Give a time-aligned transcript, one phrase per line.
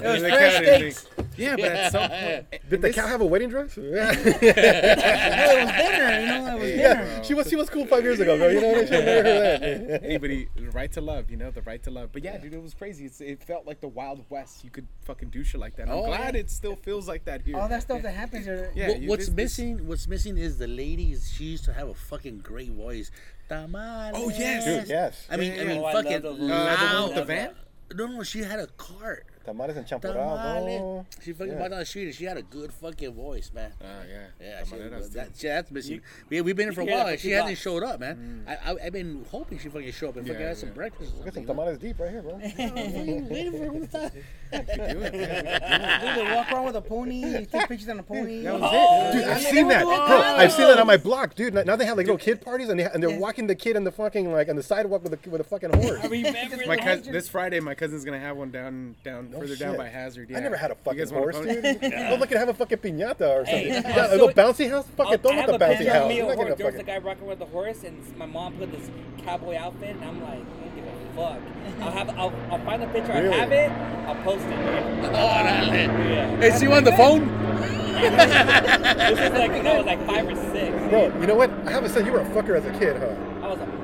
[0.00, 1.10] It was the fresh cow didn't steaks.
[1.36, 3.76] Yeah, but at some point, Did the cow have a wedding dress?
[3.76, 6.20] yeah, No, it was dinner.
[6.20, 7.24] You know, it was dinner.
[7.24, 8.48] she was she was cool five years ago, bro.
[8.48, 8.86] You know what I mean?
[8.86, 10.04] She never heard that.
[10.04, 12.10] anybody the right to love, you know, the right to love.
[12.12, 13.04] But yeah, dude, it was crazy.
[13.06, 14.62] It's, it felt like the Wild West.
[14.64, 15.88] You could fucking do shit like that.
[15.88, 16.40] I'm Oh, glad yeah.
[16.40, 17.56] it still feels like that here.
[17.58, 18.70] All that stuff that happens here.
[18.74, 19.86] Yeah, What- you- what's this- this- missing?
[19.88, 21.32] What's missing is the ladies.
[21.36, 23.10] She used to have a fucking great voice.
[23.48, 24.14] Tamales.
[24.16, 24.64] Oh, yes.
[24.64, 25.26] Dude, yes.
[25.30, 25.68] I mean, Yeah, I yeah.
[25.68, 27.50] mean, Oh, I love fucking those Uh, the one with the van?
[27.94, 29.26] No, no, she had a cart.
[29.44, 30.36] Tamales and champurrado.
[30.36, 31.04] Tamale.
[31.22, 31.58] She fucking Yeah.
[31.58, 33.72] walked down the street and she had a good fucking voice, man.
[33.82, 34.76] Oh yeah, Yeah, she,
[35.14, 36.00] that, she, that's missing.
[36.30, 37.60] We, we've been here for a while and she hasn't blocks.
[37.60, 38.44] showed up, man.
[38.46, 38.50] Mm.
[38.66, 41.12] I, I, I've been hoping she fucking show up and fucking Yeah, have some breakfast.
[41.14, 42.38] or We got some tamales deep right here, bro.
[42.38, 43.26] you?
[43.30, 44.10] Waiting for her all the time.
[44.52, 46.14] We could do.
[46.14, 47.16] Dude, walk around with a pony.
[47.20, 48.42] You take pictures on a pony.
[48.42, 49.12] That was Oh, it.
[49.12, 49.92] Dude, I I've seen that, bro.
[49.94, 51.54] I've seen that on my block, dude.
[51.54, 53.84] Now they have like little kid parties, and they and they're walking the kid on
[53.84, 56.00] the fucking like on the sidewalk with a with a fucking horse.
[56.04, 59.40] I remember My the cousin, this Friday, my cousin's gonna have one down, down No
[59.40, 60.30] further down by Hazard.
[60.30, 60.38] Yeah.
[60.38, 61.60] I never had a fucking guys want a horse, pony?
[61.60, 61.80] dude.
[62.08, 63.46] Go look and have a fucking piñata or something.
[63.46, 64.86] Hey, You I'm a little bouncy house?
[64.96, 66.08] Fucking I'll- don't I want have the a bouncy picture of house.
[66.08, 66.44] me You're on not horse.
[66.48, 67.02] gonna There was a fucking.
[67.02, 68.90] guy rocking with the horse, and my mom put this
[69.24, 71.40] cowboy outfit, and I'm like, don't give a fuck.
[71.82, 73.12] I'll have, I'll, I'll find the picture.
[73.12, 73.28] Really?
[73.28, 73.70] I have it.
[74.08, 74.52] I'll post it.
[74.52, 75.72] Oh, Man.
[75.72, 76.10] dale.
[76.40, 76.40] Yeah.
[76.54, 77.40] Is she on the phone?
[77.94, 80.70] This is like when I was like five or six.
[80.90, 81.50] Bro, you know what?
[81.64, 82.04] I have a son.
[82.04, 83.14] You were a fucker as a kid, huh?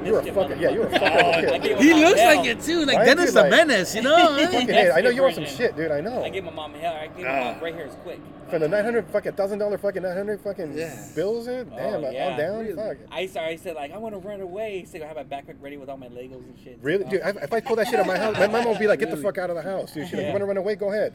[0.06, 0.60] I was a You were a mischief fucker.
[0.60, 1.00] Yeah, you were a motherfucker.
[1.00, 1.78] fucker as oh, a I kid.
[1.78, 2.36] He looks hell.
[2.36, 4.36] like it too, like Right, Dennis the like- Menace, you know?
[4.38, 5.90] Fucking hey, I know you want some shit, dude.
[5.90, 6.22] I know.
[6.24, 6.94] I gave my mom hell.
[6.94, 7.58] I gave my mom ah.
[7.58, 8.20] gray hairs quick.
[8.50, 10.94] For the nine hundred fucking thousand dollar fucking nine hundred fucking Yeah.
[11.14, 11.68] bills, it.
[11.72, 12.36] Oh, Damn, Oh, I'm yeah.
[12.36, 12.58] down.
[12.64, 12.74] Really?
[12.74, 12.96] Fuck.
[13.10, 14.84] I used to, I said like I want to run away.
[14.90, 16.78] So I have my backpack ready with all my Legos and shit.
[16.82, 17.10] Really, oh.
[17.10, 17.20] dude?
[17.24, 19.10] If if I pull that shit out my house, my mom will be like, "Get
[19.10, 20.74] the fuck out of the house, dude." She's like, "You want to run away?
[20.74, 21.12] Go ahead."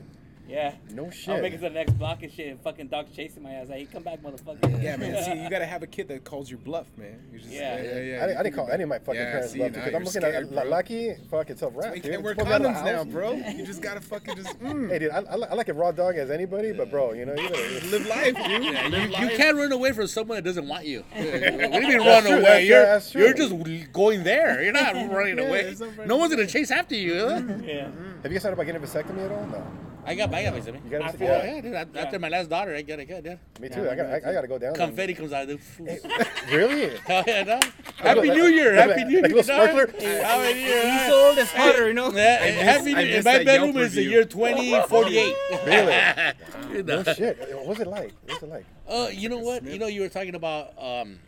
[0.47, 0.75] Yeah.
[0.91, 1.29] No shit.
[1.29, 1.41] I'll shit.
[1.43, 2.47] make it to the next block and shit.
[2.49, 3.67] And fucking dog's chasing my ass.
[3.67, 4.81] Hey, come back, motherfucker.
[4.81, 5.23] Yeah, man.
[5.25, 7.19] See, you gotta have a kid that calls your bluff, man.
[7.33, 7.81] You just, Yeah.
[7.81, 7.89] yeah, yeah.
[7.89, 9.75] I, you didn't, I didn't call any of my fucking Yeah, parents see, love now
[9.75, 10.63] because I'm you're looking scared, at bro.
[10.63, 11.15] La Lucky.
[11.31, 12.11] Fuck, it's a wrap, You dude.
[12.11, 13.33] can't wear Pull me out of the condoms now, bro.
[13.55, 16.29] You just gotta fucking just mm, Hey, dude, I, I, like a raw dog as
[16.29, 17.87] anybody, but bro, you know, you better.
[17.87, 18.63] live life, dude.
[18.63, 19.37] You, Live you life.
[19.37, 21.03] can't run away from someone that doesn't want you.
[21.11, 22.41] what do you mean run true, away?
[22.43, 23.21] that's- You're, that's true.
[23.23, 24.61] you're just going there.
[24.61, 25.75] You're not running away.
[26.05, 27.15] no one's gonna chase after you.
[27.65, 27.89] Yeah.
[28.21, 29.45] Have you guys thought about getting a vasectomy at all?
[29.47, 29.65] No.
[30.05, 30.81] I got, I got my stomach.
[30.85, 31.55] You got a After- Oh Yeah.
[31.55, 31.97] yeah, dude.
[31.97, 33.25] After my last daughter, I got it good.
[33.25, 33.35] Yeah.
[33.59, 33.89] Me too.
[33.89, 34.05] I got.
[34.05, 34.73] I, I got to go down.
[34.73, 34.85] there.
[34.87, 35.47] Confetti comes out.
[35.47, 35.59] Dude.
[36.51, 36.95] Really?
[37.05, 37.59] Hell yeah, no.
[37.97, 38.73] Happy New Year.
[38.75, 39.21] Happy New Year.
[39.23, 39.87] like a little sparkler?
[39.87, 40.91] Happy New Year.
[41.03, 42.11] He's old as hotter, you know.
[42.11, 43.23] Yeah, miss- happy New Year.
[43.23, 45.35] My bedroom is the year 2048.
[45.65, 45.93] Really?
[46.75, 47.37] You No shit.
[47.55, 48.11] What was it like?
[48.25, 48.65] What was it like?
[48.87, 49.63] Uh, you know what?
[49.63, 51.19] You know, you were talking about um,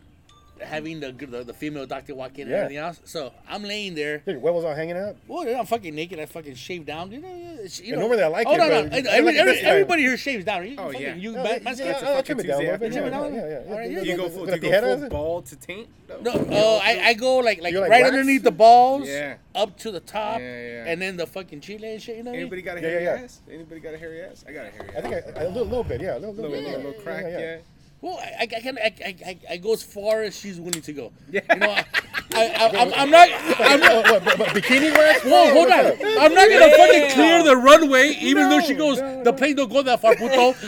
[0.62, 2.56] having the, the the female doctor walk in and Yeah.
[2.58, 3.00] everything else.
[3.04, 4.18] So I'm laying there.
[4.18, 5.16] Dude, your huevos all hanging out.
[5.26, 6.18] Well, I'm fucking naked.
[6.20, 7.10] I fucking shaved down.
[7.12, 8.08] You know, it's- you And know.
[8.08, 8.82] normally I like oh, it, no, no.
[8.84, 9.70] but I- I every- like it every- this time.
[9.70, 10.66] everybody here shaves down.
[10.68, 11.14] You, Oh, fucking- yeah.
[11.14, 11.92] You Yeah, back, yeah, that's yeah, good.
[11.94, 12.92] It's a I'll trim it down a Tuesday little bit.
[12.94, 13.34] Yeah, afternoon.
[13.34, 13.72] yeah, yeah, yeah.
[13.72, 14.00] All right, yeah.
[14.00, 15.00] Do you go with full, the do you go tijeras?
[15.00, 15.88] full ball to taint?
[16.08, 16.20] though?
[16.20, 18.12] No, uh, I, I go like like You're like right wax?
[18.14, 19.36] underneath the balls, Yeah.
[19.54, 20.84] up to the top, Yeah, yeah.
[20.86, 22.16] and then the fucking chile and shit.
[22.16, 22.40] You know what I mean?
[22.42, 23.22] Anybody got a Yeah, hairy yeah, yeah.
[23.24, 23.40] ass?
[23.50, 24.44] Anybody got a hairy ass?
[24.48, 24.96] I got a hairy ass.
[24.96, 26.00] I think I, a little, little bit.
[26.00, 26.76] Yeah, a little, little, little, bit.
[26.78, 27.38] little, little crack, Yeah, yeah.
[27.38, 27.56] yeah.
[28.00, 31.12] Well, I, I can I, I, I, go as far as she's willing to go.
[31.30, 31.40] Yeah.
[31.52, 31.84] You know, I,
[32.32, 33.28] I, I, I'm, not.
[33.58, 35.24] I'm not What, what, what, bikini wax?
[35.24, 35.86] Whoa, hold on.
[36.20, 39.00] I'm not gonna fucking clear the runway, even though she goes.
[39.00, 40.54] no, the plane don't go that far, puto.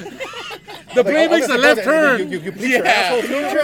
[0.93, 2.33] The plane makes a left turn.
[2.33, 2.85] You- you- you too?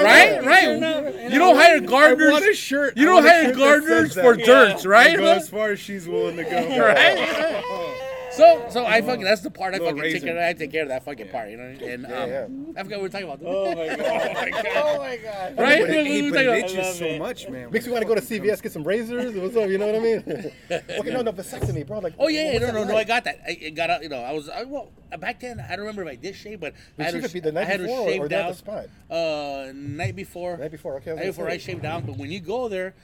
[0.00, 1.32] Right, right.
[1.32, 2.56] You don't hire gardeners.
[2.56, 2.96] shirt.
[2.96, 5.16] You don't hire gardeners for dirts, right?
[5.16, 6.56] go as far as she's willing to go.
[6.86, 8.02] Right?
[8.36, 10.36] So, so I fucking that's the part I Little fucking take care.
[10.36, 10.42] of.
[10.42, 11.64] I take care of that fucking part, you know.
[11.64, 12.46] And um, Yeah, yeah.
[12.76, 13.40] I forgot what we were talking about.
[13.46, 14.66] Oh my god.
[14.76, 15.58] Oh my god.
[15.58, 15.80] Right?
[15.80, 17.18] But We- it, we were but it about- itches so it.
[17.18, 17.70] much, man.
[17.70, 19.34] Makes me want to go to CVS get some razors.
[19.36, 19.68] What's up?
[19.70, 20.18] You know what I mean?
[20.70, 22.00] okay, no, no, vasectomy, bro.
[22.00, 22.96] Like, Oh yeah, yeah, what's no, that no, no.
[22.96, 23.40] I got that.
[23.46, 24.02] I, I got out.
[24.02, 24.48] You know, I was.
[24.48, 27.14] I, well, back then, I don't remember if I did shave, but I Did had
[27.14, 28.50] you to, shave the I night had to before or- down.
[28.50, 28.86] the spot?
[29.10, 30.56] Uh, night before.
[30.58, 31.48] Night before, okay, Night before.
[31.48, 32.94] I shaved down, but when you go there,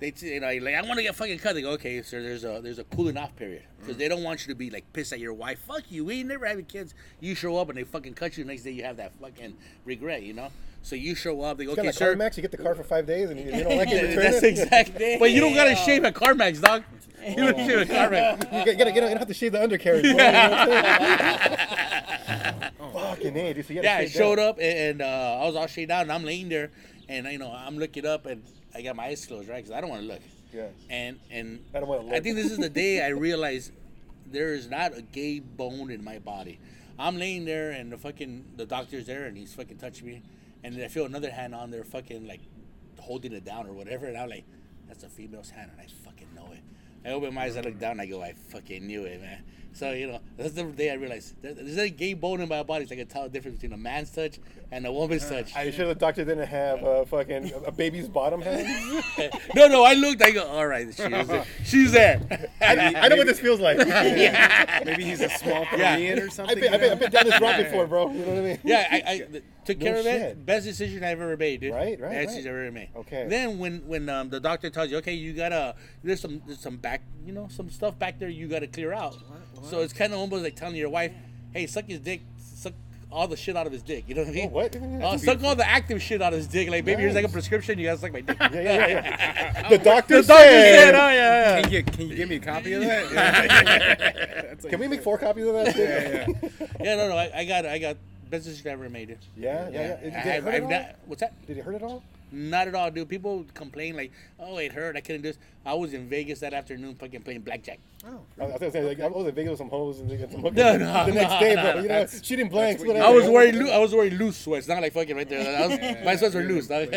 [0.00, 1.54] they you know like I want to get fucking cut.
[1.54, 2.22] They go, okay, sir.
[2.22, 4.90] There's a there's a cooling off period because they don't want you to be like
[4.92, 5.60] pissed at your wife.
[5.60, 6.06] Fuck you.
[6.06, 6.94] We ain't never having kids.
[7.20, 8.44] You show up and they fucking cut you.
[8.44, 10.22] Next day you have that fucking regret.
[10.22, 10.48] You know.
[10.82, 11.58] So you show up.
[11.58, 12.16] They go, okay, sir.
[12.16, 12.36] CarMax.
[12.36, 15.16] You get the car for five days and you, you don't like it, That's exactly.
[15.20, 16.84] But you don't gotta shave at CarMax, dog.
[17.22, 18.44] You don't shave at CarMax.
[18.44, 20.04] You gotta, gotta, gotta have to shave the undercarriage.
[20.04, 20.68] Bro, you know what I'm
[22.30, 22.72] saying?
[22.94, 23.66] Fucking A, dude.
[23.66, 24.48] So yeah, I showed that.
[24.48, 26.70] up and uh, I was all shaved down and I'm laying there
[27.10, 28.42] and you know I'm looking up and
[28.74, 29.56] I got my eyes closed, right?
[29.56, 30.22] Because I don't want to look.
[30.52, 30.66] Yeah.
[30.88, 33.72] And and I don't wanna I think this is the day I realized
[34.26, 36.58] there is not a gay bone in my body.
[36.98, 40.22] I'm laying there and the fucking the doctor's there and he's fucking touching me,
[40.62, 42.40] and then I feel another hand on there, fucking like
[42.98, 44.44] holding it down or whatever, and I'm like,
[44.86, 46.60] that's a female's hand, and I fucking know it.
[47.04, 49.42] I open my eyes, I look down, I go, I fucking knew it, man.
[49.72, 52.86] So you know, that's the day I realized there's a gay bone in my body.
[52.86, 54.38] So I can tell the difference between a man's touch
[54.72, 55.54] and a woman's touch.
[55.56, 58.66] Are you sure the doctor didn't have a fucking a baby's bottom hand?
[59.54, 60.22] no, no, I looked.
[60.22, 61.44] I go, all right, she's there.
[61.64, 62.48] She's there.
[62.60, 63.78] I, I know what this feels like.
[64.84, 65.96] Maybe he's a small Yeah.
[65.96, 66.60] Korean or I've something.
[66.60, 68.10] been, I've, been, I've been down this road before, bro.
[68.10, 68.58] You know what I mean?
[68.64, 70.46] Yeah, I, I th- took No care of it.
[70.46, 71.72] Best decision I've ever made, dude.
[71.72, 72.26] Right, right, Best right.
[72.28, 72.88] decision I've ever made.
[72.96, 73.26] Okay.
[73.28, 76.76] Then when when um, the doctor tells you, okay, you gotta there's some there's some
[76.76, 79.16] back you know some stuff back there you gotta clear out.
[79.62, 81.12] So it's kind of almost like telling your wife,
[81.52, 82.72] hey, suck his dick, suck
[83.12, 84.04] all the shit out of his dick.
[84.06, 84.46] You know what I mean?
[84.52, 84.76] Oh, what?
[84.76, 86.68] Uh, suck all the active shit out of his dick.
[86.70, 87.78] Like, baby, here's like a prescription.
[87.78, 88.36] You gotta suck my dick.
[88.40, 88.88] Yeah, yeah, yeah.
[88.88, 89.68] yeah.
[89.70, 90.92] The doctor The doctor said.
[90.92, 91.62] said, oh yeah, yeah.
[91.62, 93.12] Can you, can you give me a copy of that?
[93.12, 94.14] Yeah.
[94.62, 95.74] Like- Can we make four copies of that?
[95.76, 96.66] Yeah, yeah.
[96.84, 97.96] Yeah, no, no, I, I got I got
[98.28, 99.08] best decision I ever made.
[99.08, 99.18] Dude.
[99.36, 100.22] Yeah, yeah, yeah.
[100.22, 100.70] Did it hurt at I've all?
[100.70, 101.46] not- what's that?
[101.46, 102.02] Did it hurt at all?
[102.32, 103.08] Not at all, dude.
[103.08, 104.96] People complain like, "Oh, it hurt.
[104.96, 107.80] I couldn't do this." I was in Vegas that afternoon, fucking playing blackjack.
[108.08, 110.30] Oh, I, I, was like, I was in Vegas with some hoes and they got
[110.32, 111.62] some hookers No, no, the next no, day, no.
[111.62, 111.70] bro.
[111.74, 112.80] You know, That's- shooting blanks.
[112.80, 113.04] what whatever.
[113.06, 115.62] I was wearing loo- I was wearing loose sweats, not like fucking right there.
[115.62, 116.66] I was, my sweats were loose.
[116.66, 116.88] dog.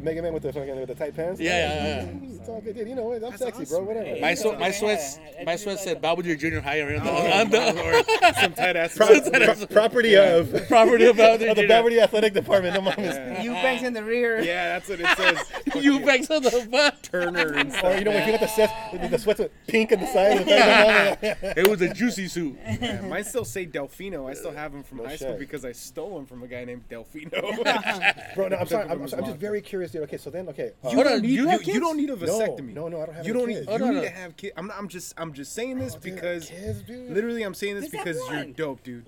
[0.00, 1.40] Mega Man with the fucking with the tight pants.
[1.40, 2.04] yeah, yeah.
[2.06, 2.88] Mm, it's all good, dude.
[2.88, 3.16] You know what?
[3.16, 3.94] I'm That's sexy, awesome, bro.
[3.94, 4.20] Whatever.
[4.20, 6.02] My Yeah, swe- my sweats I- I my sweats like said that.
[6.02, 8.96] Belvedere Junior High on the, Oh, Some tight ass.
[8.96, 11.68] Pro- pro- property of, of property of Belvedere the Junior.
[11.68, 12.82] Beverly Athletic Department.
[12.82, 13.42] No mames.
[13.44, 14.40] You banks in the rear.
[14.40, 15.84] Yeah, that's what it says.
[15.84, 17.02] You bags on the butt.
[17.02, 17.84] Turner and stuff.
[17.84, 20.06] Or you know when you got the sweats, the, the sweats with pink on the
[20.06, 20.38] side.
[20.38, 21.38] Of the back.
[21.58, 22.56] It was a juicy suit.
[22.80, 24.28] Yeah, mine still say Delfino.
[24.30, 26.64] I still have them from No high school because I stole them from a guy
[26.64, 27.30] named Delfino.
[28.34, 28.88] Bro, no, I'm sorry.
[28.88, 30.02] I'm, was I'm just very curious, dude.
[30.02, 30.72] Okay, so then, okay.
[30.84, 32.74] uh, You don't need, you you, have you don't need a vasectomy.
[32.74, 33.66] no, no, I don't have You any don't kids.
[33.66, 33.72] need.
[33.72, 34.02] Oh, You no, need no.
[34.02, 34.52] to have kids.
[34.56, 35.14] I'm, not, I'm just.
[35.16, 36.48] I'm just saying this dude, I have because.
[36.50, 37.10] kids, dude.
[37.10, 39.06] Literally, I'm saying this Just because you're dope, dude.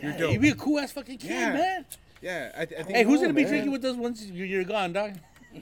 [0.00, 0.32] You're Yeah, dope.
[0.32, 1.52] you be a cool ass fucking kid, Yeah.
[1.54, 1.84] man.
[2.22, 2.90] Yeah, I, I think.
[2.90, 3.50] Hey, who's No, gonna be man.
[3.50, 5.12] drinking with us once you- you're gone, dog?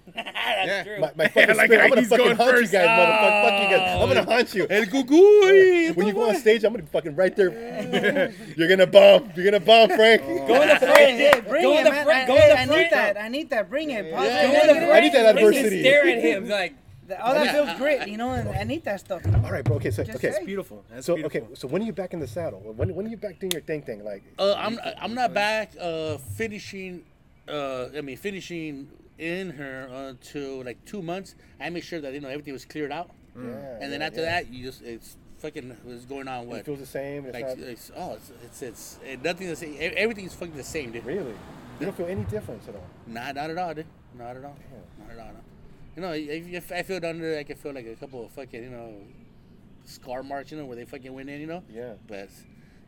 [0.14, 0.82] That's Yeah.
[0.85, 0.99] true.
[1.00, 2.73] My, my fucking like spirit, I'm gonna he's fucking going haunt first.
[2.73, 3.43] you guys, motherfucker.
[3.44, 4.00] Fuck you guys.
[4.02, 4.67] I'm gonna haunt you.
[4.70, 5.96] El cucuy.
[5.96, 8.32] When you go on stage, I'm gonna be fucking right there.
[8.56, 9.37] You're gonna bump.
[9.37, 10.23] You're gonna bump, Frank.
[10.23, 10.96] Go in the front.
[10.99, 12.05] Hey, hey, bring Go it, in the man.
[12.05, 12.19] front.
[12.23, 12.81] I, Go in hey, the I front.
[12.82, 13.17] need that.
[13.20, 13.70] I need that.
[13.70, 14.12] Bring it.
[14.12, 14.43] Positive Yeah.
[14.43, 14.91] Go in the negative.
[14.91, 15.81] I need that Bring it, adversity.
[15.82, 16.75] Stare at him like.
[17.23, 19.20] All that builds grit, you know, and I need that stuff.
[19.26, 19.43] You know?
[19.44, 19.76] All right, bro.
[19.76, 20.44] Okay, so Just okay, say.
[20.46, 20.82] Beautiful.
[20.88, 21.43] That's so beautiful.
[21.43, 22.61] okay, so when are you back in the saddle?
[22.61, 24.02] When when are you back doing your thing thing?
[24.02, 25.73] Like, Uh, I'm I'm not back.
[25.79, 27.05] Uh, finishing.
[27.46, 28.88] Uh, I mean finishing
[29.19, 31.34] in her until like two months.
[31.61, 33.46] I made sure that you know everything was cleared out, mm.
[33.46, 34.40] yeah, and then yeah, after yeah.
[34.40, 37.26] that, you just it's fucking was going on What it feels the same.
[37.26, 39.76] It's like not, it's oh it's it's, it's it, nothing the same.
[39.78, 41.05] Everything's fucking the same, dude.
[41.05, 41.34] really.
[41.81, 42.87] You don't feel any difference at all.
[43.06, 43.87] Not not at all, dude.
[44.16, 44.56] Not at all.
[45.00, 45.32] Not at all.
[45.32, 45.40] No.
[45.96, 48.62] You know, if, if I feel under, I can feel like a couple of fucking
[48.62, 48.94] you know
[49.84, 51.62] scar marks, you know, where they fucking went in, you know.
[51.70, 51.94] Yeah.
[52.06, 52.31] But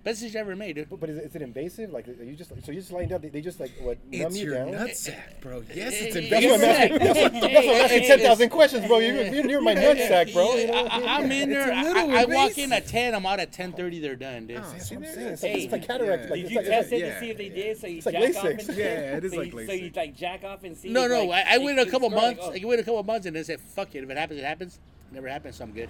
[0.06, 0.88] best decision I ever made, dude.
[0.88, 1.90] But, but is, it, is it invasive?
[1.90, 3.20] Like, are you just so you're just lying down?
[3.20, 4.68] They, they just like what numb it's you your down?
[4.72, 5.64] nutsack, bro.
[5.74, 6.50] Yes, it's That's That's invasive.
[6.50, 6.98] what I'm asking.
[6.98, 8.02] That's what, that's what I'm asking.
[8.04, 8.98] Ten thousand questions, bro.
[9.00, 10.54] You're, you're near my nutsack, bro.
[10.54, 10.86] You know?
[10.86, 11.70] I, am in there.
[11.70, 13.14] a I, I walk in at ten.
[13.16, 13.98] I'm out at ten thirty.
[13.98, 14.58] They're done, dude.
[14.58, 15.02] That's what I'm saying.
[15.02, 16.24] It's there- like, it's like Hey, cataract.
[16.24, 16.30] yeah.
[16.30, 17.14] Like, Did you like, test it's it yeah.
[17.14, 17.78] to see if they did?
[17.78, 18.68] So you like jack off LASIK.
[18.68, 20.88] and Yeah, it is so like you, So you like jack off and see.
[20.88, 21.30] No, no.
[21.32, 22.40] I, I waited a couple months.
[22.44, 22.52] oh.
[22.52, 24.04] I waited a couple months and then said, "Fuck it.
[24.04, 24.78] If it happens, it happens.
[25.10, 25.88] Never happens, so I'm good."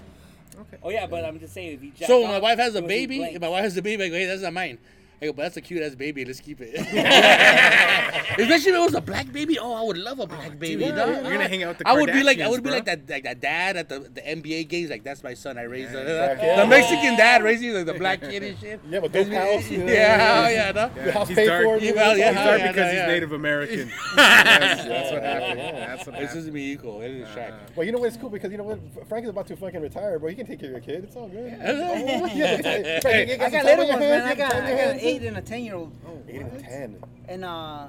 [0.83, 2.79] Oh yeah, but I'm just saying if you jack So off, my wife has a
[2.79, 3.19] it was in baby.
[3.19, 3.35] blank.
[3.37, 4.79] If my wife has a baby, I go, "Hey, that's not mine."
[5.21, 6.25] I go, "But that's a cute ass baby.
[6.25, 6.75] Let's keep it."
[8.39, 9.59] Especially if it was a black baby.
[9.59, 10.85] Oh, I would love a black oh, baby.
[10.85, 11.09] dude, dog.
[11.09, 12.85] you're gonna hang out with the I would be like, I Kardashians, would be like
[12.85, 14.91] that, like that dad at the, the NBA games.
[14.91, 15.57] Like that's my son.
[15.59, 18.81] I raised Yeah, Heck the Mexican dad raising like the black kid and shit.
[18.89, 19.71] Yeah, but dope house.
[19.71, 19.93] you know?
[19.93, 21.05] Yeah, oh, yeah, no.
[21.05, 21.65] The house he's paid dark.
[21.65, 21.79] for.
[21.79, 21.95] He's?
[21.95, 23.09] Well, yeah, He's dark oh, yeah, because no, he's.
[23.09, 23.93] Native American.
[24.17, 25.59] that's, that's what happened.
[25.59, 25.87] Yeah.
[25.87, 26.47] That's what This happened.
[26.47, 27.01] is me equal.
[27.01, 27.55] It is Shaq.
[27.75, 28.09] Well, you know what?
[28.09, 28.81] It's cool because you know what?
[29.09, 30.29] Frank is about to fucking retire, bro.
[30.29, 31.05] He can take care of your kid.
[31.05, 31.59] It's all good.
[31.65, 32.61] Oh, yeah.
[32.67, 34.23] Yeah, Frank, you I got little ones, man.
[34.23, 34.71] I hands?
[34.71, 35.23] You got, time on I your got an hands?
[35.23, 35.93] eight and a ten year old.
[36.29, 37.03] Eight and ten.
[37.29, 37.89] And uh,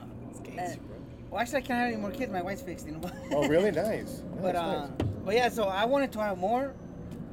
[0.57, 0.79] and,
[1.29, 2.31] well, actually, I can't have any more kids.
[2.31, 3.01] My wife's fixed, you know.
[3.31, 3.71] Oh, really?
[3.83, 4.23] Nice.
[4.41, 4.91] But uh, nice.
[5.25, 6.73] but yeah, so I wanted to have more,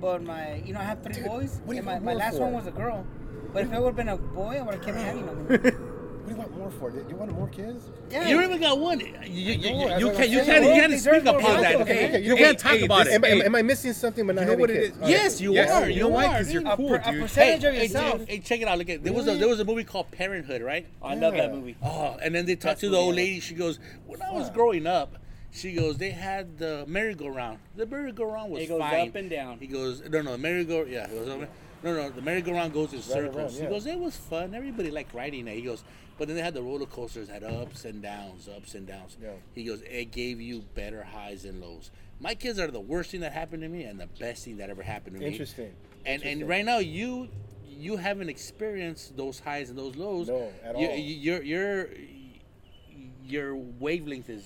[0.01, 2.45] but my, you know, I have three Dude, boys, what and my, my last for?
[2.45, 3.07] one was a girl.
[3.53, 5.84] But if it would have been a boy, I would have kept having them.
[6.25, 6.91] What do you want more for?
[6.91, 7.85] Do you want more kids?
[8.11, 8.27] Yeah.
[8.27, 8.99] You don't even got one.
[9.01, 10.29] You, you, you, No, you can't.
[10.31, 10.47] You can't.
[10.65, 10.65] saying.
[10.65, 11.75] You can't speak are upon that.
[11.77, 12.09] okay, Okay.
[12.09, 13.25] okay, You you- can't talk hey, about this- it.
[13.25, 14.97] Am, am, am I missing something by not You know what it kids?
[15.03, 15.09] is?
[15.11, 15.89] Yes, you Yes, are.
[15.91, 16.25] you know why?
[16.25, 16.37] are.
[16.39, 18.27] 'Cause you're a, cool, per, a percentage Hey, of yourself.
[18.27, 18.79] hey, check it out.
[18.79, 20.87] Look at there was a there was a movie called Parenthood, right?
[21.03, 21.77] I love that movie.
[21.83, 23.41] Oh, and then they talked to the old lady.
[23.41, 25.19] She goes, "When I was growing up,
[25.53, 27.59] she goes, they had the merry-go-round.
[27.77, 29.09] The merry-go-round was It goes fine.
[29.11, 29.59] up and down.
[29.61, 31.49] He goes, no, no, the merry-go, yeah, it goes up.
[31.85, 33.37] No, no, the merry-go-round goes in Right circles.
[33.61, 34.53] around, He goes, it was fun.
[34.53, 35.55] Everybody liked riding it.
[35.55, 35.85] He goes,
[36.19, 39.17] but then they had the roller coasters had ups and downs, ups and downs.
[39.23, 39.31] Yeah.
[39.55, 41.91] He goes, it gave you better highs and lows.
[42.21, 44.71] My kids are the worst thing that happened to me and the best thing that
[44.71, 45.27] ever happened to me.
[45.27, 45.73] Interesting.
[46.07, 46.41] And Interesting.
[46.43, 47.29] and right now you
[47.77, 50.29] you haven't experienced those highs and those lows.
[50.29, 50.81] No, at all.
[50.81, 51.89] you- Your your
[53.27, 54.45] your wavelength is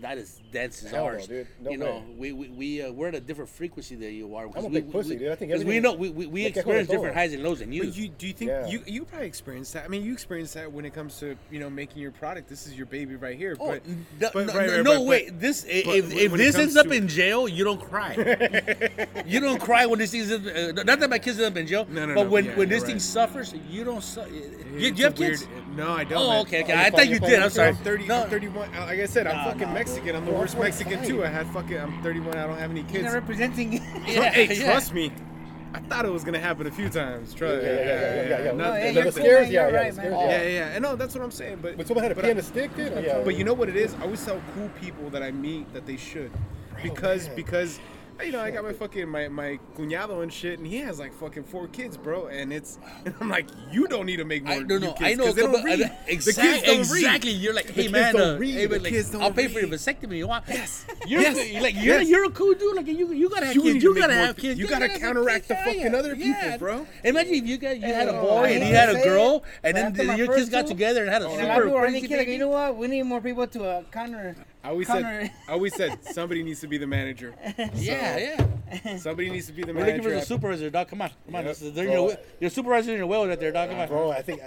[0.00, 1.26] not as dense as Hell no, ours.
[1.26, 1.46] dude.
[1.60, 4.46] No you know, we we, we uh, we're at a different frequency than you are.
[4.46, 5.32] 'cause I'm a we, big pussy, we, dude.
[5.32, 7.84] I think 'cause we know we we, we experience different highs and lows than you.
[7.84, 8.66] But you do you think Yeah.
[8.66, 9.84] you you probably experience that?
[9.84, 12.48] I mean, you experience that when it comes to you know making your product.
[12.48, 13.56] This is your baby right here.
[13.60, 15.40] Oh, but, n- but- no, right, no, right, no but- wait.
[15.40, 18.14] This but if, if this ends up in jail, you don't cry.
[19.26, 21.66] you don't cry when this thing is uh, not that my kids end up in
[21.66, 24.02] jail, No, no, but no, when yeah, when you're this thing suffers, you don't.
[24.02, 24.22] Su-
[24.76, 25.46] you, do you have kids?
[25.76, 26.18] No, I don't.
[26.18, 26.74] Oh, okay, okay.
[26.74, 27.40] I thought you did.
[27.40, 27.68] I'm sorry.
[27.68, 28.74] I'm 30, I'm 31.
[28.74, 30.16] Uh, Like I said, I'm fucking nah, Mexican.
[30.16, 31.24] I'm the worst Mexican too.
[31.24, 31.78] I had fucking.
[31.78, 32.36] I'm 31.
[32.36, 33.04] I don't have any He's kids.
[33.04, 33.72] not representing.
[34.06, 34.64] Yeah, hey, yeah.
[34.64, 35.12] trust me.
[35.74, 37.34] I thought it was gonna happen a few times.
[37.34, 37.62] Trust.
[37.62, 38.44] Yeah, yeah, yeah, yeah, yeah, yeah.
[38.52, 40.12] Not- No, The- hey, not you're the scares, yeah, you're yeah, right, the man.
[40.12, 40.78] Yeah, yeah, yeah.
[40.78, 41.58] No, that's what I'm saying.
[41.62, 42.92] But But someone had a but I- on a stick, dude.
[43.04, 43.22] Yeah.
[43.24, 43.92] But you know what it is?
[43.94, 46.30] I always tell cool people that I meet that they should,
[46.82, 47.36] because man.
[47.36, 47.80] because
[48.22, 51.12] you know I got my fucking my my cuñado and shit, and he has like
[51.12, 52.26] fucking four kids, bro.
[52.28, 54.52] And it's and I'm like, you don't need to make more.
[54.54, 54.92] I don't new know.
[54.92, 55.32] kids, I know.
[55.32, 55.82] they don't read.
[55.82, 57.32] uh, The kids don't exactly.
[57.32, 57.40] read.
[57.40, 58.54] You're like, hey man, don't uh, read.
[58.54, 59.78] hey, like, I'll pay for your read.
[59.80, 60.16] vasectomy.
[60.18, 60.44] You want?
[60.48, 60.86] Yes.
[61.06, 61.62] You're Yes.
[61.62, 62.08] like you're Yes.
[62.08, 62.76] you're a cool dude.
[62.76, 63.82] Like you you gotta have You kids.
[63.82, 64.58] You gotta have kids.
[64.60, 66.86] you gotta have counteract the fucking other people, bro.
[67.04, 69.76] Imagine if you guys you had a Oh, boy and he had a girl, and
[69.76, 72.00] then your kids got together and had a super a lot of people are crazy
[72.00, 72.32] thinking, like, baby.
[72.34, 72.76] you know what?
[72.76, 74.36] We need more people to uh, counter.
[74.64, 75.02] I always counter.
[75.26, 77.34] said I always said somebody needs to be the manager.
[77.74, 78.96] Yeah, yeah.
[78.96, 80.08] Somebody needs to be the We're looking manager.
[80.08, 80.88] for the supervisor, dog.
[80.88, 81.42] Come on, come on.
[81.42, 81.48] Yeah.
[81.48, 82.08] This is, they're Bro.
[82.08, 83.68] your, your supervisor in your will right there, dog.
[83.70, 83.88] Come on.
[83.88, 84.40] Bro, I think.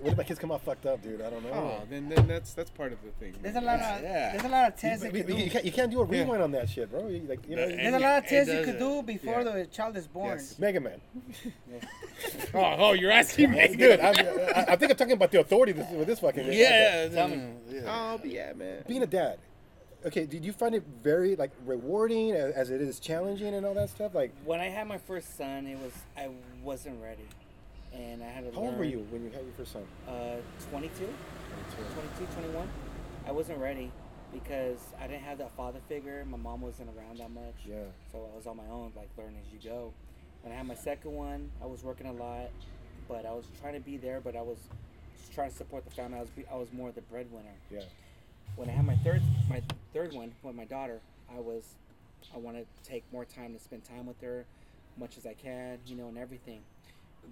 [0.00, 1.20] What if my kids come out fucked up, dude?
[1.22, 1.50] I don't know.
[1.52, 3.34] Oh, then then that's that's part of the thing.
[3.40, 4.32] There's a lot of Yeah.
[4.32, 6.22] there's a lot of tests You, they you, you can't, you can't do a Yeah.
[6.22, 7.06] rewind on that shit, bro.
[7.08, 9.52] You, like, you know, There's a lot of tests you could do before Yeah.
[9.52, 10.30] the child is born.
[10.38, 10.58] Yes.
[10.58, 11.00] Mega Man.
[12.52, 13.68] Oh, oh, you're asking me.
[13.76, 14.14] Dude, I'm,
[14.54, 16.52] I, I think I'm talking about the authority with this fucking.
[16.52, 17.42] Yeah, Tell me.
[17.70, 17.80] yeah.
[17.86, 18.82] Oh, yeah, man.
[18.86, 19.38] Being a dad.
[20.04, 23.74] Okay, did you find it very like rewarding as, as it is challenging and all
[23.74, 24.14] that stuff?
[24.14, 26.30] Like, When I had my first son, it was I
[26.62, 27.26] wasn't ready,
[27.92, 28.70] and I had to how learn.
[28.70, 29.82] old were you when you had your first son?
[30.08, 30.36] Uh,
[30.70, 32.68] 22, 22, 21.
[33.26, 33.92] I wasn't ready
[34.32, 36.24] because I didn't have that father figure.
[36.24, 37.54] My mom wasn't around that much.
[37.66, 37.76] Yeah.
[38.10, 39.92] So I was on my own, like learn as you go.
[40.42, 42.48] When I had my second one, I was working a lot,
[43.06, 44.20] but I was trying to be there.
[44.22, 44.56] But I was
[45.34, 46.16] trying to support the family.
[46.16, 47.52] I was I was more the breadwinner.
[47.70, 47.80] Yeah.
[48.56, 51.00] When I had my third my third one with my daughter,
[51.34, 51.76] I was
[52.34, 54.44] I want to take more time to spend time with her,
[54.98, 56.60] much as I can, you know, and everything.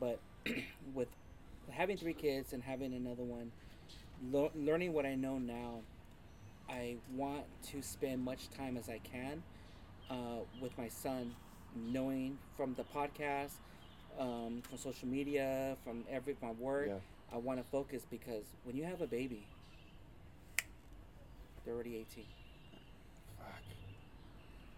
[0.01, 0.19] But
[0.95, 1.09] with
[1.71, 3.53] having three kids and having another one,
[4.33, 5.81] lo- learning what I know now,
[6.69, 9.43] I want to spend much time as I can
[10.11, 11.35] uh, with my son,
[11.75, 13.53] knowing from the podcast,
[14.19, 16.87] um, from social media, from every my work.
[16.89, 16.95] Yeah.
[17.33, 19.47] I want to focus because when you have a baby,
[21.69, 22.25] they're already 18.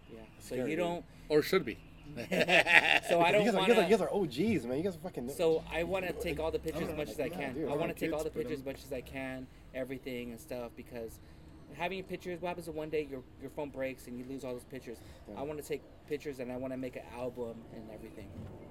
[0.09, 0.19] Yeah.
[0.39, 1.05] So Scary, you don't.
[1.29, 1.77] Or should be.
[2.17, 4.77] So I don't guys, are, you, want guys are, you guys are OGs, man.
[4.77, 5.29] You guys are fucking.
[5.29, 7.53] So I want to take all the pictures as much as I can.
[7.53, 10.31] dude, I I want to take all the pictures as much as I can, everything
[10.31, 11.19] and stuff, because
[11.77, 14.43] having your pictures, what happens if one day your your phone breaks and you lose
[14.43, 14.97] all those pictures?
[15.37, 18.27] I want to take pictures and I want to make an album and everything.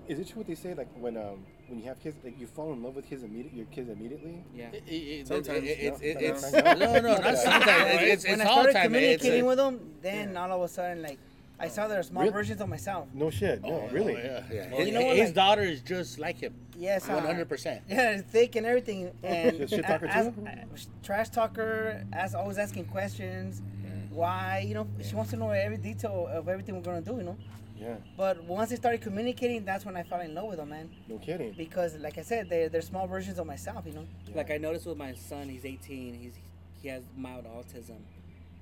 [0.08, 0.74] Is it true what they say?
[0.74, 3.54] Like when um when you have kids, like you fall in love with kids immediate
[3.54, 4.42] your kids immediately.
[4.54, 4.70] Yeah.
[4.72, 6.08] It- it- Sometimes, it- it's, no.
[6.08, 7.90] it's no, no, not sometimes.
[8.02, 8.82] It's, it's, when it's I all started the time.
[8.92, 11.18] Communicating with them, then all of a sudden, like,
[11.60, 12.32] I saw there are small Really?
[12.32, 13.06] versions of myself.
[13.12, 13.60] No shit.
[13.62, 14.14] No, really.
[14.16, 14.70] Oh, yeah, yeah.
[14.72, 16.54] Oh, His, you know what, his like- daughter is just like him.
[16.76, 17.82] Yes, uh, One hundred percent.
[17.88, 20.46] Yeah, thick and everything, and Shit- shit talker as- too?
[20.46, 23.60] as- trash talker, as always asking questions.
[24.10, 27.22] Why, you know, she wants to know every detail of everything we're gonna do, you
[27.22, 27.36] know.
[27.78, 27.96] Yeah.
[28.16, 30.90] But once they started communicating, that's when I fell in love with them, man.
[31.08, 31.52] No kidding.
[31.56, 34.06] Because, like I said, they're, they're small versions of myself, you know.
[34.34, 36.14] Like I noticed with my son, he's 18.
[36.14, 36.34] He's
[36.82, 37.98] he has mild autism.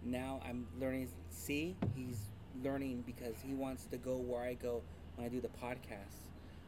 [0.04, 1.08] Now I'm learning.
[1.30, 2.18] See, he's
[2.62, 4.82] learning because he wants to go where I go
[5.16, 6.24] when I do the podcast.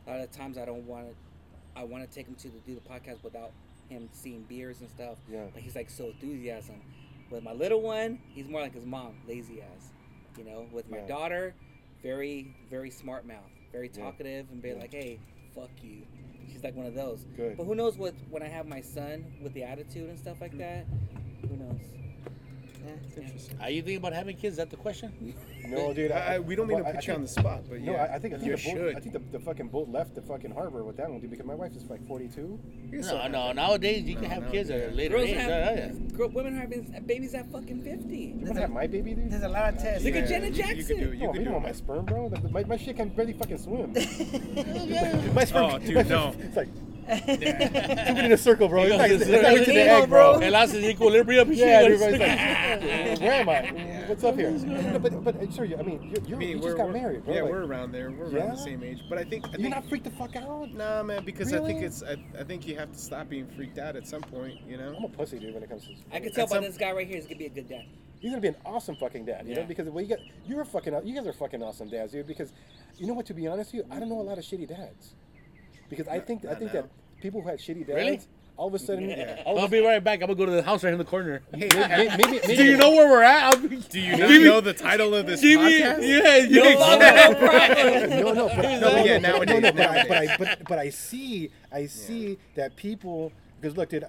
[0.06, 1.14] A lot of times I don't want to.
[1.76, 3.52] I want to take him to the, do the podcast without
[3.88, 5.18] him seeing beers and stuff.
[5.30, 5.44] Yeah.
[5.52, 6.82] But he's like so enthusiasm.
[7.30, 9.90] With my little one, he's more like his mom, lazy ass.
[10.36, 10.66] You know.
[10.72, 11.06] With my Yeah.
[11.06, 11.54] daughter,
[12.02, 14.02] very very smart mouth, very Yeah.
[14.02, 14.74] talkative, and be Yeah.
[14.74, 15.20] like, hey,
[15.54, 16.02] fuck you.
[16.50, 17.24] She's like one of those.
[17.36, 17.56] Good.
[17.56, 20.52] But who knows what when I have my son with the attitude and stuff like
[20.52, 20.58] hmm.
[20.58, 20.86] that?
[21.48, 21.80] Who knows?
[22.84, 23.24] Yeah.
[23.60, 24.54] Are you thinking about having kids?
[24.54, 25.34] Is that the question?
[25.66, 26.12] No, uh, dude.
[26.12, 27.80] I, I, we don't mean well, to I- put I you on the spot, but
[27.80, 28.96] No, yeah, I, I think I think you the boat, should.
[28.96, 31.30] I think the, the fucking boat left the fucking harbor with that one, dude.
[31.30, 32.40] Because my wife is like 42.
[32.40, 32.58] You
[32.98, 33.42] No, still no.
[33.48, 35.36] have Nowadays you No, can have no, kids at a later Girls age.
[35.36, 36.16] have Yeah, yeah.
[36.16, 38.16] girl, women having babies at fucking fifty.
[38.38, 39.30] You want to have my baby, dude?
[39.30, 40.04] There's a lot of tests.
[40.04, 40.96] Look at Yeah, Janet you- you could Jackson.
[40.98, 41.18] do it.
[41.18, 41.68] You Oh, could you do don't want it.
[41.68, 42.28] my sperm, bro.
[42.28, 43.94] The- My, my shit can barely fucking swim.
[44.56, 45.70] Oh, my sperm.
[45.74, 46.34] Oh, dude, no.
[46.40, 46.68] It's like
[47.10, 48.82] moving in a circle, bro.
[48.82, 50.38] It's goes like, to it's the- like to the egg, bro.
[50.38, 50.46] bro.
[50.46, 51.48] El hace the equilibrium.
[51.48, 51.92] and Yeah, shit.
[51.92, 54.04] everybody's like, where am I?
[54.08, 54.50] What's up here?
[54.50, 57.34] No, but but uh, sure, I mean, you're, you're, mean, you just got married, bro.
[57.34, 58.10] Yeah, like, we're around there.
[58.10, 58.38] We're Yeah?
[58.38, 59.02] around the same age.
[59.08, 60.72] But I think I you're not freaked the fuck out.
[60.72, 63.78] nah, man, because I think it's I, I think you have to stop being freaked
[63.78, 64.58] out at some point.
[64.68, 65.54] You know, I'm a pussy, dude.
[65.54, 67.16] When it comes to I can tell At by some- this guy right here.
[67.16, 67.84] He's gonna be a good dad.
[68.20, 69.66] He's gonna be an awesome fucking dad, you know, Yeah.
[69.66, 72.26] because well, you got you're a fucking you guys are fucking awesome dads, dude.
[72.26, 72.52] Because
[72.98, 73.26] you know what?
[73.26, 75.14] To be honest with you, I don't know a lot of shitty dads.
[75.90, 76.82] Because I think I not think now.
[76.82, 78.20] that people who had shitty dads, Really?
[78.56, 79.10] all of a sudden,
[79.44, 80.20] all I'll of be right back.
[80.22, 81.42] I'm gonna go to the house right in the corner.
[81.54, 83.60] Hey, maybe, maybe, maybe, Do you know where we're at?
[83.68, 86.08] Be, do you not me- know the title of this give me, podcast?
[86.08, 87.04] yeah, you No longer
[88.14, 90.16] know, no, no, but, No, no, but yeah, no, nowadays, no, no, but, I, but
[90.16, 94.04] I, but, but I see, I see that people, because look, dude,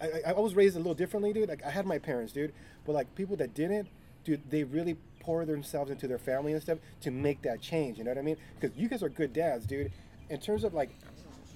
[0.00, 1.48] I, I, I was raised a little differently, dude.
[1.48, 2.52] Like I had my parents, dude,
[2.86, 3.88] but like people that didn't,
[4.24, 7.98] dude, they really pour themselves into their family and stuff to make that change.
[7.98, 8.36] You know what I mean?
[8.58, 9.92] Because you guys are good dads, dude.
[10.30, 10.90] In terms of like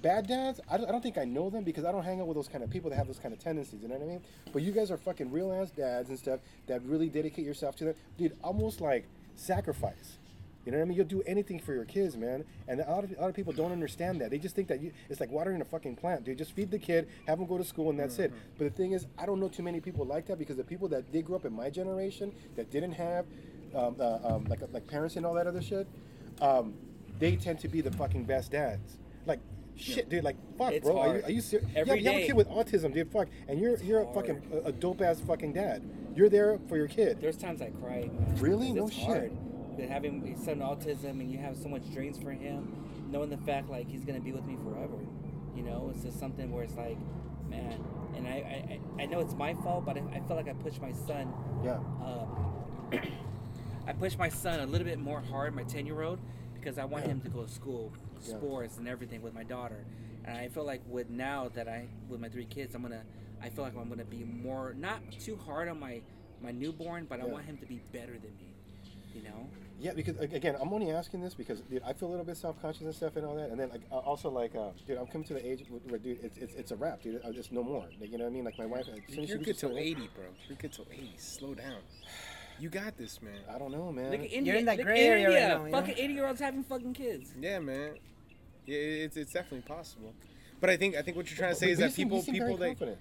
[0.05, 2.27] bad dads, I don't, I don't think I know them because I don't hang out
[2.27, 3.81] with those kind of people that have those kind of tendencies.
[3.83, 4.21] You know what I mean?
[4.53, 7.85] But you guys are fucking real ass dads and stuff that really dedicate yourself to
[7.87, 8.37] them, dude.
[8.45, 10.19] Almost like sacrifice.
[10.67, 10.97] You know what I mean?
[10.97, 12.45] You'll do anything for your kids, man.
[12.69, 14.31] And a lot of, a lot of people don't understand that.
[14.31, 16.37] They just think that you, it's like watering a fucking plant, dude.
[16.37, 18.31] Just feed the kid, have them go to school, and that's it.
[18.59, 20.89] But the thing is, I don't know too many people like that because the people
[20.89, 23.25] that did grow up in my generation that didn't have
[23.75, 25.87] um, uh, um, like like parents and all that other shit,
[26.41, 26.75] um,
[27.19, 28.99] they tend to be the fucking best dads.
[29.27, 29.41] Like
[29.77, 30.25] shit, dude.
[30.25, 30.99] Like fuck, It's bro.
[30.99, 31.25] Are you, hard.
[31.25, 31.69] are you serious?
[31.75, 32.27] Every you have a day.
[32.27, 33.11] kid with autism, dude.
[33.11, 35.83] Fuck, and you're you're a fucking a, a dope ass fucking dad.
[36.15, 37.19] You're there for your kid.
[37.21, 38.09] There's times I cry.
[38.13, 38.73] Man, Really?
[38.73, 39.05] because No it's shit.
[39.07, 39.33] hard.
[39.79, 42.73] That having his son autism and you have so much dreams for him,
[43.11, 44.99] knowing the fact like he's gonna be with me forever.
[45.57, 46.97] You know, it's just something where it's like,
[47.49, 47.83] man.
[48.17, 50.81] And I, I, I know it's my fault, but I, I feel like I pushed
[50.81, 51.33] my son.
[51.65, 51.79] Yeah.
[52.01, 52.93] Um,
[53.89, 56.21] I pushed my son a little bit more hard, my ten year old,
[56.55, 57.93] because I want him to go to school,
[58.27, 58.37] Yeah.
[58.37, 59.85] sports and everything with my daughter.
[60.25, 63.03] And I feel like with now that I with my three kids, I'm gonna
[63.43, 66.01] I feel like I'm gonna be more not too hard on my
[66.43, 68.49] my newborn, but I want him to be better than me.
[69.15, 69.49] You know?
[69.81, 72.83] Yeah, because again, I'm only asking this because dude, I feel a little bit self-conscious
[72.83, 75.35] and stuff and all that, and then like also like, uh, dude, I'm coming to
[75.35, 77.17] the age where, where dude, it's, it's it's a wrap, dude.
[77.25, 77.87] Uh, It's no more.
[78.01, 78.45] Like, you know what I mean?
[78.45, 80.25] Like my wife, as soon You're she good till 80, bro.
[80.49, 81.13] You're good till 80.
[81.19, 81.79] Slow down.
[82.59, 83.41] You got this, man.
[83.53, 84.11] I don't know, man.
[84.13, 84.57] Look at India.
[84.57, 85.71] in that gray at area right India.
[85.71, 85.81] now.
[85.81, 87.35] Fucking eighty year olds having fucking kids.
[87.41, 87.95] Yeah, man.
[88.67, 90.15] Yeah, it's, it's definitely possible.
[90.61, 92.23] But I think I think what you're trying to say But is that seem- people
[92.23, 92.99] people confident.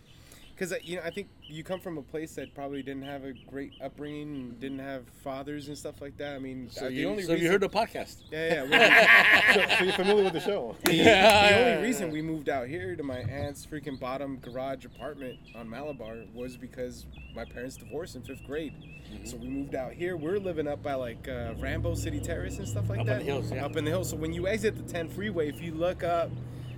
[0.69, 3.33] Because you know I think you come from a place that probably didn't have a
[3.33, 6.35] great upbringing, and didn't have fathers and stuff like that.
[6.35, 8.23] I mean, So uh, the you, only so reason, you heard the podcast?
[8.31, 9.55] yeah, yeah.
[9.57, 10.75] well, so, so you're familiar with the show?
[10.85, 15.39] the, the only reason we moved out here to my aunt's freaking bottom garage apartment
[15.55, 17.05] on Malabar was because
[17.35, 18.73] my parents divorced in fifth grade.
[18.73, 19.25] Mm-hmm.
[19.25, 20.17] So we moved out here.
[20.17, 23.15] We're living up by like uh, Rambo City Terrace and stuff like that.
[23.15, 23.65] Up in the hills, yeah.
[23.65, 24.09] Up in the hills.
[24.09, 26.31] So when you exit the 10 freeway, if you look up,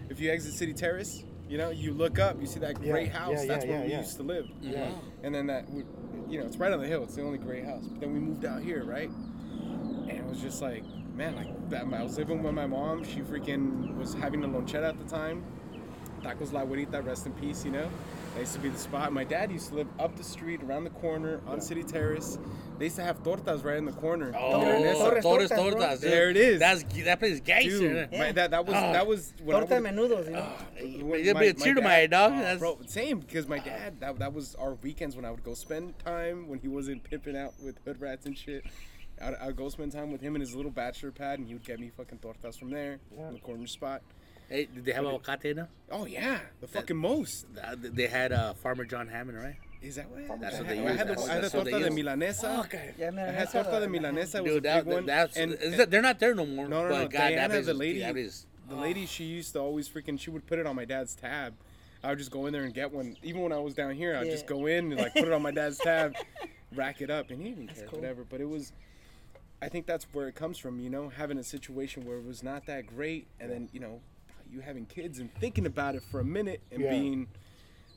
[0.10, 3.08] if you exit City Terrace, you know, you look up, you see that Yeah, great
[3.08, 3.32] yeah, house.
[3.42, 4.00] yeah, That's where yeah, we yeah.
[4.00, 4.46] used to live.
[4.46, 4.72] Mm-hmm.
[4.72, 4.92] Yeah.
[5.24, 5.84] And then that, we-
[6.28, 7.04] you know, it's right on the hill.
[7.04, 7.86] It's the only great house.
[7.88, 9.10] But then we moved out here, right?
[9.10, 11.86] And it was just like, man, like that.
[11.94, 13.04] I was living with my mom.
[13.04, 15.44] She freaking was having a lonchera at the time.
[16.24, 17.88] Tacos La Güerita, rest in peace, you know.
[18.36, 19.14] That used to be the spot.
[19.14, 22.38] My dad used to live up the street, around the corner, on City Terrace.
[22.78, 24.34] They used to have tortas right in the corner.
[24.38, 24.94] Oh, Milanesa.
[24.94, 26.00] Torres, Torres, tortas, tortas.
[26.02, 26.60] There it is.
[26.60, 28.06] That's that place is gangster.
[28.08, 28.92] Dude, my, that, that was Oh.
[28.92, 30.40] that was when I Torta would- menudos, you know.
[30.46, 30.66] Ah,
[31.02, 32.34] when You'd be a tear to my eye, dog.
[32.36, 35.54] oh, bro, same because my dad that, that was our weekends when I would go
[35.54, 38.66] spend time when he wasn't pimping out with hood rats and shit.
[39.22, 41.64] I'd, I'd go spend time with him in his little bachelor pad, and he would
[41.64, 43.30] get me fucking tortas from there Yeah.
[43.30, 44.02] in the corner spot.
[44.50, 45.68] Hey, did they have avocate now?
[45.92, 47.46] Oh yeah, the fucking most.
[47.64, 49.56] Uh, They had uh, Farmer John Hammond, right?
[49.82, 50.40] Is that what?
[50.42, 50.98] That's what had, they I use.
[50.98, 52.06] had the, That's- I had the that's what they torta de use.
[52.06, 52.60] milanesa.
[52.66, 52.94] Okay.
[52.98, 53.30] Yeah, man.
[53.30, 54.42] I had that's how torta de the- milanesa.
[54.42, 55.06] Was Dude, a that, big one.
[55.06, 56.68] that's and, is that- they're not there no more.
[56.68, 57.08] No, no, but no.
[57.08, 60.20] God, Diana, place the lady, that is- the lady, she used to always freaking.
[60.20, 61.54] She would put it on my dad's tab.
[62.04, 63.16] I would just go in there and get one.
[63.24, 64.50] Even when I was down here, I'd just Yeah.
[64.50, 66.16] go in and like put it on my dad's tab,
[66.76, 68.00] rack it up, and he didn't care, cool.
[68.00, 68.24] whatever.
[68.28, 68.74] But it was.
[69.62, 72.44] I think that's where it comes from, you know, having a situation where it was
[72.44, 74.02] not that great, and then you know,
[74.56, 76.90] you having kids and thinking about it for a minute and Yeah.
[76.92, 77.28] being.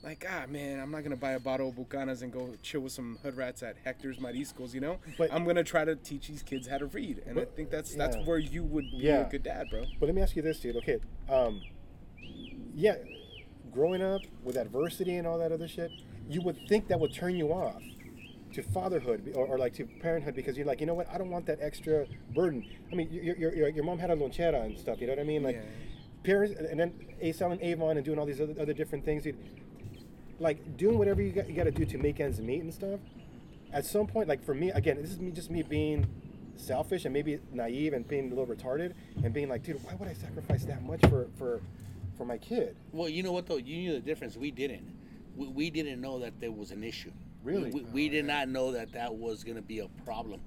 [0.03, 2.92] Like ah man, I'm not gonna buy a bottle of Bucanas and go chill with
[2.92, 4.99] some hood rats at Hector's Mariscos, you know.
[5.16, 7.94] But- I'm gonna try to teach these kids how to read, and I think that's
[7.97, 8.25] that's yeah.
[8.25, 9.27] where you would be Yeah.
[9.27, 9.85] a good dad, bro.
[9.99, 10.77] But let me ask you this, dude.
[10.77, 11.61] Okay, um,
[12.75, 12.94] yeah,
[13.73, 15.90] growing up with adversity and all that other shit,
[16.29, 17.83] you would think that would turn you off
[18.53, 21.09] to fatherhood or, or like to parenthood because you're like, you know what?
[21.12, 22.64] I don't want that extra burden.
[22.92, 25.01] I mean, your your, your, your mom had a lonchera and stuff.
[25.01, 25.42] You know what I mean?
[25.42, 25.62] Like Yeah.
[26.22, 29.22] Parents, and then A selling Avon and doing all these other, other different things.
[29.22, 29.37] Dude.
[30.40, 33.00] Like doing whatever you got, you got to do to make ends meet and stuff.
[33.72, 36.07] At some point, like for me, again, this is me just me being
[36.57, 40.09] selfish and maybe naive and being a little retarded and being like, dude, why would
[40.09, 41.61] I sacrifice that much for for
[42.16, 42.76] for my kid?
[42.92, 43.57] Well, you know what though?
[43.57, 44.37] You knew the difference.
[44.37, 44.96] We didn't.
[45.37, 47.12] We, we didn't know that there was an issue.
[47.44, 47.70] Really?
[47.70, 50.40] We, we oh, did not know that that was going to be a problem.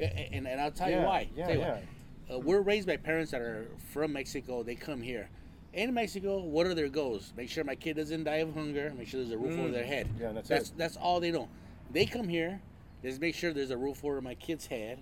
[0.00, 1.28] A- a- And, and I'll tell you why.
[1.36, 1.72] yeah, Tell you yeah.
[1.74, 1.82] why.
[2.30, 4.62] Uh, we're raised by parents that are from Mexico.
[4.62, 5.28] They come here.
[5.72, 7.32] In Mexico, what are their goals?
[7.36, 8.92] Make sure my kid doesn't die of hunger.
[8.96, 10.08] Make sure there's a roof over their head.
[10.16, 10.20] Mm.
[10.20, 10.78] Yeah, that's that's it.
[10.78, 11.48] that's all they know.
[11.92, 12.60] They come here.
[13.04, 14.98] let's make sure there's a roof over my kid's head,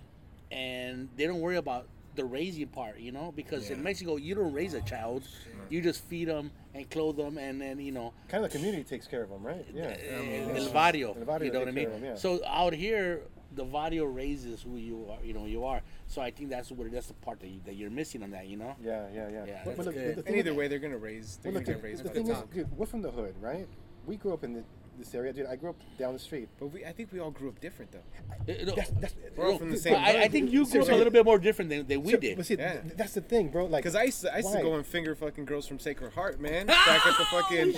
[0.51, 4.51] and they don't worry about the raising part, you know, because in Mexico you don't
[4.53, 5.23] raise a child,
[5.69, 8.83] you just feed them and clothe them, and then you know Kind of the community
[8.83, 9.65] takes care of them, right?
[9.73, 9.95] Yeah.
[10.11, 11.85] uh, El barrio, El barrio you know what I mean?
[11.85, 12.15] care of 'em, yeah.
[12.15, 13.21] So out here,
[13.55, 15.81] the barrio raises who you are, you know, you are.
[16.07, 18.47] So I think that's what that's the part that, you, that you're missing on that,
[18.47, 18.75] you know.
[18.83, 19.45] Yeah, yeah, yeah.
[19.45, 20.15] Yeah, But- but look, good.
[20.15, 21.37] the And thing either way, they're gonna raise.
[21.37, 22.53] They're Well, look, gonna the, raise the by thing the is, top.
[22.53, 23.67] dude, we're from the hood, right?
[24.05, 24.63] We grew up in the,
[24.97, 25.45] this area, dude.
[25.47, 26.49] I grew up down the street.
[26.59, 27.99] But we, I think we all grew up different though.
[28.53, 30.81] Uh, no, That's, that's, We're all no, from the same I, I think you grew
[30.81, 32.37] up a little bit more different than, than we So- did.
[32.37, 32.81] But see, Yeah.
[32.81, 33.65] th- that's the thing, bro.
[33.65, 36.13] Like, Because I used to, I used to go and finger fucking girls from Sacred
[36.13, 36.67] Heart, man.
[36.67, 37.73] Back at the fucking,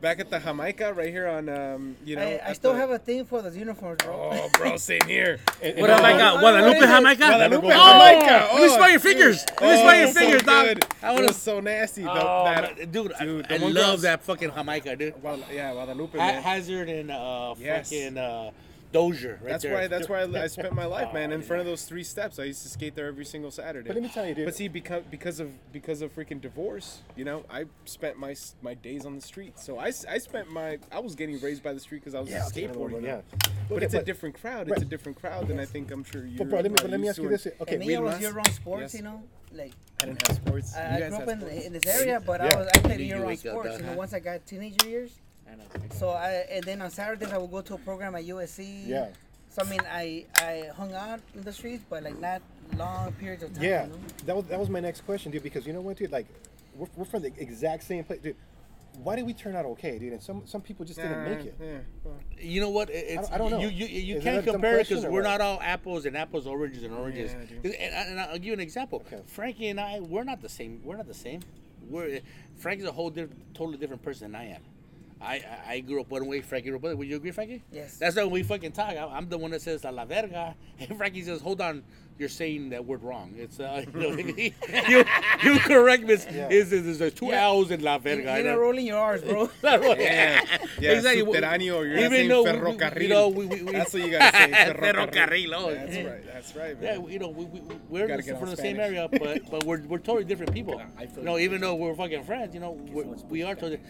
[0.00, 2.22] back at the Jamaica right here on, um, you know.
[2.22, 4.30] I, I still the- have a thing for those uniforms, bro.
[4.32, 5.38] Oh, bro, same here.
[5.62, 6.30] and- What and- Jamaica?
[6.34, 6.94] Oh, Guadalupe, what is it?
[6.96, 7.18] Jamaica?
[7.18, 8.48] Guadalupe, oh, Jamaica.
[8.52, 9.44] Let me Oh, smell your fingers.
[9.60, 10.66] Let me smell your fingers, dog.
[10.66, 10.86] good.
[11.02, 12.02] I was so nasty.
[12.02, 15.14] The, Oh, that, dude, I, dude, the I one love that fucking Jamaica, dude.
[15.20, 16.42] Guad- yeah, Guadalupe, Ha- man.
[16.52, 17.90] Hazard and uh, Yes.
[17.90, 18.50] fucking uh,
[18.92, 19.38] Dozier.
[19.42, 19.72] Right That's there.
[19.74, 19.86] why.
[19.86, 21.32] That's where I, I spent my life, man.
[21.32, 23.86] In Oh, front of those three steps, I used to skate there every single Saturday.
[23.88, 24.44] But let me tell you, dude.
[24.44, 28.74] But see, because because of because of freaking divorce, you know, I spent my my
[28.74, 29.58] days on the street.
[29.58, 32.20] So I, s- I spent my I was getting raised by the street because I
[32.20, 33.02] was yeah, okay, skateboarding.
[33.02, 33.22] yeah.
[33.68, 34.62] But Okay, it's a different crowd.
[34.68, 34.82] It's right.
[34.82, 36.36] a different crowd than I think I'm sure you.
[36.36, 37.46] But bro, let me, but let me ask you this.
[37.62, 38.94] Okay, and me, we I was must- year-round sports, yes.
[38.94, 39.22] you know.
[39.54, 40.74] Like I didn't have sports.
[40.76, 41.64] I, You I grew up in, sports?
[41.66, 42.52] in this area, but Yeah.
[42.52, 43.68] I was I played You year-round sports.
[43.70, 45.12] dog, You know, once I got teenager years.
[45.52, 45.64] I know.
[45.92, 48.86] So I and then on Saturdays I would go to a program at USC.
[48.86, 49.08] Yeah.
[49.50, 52.42] So I mean I I hung out in the streets, but like not
[52.76, 53.62] long periods of time.
[53.64, 53.96] Yeah, You know?
[54.26, 55.42] that was that was my next question, dude.
[55.42, 56.10] Because you know what, dude?
[56.12, 56.26] Like,
[56.74, 58.36] we're, we're from the exact same place, dude.
[59.02, 60.12] Why did we turn out okay, dude?
[60.12, 61.54] And some some people just didn't make it.
[61.60, 62.90] Yeah, well, You know what?
[62.90, 63.58] It's, I don't know.
[63.60, 65.24] You you, you Is can't that a dumb compare it because we're what?
[65.24, 67.34] not all apples and apples, oranges and oranges.
[67.62, 69.02] Yeah, and, and I'll give you an example.
[69.06, 69.22] Okay.
[69.26, 70.80] Frankie and I, we're not the same.
[70.84, 71.40] We're not the same.
[71.88, 72.20] We're
[72.58, 74.62] Frankie's a whole diff- totally different person than I am.
[75.22, 76.40] I, I, grew up one way.
[76.40, 76.96] Frankie grew up another.
[76.96, 77.62] Would you agree, Frankie?
[77.70, 77.96] Yes.
[77.96, 78.90] That's how we fucking talk.
[78.90, 81.82] I, I'm the one that says "a la verga," and Frankie says, "Hold on,
[82.18, 84.08] you're saying that word wrong." It's uh, you, know,
[84.88, 85.04] you,
[85.44, 86.14] you correct me.
[86.32, 86.48] Yeah.
[86.50, 87.44] Is is there's two Yeah.
[87.46, 88.22] L's in la You- verga?
[88.36, 89.50] You're not rolling your R's, bro.
[89.62, 90.40] Yeah,
[90.80, 93.02] yeah, subterráneo, or you're not saying though we- we- ferrocarril.
[93.02, 94.74] You know, we, we, we, That's what you gotta say.
[94.74, 95.52] ferrocarril.
[95.54, 95.74] oh.
[95.74, 96.26] That's right.
[96.26, 97.08] That's right, Yeah, man.
[97.08, 98.96] you know, we, we, we're Gotta just get from on the same Spanish.
[98.98, 100.80] area, but but we're, we're totally different people.
[100.98, 101.44] I feel You know, you.
[101.44, 103.80] even though we're fucking friends, you know, we're, we are totally.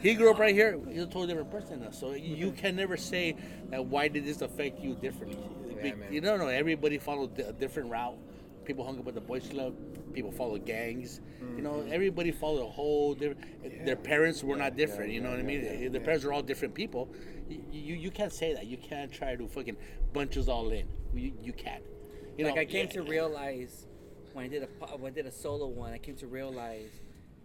[0.00, 0.78] He grew up right here.
[0.90, 1.98] He's a totally different person than us.
[1.98, 3.36] So you can never say
[3.70, 3.84] that.
[3.86, 5.38] Why did this affect you differently?
[5.82, 6.12] Yeah, man.
[6.12, 6.48] you don't know.
[6.48, 8.16] Everybody followed a different route.
[8.64, 9.74] People hung up with the boys club.
[10.14, 11.20] People follow gangs.
[11.56, 11.92] You know, Mm-hmm.
[11.92, 13.84] everybody followed a whole different.
[13.84, 15.12] Their parents were not different.
[15.12, 15.92] you know what I mean?
[15.92, 17.08] Their parents were all different people.
[17.48, 18.66] You, you you can't say that.
[18.66, 19.76] You can't try to fucking
[20.14, 20.86] bunch us all in.
[21.14, 21.82] You, you can't.
[22.38, 22.92] You like know, I came yeah.
[22.92, 23.86] to realize
[24.32, 26.90] when I did a when I did a solo one, I came to realize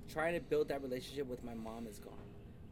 [0.08, 2.14] trying to build that relationship with my mom is gone.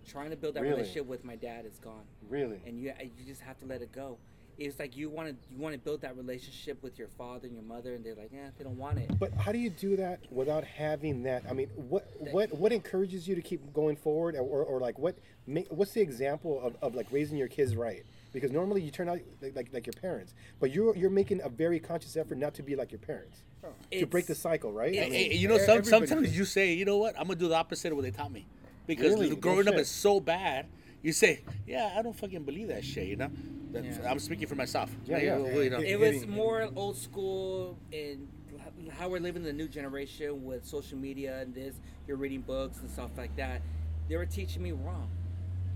[0.08, 0.76] Trying to build that Really?
[0.76, 2.06] relationship with my dad is gone.
[2.30, 2.62] Really?
[2.66, 4.18] And you you just have to let it go.
[4.58, 7.56] It's like you want to you want to build that relationship with your father and
[7.56, 9.20] your mother, and they're like, yeah, they don't want it.
[9.20, 11.44] But how do you do that without having that?
[11.50, 14.98] I mean, what what what encourages you to keep going forward, or, or, or like
[14.98, 15.16] what
[15.46, 18.04] ma- what's the example of, of like raising your kids right?
[18.34, 21.50] Because normally you turn out like, like like your parents, but you're you're making a
[21.50, 23.44] very conscious effort not to be like your parents
[23.92, 24.98] to break the cycle, right?
[24.98, 27.48] I mean, Hey, you know, some, sometimes you say, you know what, I'm gonna do
[27.48, 28.46] the opposite of what they taught me,
[28.86, 29.30] because Really?
[29.30, 29.82] No growing up shit.
[29.82, 30.68] is so bad.
[31.04, 33.08] You say, yeah, I don't fucking believe that shit.
[33.08, 33.30] You know,
[33.74, 34.10] Yeah.
[34.12, 34.90] I'm speaking for myself.
[35.06, 35.38] Yeah, Like, yeah.
[35.62, 35.80] you know.
[35.80, 40.98] It was more old school in h- how we're living the new generation with social
[40.98, 41.76] media and this.
[42.08, 43.62] You're reading books and stuff like that.
[44.10, 45.10] They were teaching me wrong,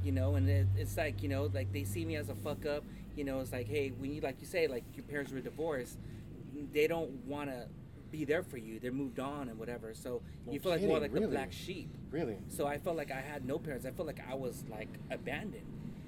[0.03, 0.35] you know.
[0.35, 2.83] And it, it's like you know, like they see me as a fuck up.
[3.15, 5.97] You know, it's like, hey, when you like you say, like your parents were divorced,
[6.73, 7.67] they don't want to
[8.11, 8.79] be there for you.
[8.79, 9.93] They're moved on and whatever.
[9.93, 11.25] So No you feel like more like really?
[11.25, 11.89] the black sheep.
[12.11, 12.37] really?
[12.49, 13.85] So I felt like I had no parents.
[13.85, 15.65] I felt like I was like abandoned.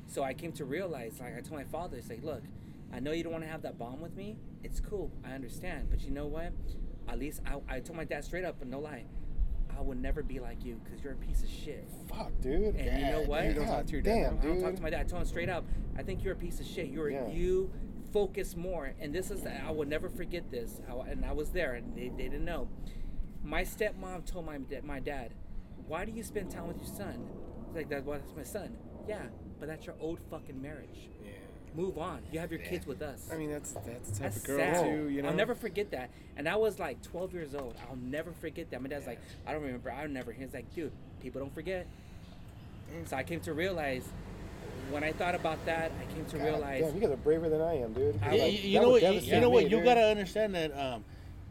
[0.07, 2.43] So I came to realize, like I told my father, it's like, look,
[2.93, 4.35] I know you don't want to have that bond with me.
[4.63, 5.11] It's cool.
[5.25, 5.87] I understand.
[5.89, 6.51] But you know what?
[7.07, 9.05] At least I, I told my dad straight up and no lie,
[9.75, 11.87] I would never be like you because you're a piece of shit.
[12.09, 12.75] Fuck, dude.
[12.75, 13.45] And you know what?
[13.45, 14.63] You don't talk to your dad Damn, I don't dude.
[14.63, 14.99] talk to my dad.
[15.01, 15.65] I told him straight up.
[15.97, 16.89] I think you're a piece of shit.
[16.89, 17.27] You're Yeah.
[17.29, 17.71] you
[18.13, 18.93] focus more.
[18.99, 20.79] And this is I will never forget this.
[20.87, 22.69] I, and I was there, and they, they didn't know.
[23.43, 25.33] My stepmom told my my dad,
[25.87, 27.27] "Why do you spend time with your son?"
[27.67, 28.05] He's like that.
[28.05, 28.77] Well, that's my son.
[29.07, 29.23] Yeah,
[29.59, 31.09] but that's your old fucking marriage.
[31.21, 31.31] Yeah.
[31.75, 32.21] Move on.
[32.31, 33.29] You have your kids with us.
[33.33, 34.83] I mean, that's that's the type That's of girl sad.
[34.85, 35.09] too.
[35.09, 35.29] You know.
[35.29, 36.11] I'll never forget that.
[36.37, 37.75] And I was like 12 years old.
[37.89, 38.81] I'll never forget that.
[38.81, 39.91] My dad's like, I don't remember.
[39.91, 40.31] I never.
[40.31, 41.87] He's like, dude, people don't forget.
[42.93, 43.09] Mm.
[43.09, 44.03] So I came to realize
[44.93, 47.49] when I thought about that, I came to God realize damn, you guys are braver
[47.49, 48.19] than I am, dude.
[48.23, 49.01] I Yeah, like- you, you know what?
[49.01, 49.63] You, devastate you know what?
[49.65, 51.03] me, You gotta understand that um,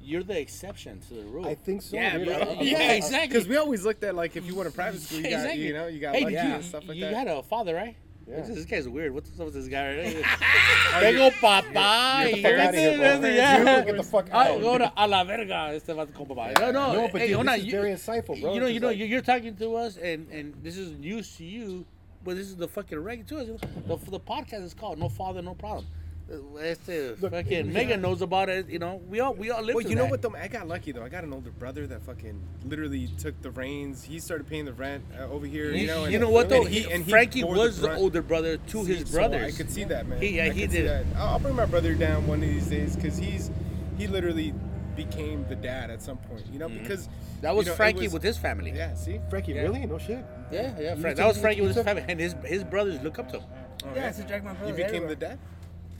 [0.03, 1.47] you're the exception to the rule.
[1.47, 1.97] I think so.
[1.97, 2.27] Yeah, dude.
[2.29, 3.29] but- I- I- yeah, exactly.
[3.29, 5.67] Because we always looked at like if you went to private school, you got exactly.
[5.67, 7.11] you know you got Hey, lucky you, and stuff like you that.
[7.11, 7.97] You had a father, right?
[8.29, 8.37] Yeah.
[8.43, 9.13] This, this guy's weird.
[9.13, 9.97] What's up with this guy?
[9.97, 10.23] Right here?
[11.03, 12.25] Vengo papá.
[12.25, 13.29] Get the y fuck outta here, bro.
[13.29, 13.85] Yeah.
[13.85, 14.61] Get the fuck out.
[14.61, 15.71] go to a la verga.
[15.75, 16.57] Este vato con papá.
[16.61, 16.93] No, no.
[16.93, 18.55] No, but hey, dude, hold this is you- very insightful, bro.
[18.55, 20.93] You know, you Just know, like- you're, you're talking to us, and and this is
[20.99, 21.85] news to you,
[22.25, 23.61] but this is the fucking regular to us.
[23.87, 25.87] The, the podcast is called "No Father, No Problem."
[26.33, 27.73] Uh, Este Look, fucking yeah.
[27.73, 28.69] Megan knows about it.
[28.69, 29.75] You know, we all we all live.
[29.75, 30.11] Well, you know that.
[30.13, 30.35] what though?
[30.37, 31.03] I got lucky though.
[31.05, 34.05] I got an older brother that fucking literally took the reins.
[34.05, 35.73] He started paying the rent uh, over here.
[35.73, 36.63] You, You, know, you know what though?
[36.63, 38.01] and He, and he Frankie was the, brunt.
[38.01, 39.53] older brother to See, his so brothers.
[39.55, 40.23] I could see that, man.
[40.23, 41.07] He- yeah, I he did.
[41.17, 43.51] I'll, bring my brother down one of these days because he's
[43.99, 44.55] he literally
[44.97, 46.45] became the dad at some point.
[46.53, 47.19] You know, because Mm-hmm.
[47.43, 48.71] That was you know, Frankie was- with his family.
[48.71, 49.63] Yeah, see, Frankie, Yeah.
[49.63, 49.85] really?
[49.85, 50.25] No shit.
[50.53, 50.95] Yeah, yeah.
[50.95, 53.19] You Frank, that was you- Frankie you with his family, and his his brothers look
[53.19, 53.49] up to him.
[53.85, 54.69] Oh, Yeah, I used to drag my brother.
[54.71, 55.09] You became everywhere.
[55.15, 55.39] the dad.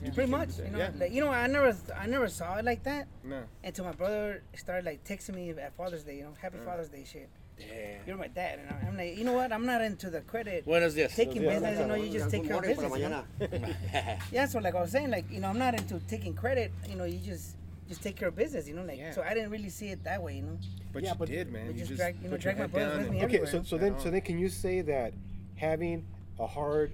[0.03, 0.77] You Pretty much, you know.
[0.79, 0.91] Yeah.
[0.99, 3.43] Like, you know, I never, I never saw it like that no.
[3.63, 6.17] until my brother started like texting me at Father's Day.
[6.17, 6.65] You know, Happy Mm.
[6.65, 7.29] Father's Day shit.
[7.57, 7.67] Yeah.
[8.05, 9.53] You're my dad, and I- I'm like, you know what?
[9.53, 10.65] I'm not into the credit.
[10.65, 11.15] Buenos this?
[11.15, 11.69] Taking Buenos días.
[11.69, 12.99] business, you know, you just take care of Good business.
[12.99, 13.23] You know?
[14.31, 16.71] Yeah, so like I was saying, like you know, I'm not into taking credit.
[16.89, 17.55] You know, you just
[17.87, 18.67] just take care of business.
[18.67, 19.11] You know, like Yeah.
[19.11, 20.35] so I didn't really see it that way.
[20.37, 20.57] You know,
[20.91, 21.67] But Yeah, you but- did, man.
[21.67, 23.51] You just just drag- you know, drag my head brothers with and- me Okay, everywhere.
[23.51, 25.13] so so then so then can you say that
[25.55, 26.05] having
[26.39, 26.93] a hard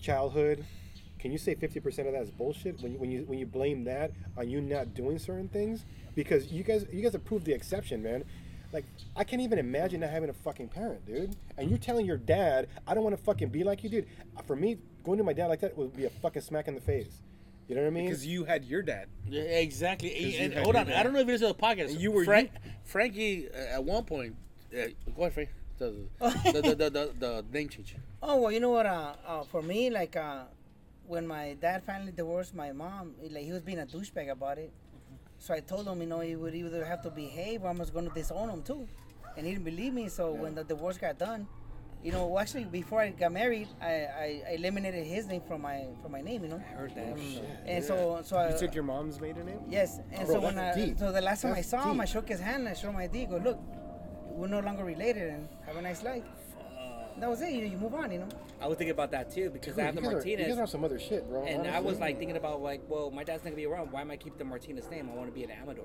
[0.00, 0.64] childhood,
[1.18, 3.46] can you say fifty percent of that is bullshit when you when you when you
[3.46, 5.84] blame that on you not doing certain things?
[6.14, 8.24] Because you guys you guys have proved the exception, man.
[8.72, 8.84] Like
[9.16, 11.34] I can't even imagine not having a fucking parent, dude.
[11.58, 14.06] And you're telling your dad, I don't want to fucking be like you, dude.
[14.46, 16.80] For me, going to my dad like that would be a fucking smack in the
[16.80, 17.20] face.
[17.70, 18.06] You know what I mean?
[18.06, 19.06] because you had your dad.
[19.28, 20.10] Yeah, exactly.
[20.10, 20.96] 'Cause you And, hold on, dad.
[20.98, 21.90] I don't know if it is a podcast.
[21.92, 22.50] And you were- Frank,
[22.82, 24.34] Frankie uh, at one point.
[24.74, 25.50] Uh, go ahead, Frank.
[25.78, 27.94] The, the, the, the, the, the name change.
[28.20, 28.86] Oh well, you know what?
[28.86, 30.42] Uh, uh, for me, like uh,
[31.06, 34.58] when my dad finally divorced my mom, he- like he was being a douchebag about
[34.58, 34.72] it.
[35.38, 37.90] So I told him, you know, he would either have to behave or I was
[37.90, 38.88] going to disown him too,
[39.36, 40.08] and he didn't believe me.
[40.08, 41.46] So when the divorce got done,
[42.02, 45.60] you know, well, actually before I got married, I, I, I eliminated his name from
[45.62, 46.62] my from my name, you know.
[46.70, 47.14] I heard that.
[47.16, 49.60] Oh, and so so I You took your mom's maiden name.
[49.68, 50.98] Yes, and Bro, so when I, that's deep.
[50.98, 52.94] so the last time I That's saw him, I shook his hand, I showed him
[52.94, 53.58] my ID, go look,
[54.30, 56.24] we're no longer related, and have a nice life.
[57.18, 57.52] That was it.
[57.52, 58.28] You, you move on, you know.
[58.62, 60.24] I was thinking about that too because Dude, I have the Martinez.
[60.24, 60.56] guys are- You Martinez.
[60.56, 61.44] guys are some other shit, bro.
[61.44, 63.92] And I was like thinking about like, well, my dad's not gonna be around.
[63.92, 65.10] Why am I keep the Martinez name?
[65.12, 65.84] I want to be an Amador,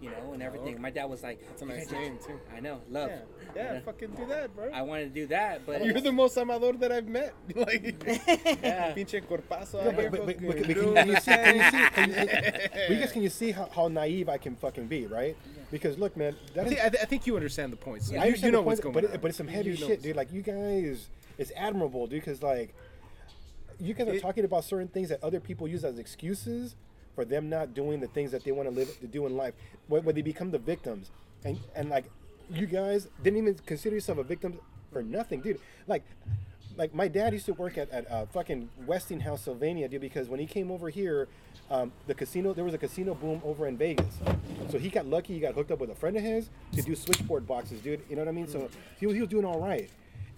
[0.00, 0.80] you know, and everything.
[0.80, 2.38] My dad was like, That's a nice name too.
[2.56, 3.10] I know, love.
[3.54, 4.70] Yeah, yeah, fucking do that, bro.
[4.72, 7.34] I wanted to do that, but You're the most amador that I've met.
[7.54, 8.94] Like, Yeah.
[8.94, 9.82] pinche corpazo.
[9.82, 11.30] Yeah, out but, but, but, but, but can, can you see?
[11.32, 11.88] Can you see?
[11.90, 15.06] Can you, well, you guys, can you see how, how naive I can fucking be,
[15.06, 15.36] right?
[15.70, 16.68] Because look, man, I that is.
[16.72, 18.02] think, I, th- I think you understand the point.
[18.02, 19.12] So I you, you know point, what's going but on.
[19.12, 20.16] It, but it's some heavy You shit, dude.
[20.16, 21.08] Like you guys,
[21.38, 22.20] it's admirable, dude.
[22.24, 22.74] Because like,
[23.78, 26.74] you guys are It- talking about certain things that other people use as excuses
[27.20, 29.52] for them not doing the things that they want to live to do in life,
[29.88, 31.10] where, where they become the victims,
[31.44, 32.06] and and like,
[32.50, 34.58] you guys didn't even consider yourself a victim
[34.90, 35.60] for nothing, dude.
[35.86, 36.02] Like.
[36.76, 40.00] Like my dad used to work at, at uh, fucking Westinghouse, Sylvania, dude.
[40.00, 41.28] Because when he came over here,
[41.70, 44.14] um, the casino there was a casino boom over in Vegas,
[44.70, 45.34] so he got lucky.
[45.34, 48.00] He got hooked up with a friend of his to do switchboard boxes, dude.
[48.08, 48.48] You know what I mean?
[48.48, 49.90] So he, he was doing all right.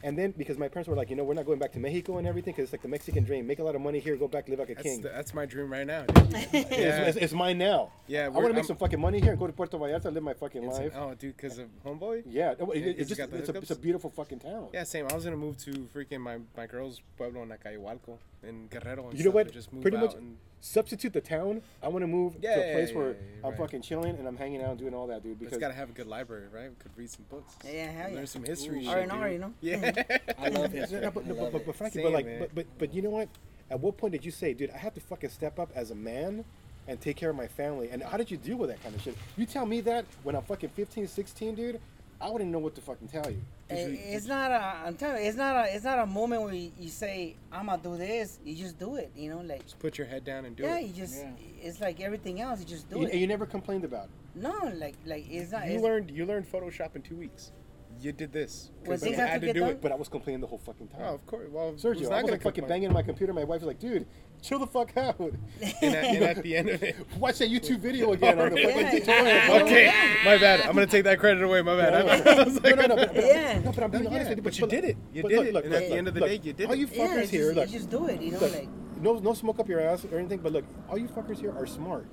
[0.05, 2.19] And then because my parents were like, you know, we're not going back to Mexico
[2.19, 4.27] and everything because it's like the Mexican dream: make a lot of money here, go
[4.29, 5.01] back, live like a That's, king.
[5.01, 6.03] the- that's my dream right now.
[6.05, 6.35] Dude.
[6.53, 7.03] It's, yeah.
[7.03, 7.91] it's, it's mine now.
[8.09, 9.79] Yeah, I we're- want to make I'm- some fucking money here and go to Puerto
[9.79, 10.93] Vallarta, live my fucking It's- life.
[10.97, 12.25] oh, dude, because of homeboy.
[12.27, 14.69] Yeah, no, it- Yeah, it's 'cause just it's a, it's a beautiful fucking town.
[14.73, 15.07] Yeah, same.
[15.11, 19.09] I was gonna move to freaking my, my girl's pueblo in Acayahualco in Guerrero.
[19.11, 19.53] And You know what?
[19.53, 21.61] Just move Pretty out much and- substitute the town.
[21.83, 23.59] I want to move to a place yeah, where yeah, yeah, I'm right.
[23.59, 25.33] fucking chilling and I'm hanging out and doing all that, dude.
[25.33, 26.71] It's Because gotta have a good library, right?
[26.71, 27.55] We could read some books.
[27.65, 28.17] Yeah, hell yeah.
[28.17, 28.87] Learn some history.
[28.87, 29.33] R shit, and R, dude.
[29.33, 29.53] you know.
[29.61, 29.93] Yeah.
[30.39, 31.01] I love Yeah, history.
[31.01, 31.67] no, but, I but, but, it.
[31.67, 32.39] but Frankie, Same, but like, man.
[32.39, 33.29] but, but but you know what?
[33.71, 35.95] At what point did you say, dude, I have to fucking step up as a
[35.97, 36.45] man
[36.87, 37.89] and take care of my family?
[37.91, 39.17] And how did you deal with that kind of shit?
[39.37, 41.81] You tell me that when I'm fucking 15, 16, dude,
[42.21, 43.41] I wouldn't know what to fucking tell you.
[43.77, 44.83] It's not a.
[44.87, 45.75] I'm telling you, it's not a.
[45.75, 48.97] It's not a moment where you, you say, "I'm gonna do this." You just do
[48.97, 49.11] it.
[49.17, 50.67] You know, like Just put your head down and do it.
[50.67, 50.87] yeah, it.
[50.87, 51.17] you just.
[51.17, 51.31] Yeah.
[51.63, 52.61] It's like everything else.
[52.61, 53.13] You just do You, it.
[53.13, 54.11] and you never complained about it.
[54.35, 55.67] no, like like it's not.
[55.67, 57.53] You it's, learned you learned Photoshop in two weeks.
[58.01, 59.81] You did this When because you have had to to do done- it.
[59.83, 61.03] But I was complaining the whole fucking time.
[61.05, 61.49] Oh, of course.
[61.51, 62.69] Well, Sergio, who's I was like fucking complain?
[62.69, 63.33] banging on my computer.
[63.33, 64.07] My wife was like, dude,
[64.43, 65.19] chill the fuck out.
[65.21, 66.97] And at, and at the end of it.
[67.19, 69.63] Watch that YouTube video again on the fucking Yeah, tutorial.
[69.67, 69.93] Okay,
[70.25, 70.61] my bad.
[70.63, 71.63] I'm gonna take that credit away.
[71.63, 71.95] My bad.
[72.27, 73.59] I was No, like, no, no, but, but, Yeah.
[73.61, 74.43] no, but I'm being No, honest yeah, with you.
[74.43, 74.97] but you did it.
[75.15, 75.55] You but did look, it.
[75.55, 76.67] Look, And look, at the end of the look, day, you did it.
[76.67, 76.79] all it.
[76.79, 78.21] you yeah, fuckers here, look, you just do it.
[78.21, 78.69] You know, look, like
[79.01, 81.67] no, no smoke up your ass or anything, but look, all you fuckers here are
[81.67, 82.07] smart,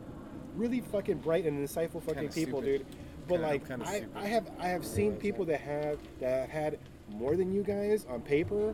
[0.55, 2.85] really fucking bright and insightful fucking Kinda people, stupid.
[2.87, 2.95] dude.
[3.27, 4.05] But Kinda- like, kinda I.
[4.15, 8.05] I have, I have seen people that have that have had more than you guys
[8.09, 8.73] on paper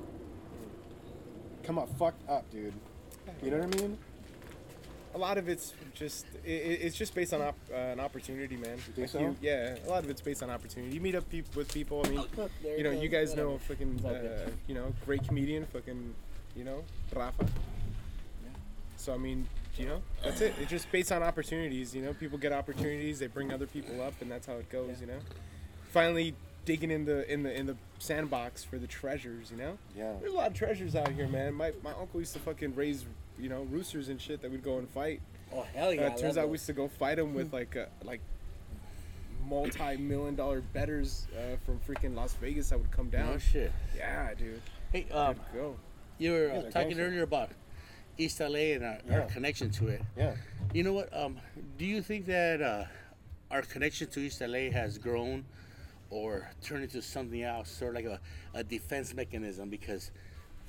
[1.63, 2.73] come out fucked up, dude.
[3.45, 3.97] You know what I mean?
[5.13, 8.57] a lot of it's just it, it- it's just based on op, uh, an opportunity,
[8.57, 8.77] man.
[8.77, 9.19] think Like so?
[9.21, 10.93] you- yeah, a lot of it's based on opportunity.
[10.93, 12.01] You meet up peop with people.
[12.05, 13.29] I mean, Look, you know, it you goes.
[13.29, 13.63] guys know Whatever.
[13.99, 16.13] fucking, uh, you know, great comedian, fucking
[16.53, 16.83] you know,
[17.15, 17.47] Rafa.
[18.97, 20.53] So I mean, you know, that's it.
[20.59, 21.95] It's just based on opportunities.
[21.95, 24.99] You know, people get opportunities, they bring other people up, and that's how it goes.
[24.99, 25.19] You know,
[25.91, 29.49] finally digging in the in the in the sandbox for the treasures.
[29.51, 30.13] You know, Yeah.
[30.19, 31.53] there's a lot of treasures out here, man.
[31.53, 33.05] My my uncle used to fucking raise
[33.39, 35.21] you know roosters and shit that we'd go and fight.
[35.53, 36.03] Oh hell yeah!
[36.03, 38.21] Uh, it turns love out we used to go fight them with like uh, like
[39.47, 43.33] multi-million dollar betters uh, from freaking Las Vegas that would come down.
[43.35, 43.71] Oh shit.
[43.95, 44.61] Yeah, dude.
[44.91, 45.75] Hey, um, go.
[46.17, 47.51] you were Yeah, uh, talking earlier about
[48.17, 49.19] East LA and our, Yeah.
[49.19, 50.01] our connection to it.
[50.17, 50.35] Yeah.
[50.73, 51.15] You know what?
[51.15, 51.37] Um,
[51.77, 52.85] do you think that uh,
[53.51, 55.45] our connection to East LA has grown
[56.09, 58.19] or turned into something else, sort of like a,
[58.57, 59.69] a defense mechanism?
[59.69, 60.11] Because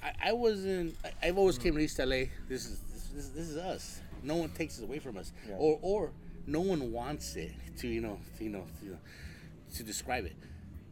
[0.02, 0.94] I, I wasn't.
[1.04, 2.24] I, I've always came to East LA.
[2.48, 4.00] This is this, this, this is us.
[4.22, 5.54] No one takes it away from us, Yeah.
[5.58, 6.10] or or
[6.46, 8.98] no one wants it to you know to, you know to, you know,
[9.74, 10.34] to describe it.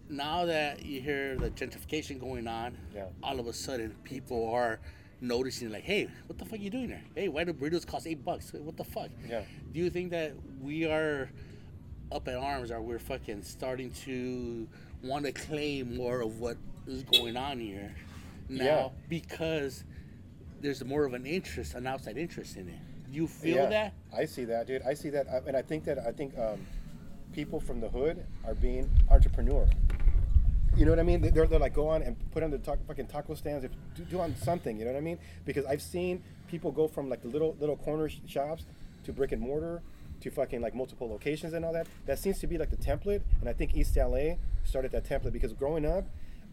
[0.08, 3.06] Now that you hear the gentrification going on, Yeah.
[3.22, 4.78] all of a sudden people are
[5.20, 7.02] noticing like, hey, what the fuck are you doing there?
[7.14, 8.52] Hey, why do burritos cost eight bucks?
[8.52, 9.08] What the fuck?
[9.26, 9.42] Yeah.
[9.72, 11.30] Do you think that we are
[12.12, 14.68] up in arms or we're fucking starting to
[15.02, 17.94] want to claim more of what is going on here
[18.48, 18.88] now Yeah.
[19.08, 19.84] because
[20.60, 22.78] there's more of an interest, an outside interest in it?
[23.10, 23.94] You feel yeah, that?
[24.16, 24.82] I see that, dude.
[24.82, 26.66] I see that, I- and I think that I think um,
[27.32, 29.68] people from the hood are being entrepreneur.
[30.76, 31.20] You know what I mean?
[31.20, 34.02] They're, they're like go on and put on the talk, fucking taco stands, if, do,
[34.04, 34.76] do on something.
[34.76, 35.18] You know what I mean?
[35.44, 38.64] Because I've seen people go from like the little little corner sh- shops
[39.04, 39.82] to brick and mortar
[40.22, 41.86] to fucking like multiple locations and all that.
[42.06, 45.32] That seems to be like the template, and I think East LA started that template
[45.32, 46.06] because growing up,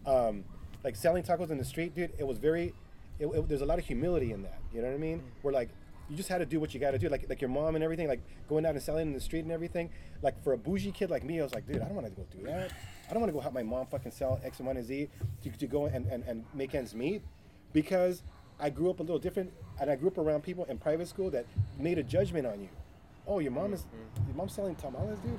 [0.06, 0.44] um,
[0.84, 2.74] like selling tacos in the street, dude, it was very.
[3.18, 4.60] It, it- there's a lot of humility in that.
[4.72, 5.18] You know what I mean?
[5.18, 5.28] Mm-hmm.
[5.42, 5.70] Where like
[6.08, 7.84] you just had to do what you got to do, like like your mom and
[7.84, 9.90] everything, like going out and selling in the street and everything.
[10.20, 12.12] Like for a bougie kid like me, I was like, dude, I don't want to
[12.12, 12.72] go do that.
[13.08, 15.08] I don't want to go help my mom fucking sell X and Y and Z
[15.42, 17.22] to, to go and, and, and make ends meet,
[17.72, 18.22] because
[18.58, 21.30] I grew up a little different, and I grew up around people in private school
[21.30, 21.46] that
[21.78, 22.68] made a judgment on you.
[23.26, 24.28] Oh, your mom is mm-hmm.
[24.28, 25.38] your mom's selling tamales, dude.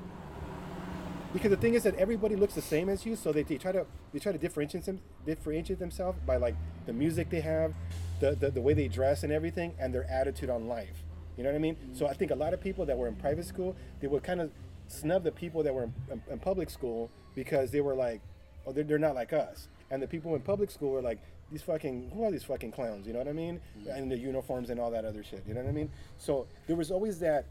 [1.34, 3.72] Because the thing is that everybody looks the same as you, so they, they try
[3.72, 7.74] to they try to differentiate them differentiate themselves by like the music they have,
[8.20, 11.04] the, the the way they dress and everything, and their attitude on life.
[11.36, 11.78] You know what I mean?
[11.94, 14.40] So I think a lot of people that were in private school, they would kind
[14.40, 14.52] of
[14.88, 18.22] snub the people that were in, in, in public school because they were like,
[18.68, 19.68] oh, they're, they're not like us.
[19.90, 21.20] And the people in public school were like,
[21.52, 23.08] these fucking, who are these fucking clowns?
[23.08, 23.60] You know what I mean?
[23.80, 23.90] Mm-hmm.
[23.90, 25.44] And the uniforms and all that other shit.
[25.48, 25.90] You know what I mean?
[26.18, 27.46] So there was always that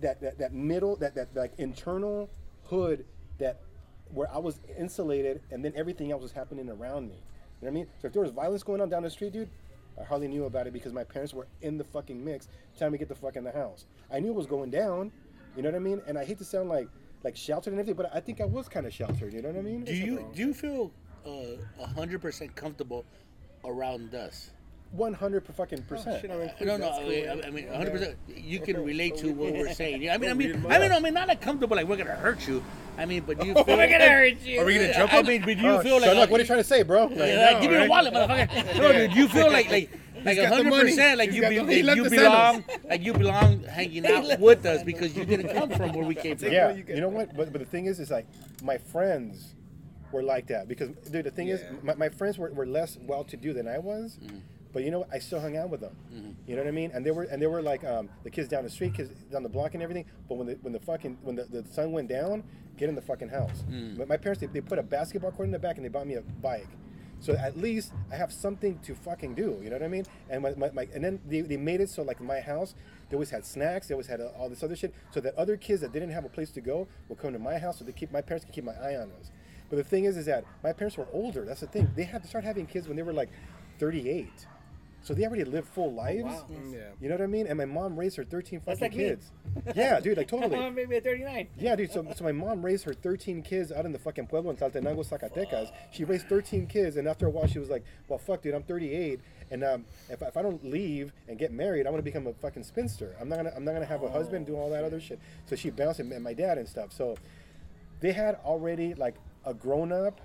[0.00, 2.30] that, that, that middle, that, that like internal
[2.70, 3.04] hood
[3.38, 3.60] that
[4.12, 7.14] where I was insulated and then everything else was happening around me.
[7.14, 7.86] You know what I mean?
[8.00, 9.50] So if there was violence going on down the street, dude,
[10.00, 12.98] I hardly knew about it because my parents were in the fucking mix telling me
[12.98, 13.84] to get the fuck in the house.
[14.10, 15.12] I knew it was going down,
[15.56, 16.00] you know what I mean?
[16.06, 16.88] And I hate to sound like
[17.22, 19.58] like sheltered and everything, but I think I was kind of sheltered, you know what
[19.58, 19.84] I mean?
[19.84, 20.90] Do you do you feel
[21.26, 23.04] uh, a hundred percent comfortable
[23.64, 24.50] around us?
[24.92, 26.20] 100 per fucking percent.
[26.20, 26.38] shit, No,
[26.76, 27.28] no, I cool, mean.
[27.44, 27.90] I mean, 100.
[27.92, 30.02] percent You can relate to what we- we're saying.
[30.02, 31.96] Yeah, I mean, I So mean, I mean, I mean, not like comfortable, like we're
[31.96, 32.62] gonna hurt you.
[32.98, 33.64] I mean, but do you feel?
[33.76, 34.60] We're gonna hurt you.
[34.60, 36.24] Are we gonna jump I mean, but you Oh, feel shut like?
[36.24, 36.30] up.
[36.30, 37.04] what are you trying to say, bro?
[37.04, 37.90] Like, like, know, give me your right?
[37.90, 38.76] wallet, motherfucker.
[38.78, 39.90] No, dude, you feel like like
[40.24, 43.12] like got hundred percent, like He's you be, the- he like you belong like you
[43.14, 46.50] belong hanging out with us because you didn't come from where we came from.
[46.52, 47.34] yeah, you you, know what?
[47.36, 48.26] But, but the thing is, is like
[48.62, 49.54] my friends
[50.12, 53.52] were like that because, dude, the thing is, my, my friends were, were less well-to-do
[53.52, 54.40] than I was, mm.
[54.72, 55.08] But you know, what?
[55.12, 55.96] I still hung out with them.
[56.46, 56.90] You know what I mean?
[56.92, 59.42] And they were and they were like um, the kids down the street, kids down
[59.42, 60.04] the block, and everything.
[60.28, 62.44] But when the when the fucking when the, the sun went down,
[62.76, 63.64] get in the fucking house.
[63.98, 66.06] But my parents they, they put a basketball court in the back and they bought
[66.06, 66.68] me a bike.
[67.22, 69.60] So at least I have something to fucking do.
[69.62, 70.04] You know what I mean?
[70.30, 72.74] And my, my, my and then they, they made it so like my house,
[73.10, 73.88] they always had snacks.
[73.88, 76.30] They always had all this other shit, so that other kids that didn't have a
[76.30, 78.64] place to go would come to my house, so they keep my parents can keep
[78.64, 79.30] my eye on us.
[79.68, 81.44] But the thing is, is that my parents were older.
[81.44, 81.90] That's the thing.
[81.94, 83.28] They had to start having kids when they were like
[83.78, 84.46] 38.
[85.02, 86.24] So they already lived full lives.
[86.24, 86.46] wow.
[86.70, 86.78] Yeah.
[87.00, 87.46] You know what I mean?
[87.46, 88.98] And my mom raised her 13 fucking That's like me.
[88.98, 89.30] kids.
[89.74, 90.54] Yeah, dude, like totally.
[90.56, 91.48] My mom made me at 39.
[91.58, 91.90] Yeah, dude.
[91.90, 95.04] So, so my mom raised her 13 kids out in the fucking pueblo in Tlaltenango,
[95.08, 95.70] Zacatecas.
[95.90, 98.62] She raised 13 kids, and after a while, she was like, "Well, fuck, dude, I'm
[98.62, 102.34] 38, and um, if, if I don't leave and get married, I'm gonna become a
[102.34, 103.16] fucking spinster.
[103.20, 105.56] I'm not gonna, I'm not gonna have a husband, do all that other shit." So
[105.56, 106.92] she bounced and my dad and stuff.
[106.92, 107.16] So
[108.00, 109.14] they had already like
[109.46, 110.20] a grown-up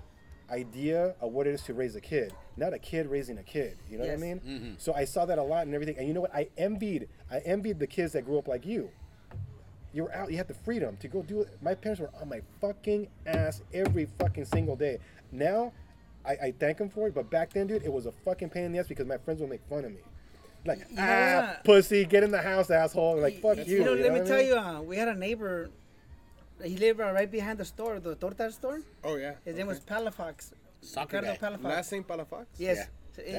[0.50, 3.78] idea of what it is to raise a kid, not a kid raising a kid.
[3.90, 4.18] You know Yes.
[4.20, 4.76] what I mean?
[4.78, 5.96] So I saw that a lot and everything.
[5.98, 6.34] And you know what?
[6.34, 8.90] I envied, I envied the kids that grew up like you
[9.92, 10.30] you were out.
[10.30, 11.48] You had the freedom to go do it.
[11.62, 14.98] My parents were on my fucking ass every fucking single day.
[15.32, 15.72] Now,
[16.22, 17.14] I, I thank them for it.
[17.14, 19.40] But back then, dude, it was a fucking pain in the ass because my friends
[19.40, 20.00] would make fun of me.
[20.66, 23.18] Like, You know ah, pussy, get in the house, asshole.
[23.20, 23.78] Like, fuck you.
[23.78, 24.46] You know, let what me I tell mean?
[24.48, 25.70] you, uh, we had a neighbor.
[26.64, 28.80] He lived right behind the store, the torta store.
[29.04, 29.34] Oh yeah.
[29.44, 30.52] His name was Palafox.
[30.80, 31.48] Soccer Ricardo guy.
[31.56, 31.62] Palafox.
[31.64, 32.46] Last name Palafox.
[32.58, 32.76] Yes.
[32.78, 32.84] Yeah.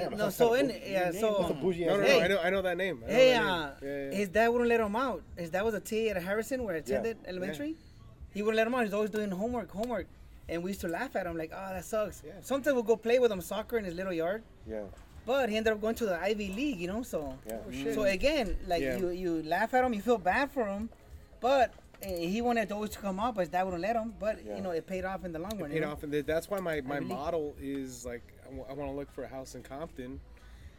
[0.10, 1.42] Damn, no, so in yeah, Your so name.
[1.50, 2.20] That's No, no, name.
[2.20, 2.20] no.
[2.24, 3.04] I know, I know that name.
[3.06, 3.48] I know Hey, that name.
[3.54, 4.12] uh, Yeah, yeah.
[4.18, 5.22] his dad wouldn't let him out.
[5.38, 7.76] His dad was a TA at Harrison where I attended elementary.
[8.34, 8.86] He wouldn't let him out.
[8.86, 10.08] He's always doing homework, homework.
[10.50, 12.24] And we used to laugh at him like, oh, that sucks.
[12.26, 12.32] Yeah.
[12.42, 14.42] Sometimes we'll go play with him soccer in his little yard.
[14.68, 14.82] Yeah,
[15.28, 17.04] But he ended up going to the Ivy League, you know.
[17.04, 17.94] So, yeah.
[17.94, 18.98] so again, like Yeah.
[18.98, 20.90] you, you laugh at him, you feel bad for him,
[21.40, 21.72] but
[22.02, 24.14] Eh, he wanted those to come out, but his dad wouldn't let him.
[24.20, 24.56] But Yeah.
[24.56, 25.70] you know, it paid off in the long run.
[25.70, 25.92] paid you know?
[25.92, 28.22] off, and that's why my, my believe- model is like
[28.70, 30.20] I want to look for a house in Compton,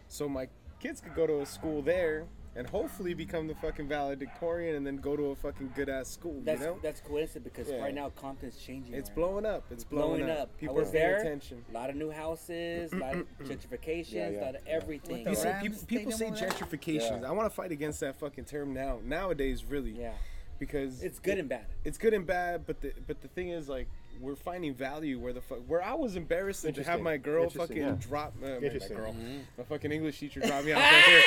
[0.09, 0.49] so my
[0.81, 4.97] kids could go to a school there and hopefully become the fucking valedictorian and then
[4.97, 6.41] go to a fucking good ass school.
[6.45, 7.83] That's you know, that's coincidence because Yeah.
[7.83, 8.95] right now Compton's changing.
[8.95, 9.15] it's man.
[9.17, 9.65] blowing up.
[9.71, 10.39] It's blowing, blowing up.
[10.45, 10.57] up.
[10.59, 11.17] People I was are paying there.
[11.19, 11.65] attention.
[11.69, 14.73] A lot of new houses, a lot of gentrifications, Yeah, a lot of yeah.
[14.73, 15.27] everything.
[15.29, 16.51] You see, people, people say stadium over there?
[16.51, 17.21] gentrification.
[17.23, 17.29] Yeah.
[17.29, 18.99] I want to fight against that fucking term now.
[19.05, 19.93] Nowadays, really.
[19.93, 20.15] Yeah,
[20.59, 21.67] Because it's good it- and bad.
[21.85, 23.89] it's good and bad, but the but the thing is like
[24.21, 27.77] we're finding value where the fuck where I was embarrassed to have my girl fucking
[27.77, 27.95] yeah.
[28.01, 28.97] drop uh, my, my Interesting.
[28.97, 29.15] girl,
[29.57, 31.23] my fucking English teacher drop me off right here.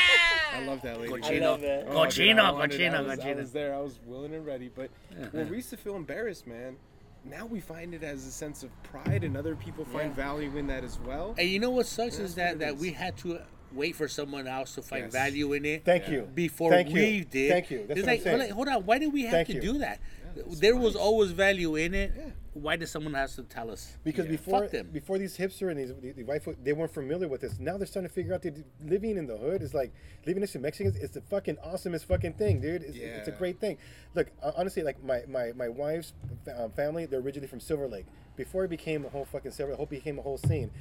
[0.53, 1.13] I love that lady.
[1.23, 1.85] I love it.
[1.87, 3.35] Oh, dude, I Cochino, wanted- I cochino, was, I cochino.
[3.37, 3.73] was there.
[3.75, 4.69] I was willing and ready.
[4.75, 4.89] But
[5.31, 6.75] when we used to feel embarrassed, man,
[7.23, 10.25] now we find it as a sense of pride, and other people find Yeah.
[10.25, 11.33] value in that as well.
[11.37, 12.81] And you know what sucks That's is that what it that is.
[12.81, 13.39] we had to
[13.73, 15.13] wait for someone else to find Yes.
[15.13, 15.85] value in it.
[15.85, 16.13] Thank Yeah.
[16.13, 16.21] you.
[16.33, 16.95] before Thank you.
[16.95, 17.51] we did.
[17.51, 17.85] Thank you.
[17.87, 19.61] That's it's what I'm like, like, hold on, why did we have Thank to you.
[19.61, 19.99] do that?
[20.35, 22.11] it's there was always value in it.
[22.15, 22.23] Yeah.
[22.53, 23.97] Why does someone have to tell us?
[24.03, 24.31] Because Yeah.
[24.31, 24.89] before them.
[24.91, 27.59] before these hipster and these the, the white folk, they weren't familiar with this.
[27.59, 29.91] Now they're starting to figure out that living in the hood is like
[30.25, 30.95] living next to Mexicans.
[30.97, 32.83] It's the fucking awesomest fucking thing, dude.
[32.83, 33.77] It's, it's a great thing.
[34.15, 36.13] Look, uh, honestly, like my my my wife's
[36.57, 38.05] um, family, they're originally from Silver Lake.
[38.35, 40.71] Before it became a whole fucking Silver, Hope became a whole scene.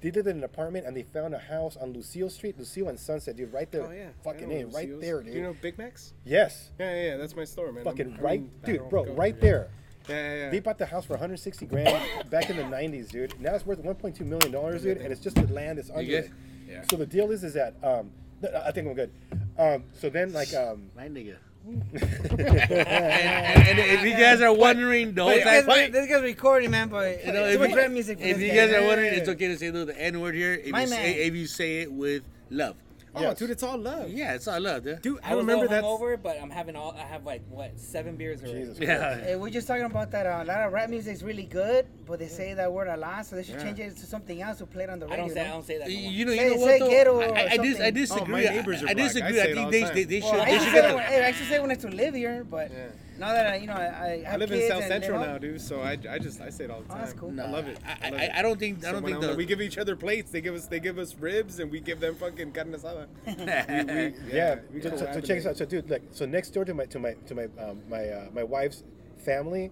[0.00, 2.98] They lived in an apartment and they found a house on Lucille Street, Lucille and
[2.98, 3.84] Sunset, dude, right there.
[3.86, 5.00] Oh yeah, fucking I in, right Lucille's.
[5.02, 5.34] there, Do dude.
[5.34, 6.14] you know Big Macs?
[6.24, 7.84] yes, Yeah, yeah, yeah, that's my store, man.
[7.84, 9.68] fucking I'm- I right, mean, dude, bro, right there.
[10.08, 10.16] there.
[10.16, 10.50] Yeah, yeah, yeah.
[10.50, 13.38] They bought the house for 160 grand back in the 90s, dude.
[13.38, 16.30] Now it's worth 1.2 million dollars, dude, and it's just the land that's under it.
[16.66, 16.82] Yeah.
[16.90, 19.10] So the deal is, is that um, th- I think I'm good.
[19.58, 21.36] Um, so then like um, My nigga.
[21.66, 26.70] And, and if you guys are wondering, the whole This time, guy's, this guy's recording,
[26.70, 28.66] man, but you know, too if, much you, rap music for if this you guy.
[28.66, 30.54] guys are wondering, it's okay to say the N word here.
[30.54, 32.76] If My you, say, if you say it with love.
[33.14, 33.38] Oh, Yes.
[33.38, 34.08] dude, it's all love.
[34.08, 35.02] Yeah, it's all love, dude.
[35.02, 35.84] Dude, I, I was remember remember that.
[35.88, 36.92] over, but I'm having all.
[36.96, 38.60] I have like what seven beers already.
[38.60, 38.78] Jesus.
[38.78, 39.18] Yeah.
[39.18, 40.26] Hey, we're just talking about that.
[40.26, 42.96] Uh, a lot of rap music is really good, but they say that word a
[42.96, 43.64] lot, so they should Yeah.
[43.64, 45.24] change it to something else to play it on the I radio.
[45.26, 45.40] don't say.
[45.40, 45.88] I don't say that.
[45.88, 46.10] No more.
[46.12, 47.34] You know, you Say- know say what ghetto though?
[47.34, 48.46] I, I, dis- I disagree.
[48.46, 49.40] Oh, my neighbors are I, I disagree.
[49.40, 50.40] I I, think they, they, they Well, should.
[50.40, 51.74] I They used, should say get when, the, hey, I used to say when I
[51.74, 52.76] used to live here, but Yeah.
[53.20, 55.40] Now that I, you know, I, I I have live in South Central now, out-
[55.40, 55.60] dude.
[55.60, 57.00] So I, I just I say it all the Oh, time.
[57.02, 57.30] that's cool.
[57.30, 57.78] No, I love it.
[57.86, 58.30] I, I, love I, it.
[58.34, 58.84] I don't think.
[58.84, 59.34] I don't think I'm- the.
[59.36, 60.30] we give each other plates.
[60.32, 63.06] They give us they give us ribs, and we give them fucking carne asada.
[63.26, 64.14] yeah.
[64.32, 65.56] Yeah, we so, go so, so check this out.
[65.56, 68.26] So dude, like, so next door to my to my to my um, my uh,
[68.32, 68.82] my wife's
[69.24, 69.70] family,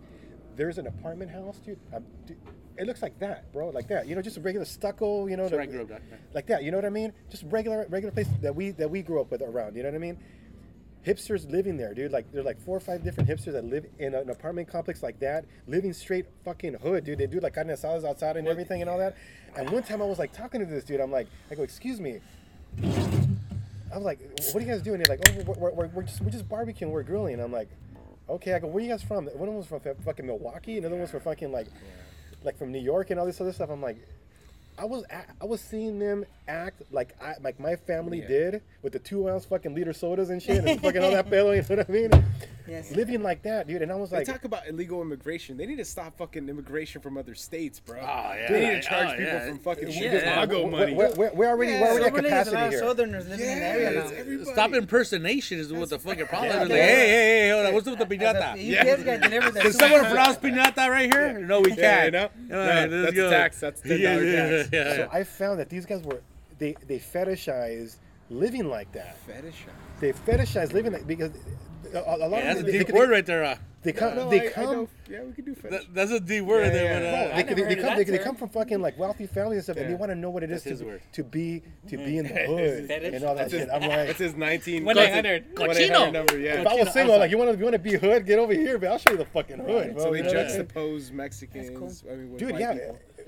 [0.56, 1.78] there's an apartment house, dude.
[1.92, 2.36] Um, dude.
[2.76, 4.06] It looks like that, bro, like that.
[4.06, 5.26] You know, just a regular stucco.
[5.26, 6.00] You know, That's the- I grew up,
[6.32, 6.62] like that.
[6.62, 7.12] You know what I mean?
[7.28, 9.74] Just regular regular place that we that we grew up with around.
[9.74, 10.16] You know what I mean?
[11.08, 12.12] Hipsters living there, dude.
[12.12, 15.18] Like there's like four or five different hipsters that live in an apartment complex like
[15.20, 17.16] that, living straight fucking hood, dude.
[17.18, 19.16] They do like carne asadas outside and everything and all that.
[19.56, 21.00] And one time I was like talking to this dude.
[21.00, 22.20] I'm like, I go, excuse me.
[22.82, 24.20] I was like,
[24.52, 25.02] what are you guys doing?
[25.02, 27.34] They're like, oh, we're, we're, we're just we're just barbecuing, we're grilling.
[27.34, 27.70] And I'm like,
[28.28, 28.52] okay.
[28.52, 29.24] I go, where are you guys from?
[29.24, 31.68] One of them was from fucking Milwaukee, another one was from fucking like,
[32.44, 33.70] like from New York and all this other stuff.
[33.70, 33.96] I'm like,
[34.78, 38.28] I was a- I was seeing them act like I like my family Yeah.
[38.28, 41.54] did with the two ounce fucking liter sodas and shit and fucking all that pedo.
[41.56, 42.24] You know what I mean?
[42.66, 42.90] Yes.
[42.94, 43.80] Living like that, dude.
[43.82, 45.56] And I was They like, talk about illegal immigration.
[45.56, 47.98] They need to stop fucking immigration from other states, bro.
[47.98, 48.46] Oh, yeah.
[48.52, 49.46] They need to oh, charge Oh, people yeah.
[49.48, 50.18] from fucking Yeah.
[50.18, 50.94] Chicago we're, money.
[50.94, 52.70] we're, we're, we're already Yeah, we're already at Silver Lake, there's a capacity lot of
[52.72, 52.80] here.
[52.80, 54.52] Southerners living in the area Yeah, now.
[54.52, 56.68] Stop impersonation is what the fucking problem Yeah, is.
[56.68, 57.72] Like, hey, hey, hey, hold on.
[57.74, 58.52] What's up with the piñata?
[58.52, 61.38] UPS guy delivered that Can someone pronounce piñata right here?
[61.38, 62.04] No, we can't.
[62.06, 62.24] you know?
[62.24, 63.60] All No, that's a tax.
[63.60, 65.08] That's $10 Yeah, yeah, So yeah.
[65.12, 66.20] I found that these guys were
[66.58, 67.96] they they fetishized
[68.30, 69.16] living like that.
[69.26, 69.64] Fetish.
[70.00, 71.32] They fetishize living like because
[71.94, 73.44] a, a lot Yeah, of that's them, a they, deep they, word right there.
[73.44, 73.56] Uh.
[73.82, 75.70] they come No, they I- I come know- yeah, we could do fetish.
[75.86, 77.02] That, that's a deep word Yeah, there.
[77.02, 77.10] yeah.
[77.12, 79.64] But, uh, they, they, they come they, they come from fucking like wealthy families and
[79.64, 81.96] stuff, and they want to know what it is That's his to, to be to
[81.96, 83.70] be in the hood and all that That's his, shit.
[83.72, 84.84] I'm like, that's his 19.
[84.84, 85.44] One that's eight hundred.
[85.46, 86.60] his 1-800 number, yeah.
[86.60, 88.52] if I was single, like you want to you want to be hood, get over
[88.52, 92.04] here, but I'll show you the fucking hood, so they you know what juxtapose Mexicans.
[92.10, 92.74] I mean, with Dude, white yeah,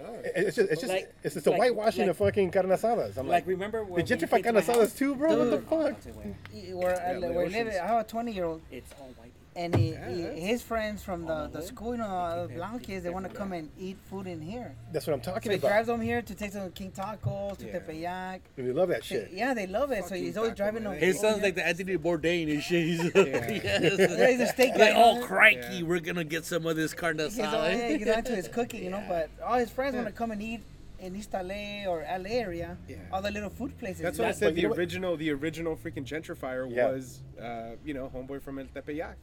[0.01, 0.15] people.
[0.25, 0.31] Oh.
[0.37, 3.17] it's just it's just Like- it's just a like- whitewashing like- of fucking carne asadas.
[3.17, 4.95] I'm Like like, remember they when we gentrify came to carne my asadas house?
[4.95, 5.39] too, bro.
[5.39, 5.97] What the fuck?
[6.03, 6.77] I'll.
[6.77, 9.15] Where I, Yeah, where I live, I have a 20 year old, It's all white
[9.17, 9.20] people.
[9.57, 11.67] And he, Yeah, he, his friends from the, the hood.
[11.69, 14.75] school, you know, uh, Blanc kids, they want to come and eat food in here.
[14.93, 15.69] That's what I'm So talking he about.
[15.69, 17.79] drives them here to take some King Tacos, to Yeah.
[17.81, 18.41] Tepeyac.
[18.57, 19.31] they love that They- shit.
[19.33, 20.05] Yeah, they love it.
[20.05, 20.93] So Fucking he's always taco, driving man.
[20.95, 21.01] them.
[21.03, 21.45] His over sounds here.
[21.47, 22.85] like the Anthony Bourdain and shit.
[22.85, 25.83] He's Yeah, he's a steak like, oh, crikey, Yeah.
[25.83, 27.31] we're gonna get some of this carne asada.
[27.31, 27.79] He's, all, asada.
[27.91, 29.03] yeah, he's onto his cooking, you know.
[29.09, 30.61] But all his friends want to come and eat
[31.01, 32.97] in East LA or LA area, Yeah.
[33.13, 34.03] all the little food places.
[34.03, 34.55] That's what I said.
[34.55, 36.91] The original, the original freaking gentrifier Yeah.
[36.93, 39.15] was, uh, you know, homeboy from El Tepeyac.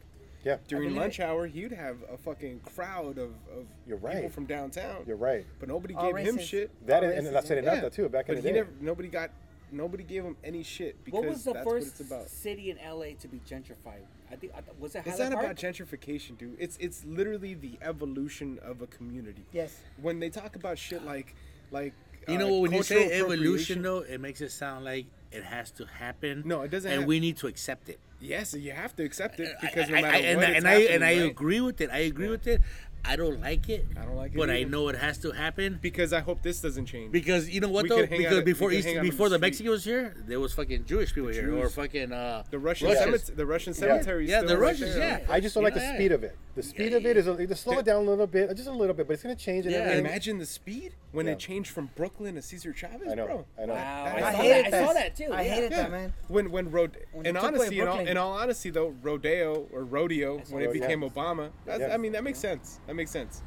[0.44, 4.46] Yeah, During believe lunch hour, he'd have a fucking crowd of, of You're people from
[4.46, 5.04] downtown.
[5.06, 5.46] you're right.
[5.60, 6.70] But nobody All gave him shit.
[6.88, 7.32] That All is, and racism.
[7.34, 7.86] that's setting Yeah.
[7.86, 8.60] up too back in but the he day.
[8.60, 9.32] never, nobody got,
[9.72, 12.30] nobody gave him any shit because What was the that's first what it's about.
[12.30, 14.04] city in LA to be gentrified?
[14.32, 15.44] I think I was it It's not Park?
[15.46, 16.56] about gentrification, dude.
[16.60, 19.44] It's it's literally the evolution of a community.
[19.54, 19.78] Yes.
[20.02, 21.34] When they talk about shit like
[21.72, 21.94] like
[22.28, 22.60] You uh, know?
[22.60, 26.44] When you say evolution, though, it makes it sound like it has to happen.
[26.46, 28.00] No, it doesn't And hap- we need to accept it.
[28.20, 30.52] Yes, you have to accept it I- because no I- matter I, and what, I,
[30.54, 31.90] and I and I agree with it.
[31.92, 32.62] I agree with it.
[33.08, 33.86] I don't like it.
[34.00, 36.62] I don't like it But I know it has to happen because I hope this
[36.62, 37.12] doesn't change.
[37.12, 38.06] because you know what We though?
[38.06, 39.42] hang Because at- before East, hang out on the before the, street.
[39.48, 43.04] Mexicans was here, there was fucking Jewish people here or fucking uh, the Russian Russians.
[43.24, 44.28] cemetery, the Russian cemetery.
[44.30, 45.24] Yeah, still the Russians, there.
[45.26, 45.34] yeah.
[45.34, 45.96] I just don't like the Yeah.
[45.96, 46.36] speed of it.
[46.56, 48.72] The speed of it is a, just slow it down a little bit, just a
[48.72, 50.06] little bit, but it's gonna change and Yeah, everything.
[50.06, 51.34] Imagine the speed when Yeah.
[51.34, 53.46] it changed from Brooklyn to Cesar Chavez, I know, bro.
[53.62, 53.74] I know.
[53.74, 54.74] Wow, I, I saw hated that.
[54.84, 55.30] I saw that too.
[55.32, 55.54] I yeah.
[55.54, 55.78] hated Yeah.
[55.84, 56.14] that, man.
[56.28, 59.84] When when Rod When in they honesty, in all, in all honesty though, Rodeo or
[59.86, 60.82] Rodeo when it Rodeo.
[60.82, 61.94] became Obama, that's, Yeah.
[61.94, 62.80] I mean that makes sense.
[62.98, 63.44] That makes sense.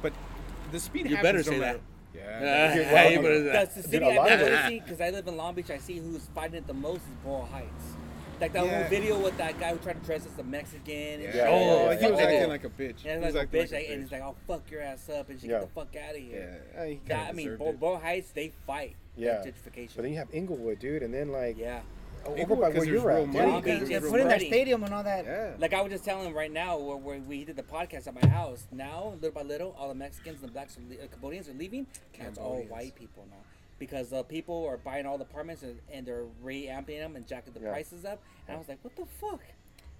[0.00, 0.12] But
[0.70, 1.80] the speed You happens better say matter-
[2.14, 2.18] that.
[2.40, 2.74] Yeah.
[2.74, 5.00] Dude, Yeah, well, you better That's the city a I lot of never see because
[5.00, 5.70] I live in Long Beach.
[5.70, 7.68] I see who's fighting it the most is Boyle Heights.
[8.40, 8.80] Like that Yeah.
[8.82, 10.94] whole video with that guy who tried to dress as a Mexican.
[10.94, 11.34] And Yeah.
[11.34, 12.26] Yeah, oh, yeah, he yeah, was yeah.
[12.26, 13.04] acting like a bitch.
[13.04, 15.30] Yeah, He like was a bitch, like, and he's like, "I'll fuck your ass up,"
[15.30, 15.58] and she Yeah.
[15.58, 16.62] get the fuck out of here.
[16.76, 17.80] yeah, he That, I mean, deserved Bo- it.
[17.80, 19.42] Boyle Heights, they fight Yeah.
[19.42, 19.96] that gentrification.
[19.96, 21.80] But then you have Inglewood, dude, and then like yeah,
[22.26, 23.38] over Inglewood, by 'cause where you're real at, money.
[23.38, 23.48] dude.
[23.48, 24.46] Long Beach They're is putting that ready.
[24.48, 25.24] stadium and all that.
[25.24, 25.54] Yeah.
[25.58, 28.14] like I was just telling him right now, where, where we did the podcast at
[28.20, 28.66] my house.
[28.72, 31.54] Now, little by little, all the Mexicans and the blacks, are le- uh, Cambodians are
[31.54, 31.86] leaving,
[32.18, 32.70] and it's all Cambodians.
[32.70, 33.36] white people now.
[33.78, 37.52] Because uh, people are buying all the apartments and, and they're re-amping them and jacking
[37.52, 37.70] the Yeah.
[37.70, 38.22] prices up.
[38.46, 39.40] And I was like, what the fuck?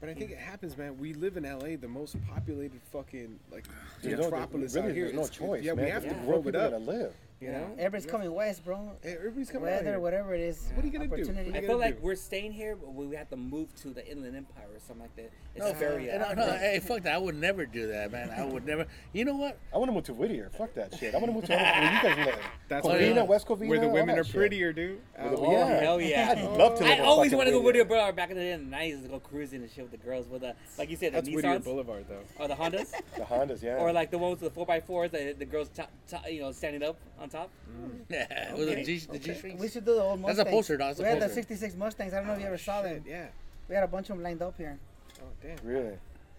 [0.00, 0.98] But I think it happens, man.
[0.98, 3.64] We live in LA, the most populated fucking like
[4.02, 5.04] There's no, metropolis really, here.
[5.04, 5.84] there's no It's- choice, Yeah, man.
[5.84, 6.10] we have Yeah.
[6.12, 6.70] to Where grow it people up.
[6.72, 7.14] gonna live.
[7.42, 8.10] You know, Everybody's Yeah.
[8.12, 8.92] coming west, bro.
[9.02, 9.98] Everybody's coming out Weather, here.
[10.00, 10.70] whatever it is.
[10.74, 11.14] What are you gonna do?
[11.14, 11.50] opportunity.
[11.50, 12.02] What are I feel gonna like do?
[12.06, 15.16] we're staying here, but we have to move to the Inland Empire or something like
[15.16, 15.30] that.
[15.56, 17.14] It's No, very uh, no, hey, fuck that.
[17.14, 18.30] I would never do that, man.
[18.30, 18.86] I would never.
[19.12, 19.58] You know what?
[19.74, 20.50] I want to move to Whittier.
[20.56, 21.14] Fuck that shit.
[21.14, 22.38] I want to move to where you guys live.
[22.68, 24.34] That's Covina, where- West Covina, where the women that are shit.
[24.34, 25.00] prettier, dude.
[25.16, 25.80] Where Oh, yeah.
[25.80, 26.30] hell yeah.
[26.38, 27.82] I'd love to live I always fucking wanted to go Whittier.
[27.84, 28.12] Whittier, bro.
[28.12, 30.28] Back in the day, in the 90s, to go cruising and shit with the girls
[30.28, 32.22] with the, like you said, the That's Whittier Boulevard, though.
[32.38, 33.78] or the Hondas, The Hondas, yeah.
[33.78, 36.82] or like the ones with the 4x4s, the, the girls, top, top, you know, standing
[36.82, 37.50] up on top.
[37.70, 38.00] Mm.
[38.10, 40.48] Yeah, with the G, the G We should do the old That's Mustangs.
[40.48, 40.88] a poster, dog.
[40.88, 42.12] That's a we had the 66 Mustangs.
[42.12, 43.04] I don't know if you ever oh, saw them.
[43.06, 43.26] Yeah.
[43.68, 44.78] We had a bunch of them lined up here.
[45.20, 45.56] Oh, damn.
[45.64, 45.96] really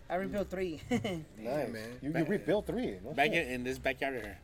[0.10, 0.82] I rebuilt three.
[0.92, 1.02] nice.
[1.40, 1.98] man.
[2.02, 2.98] You, you rebuilt three.
[3.04, 4.38] No Back in, in this backyard here.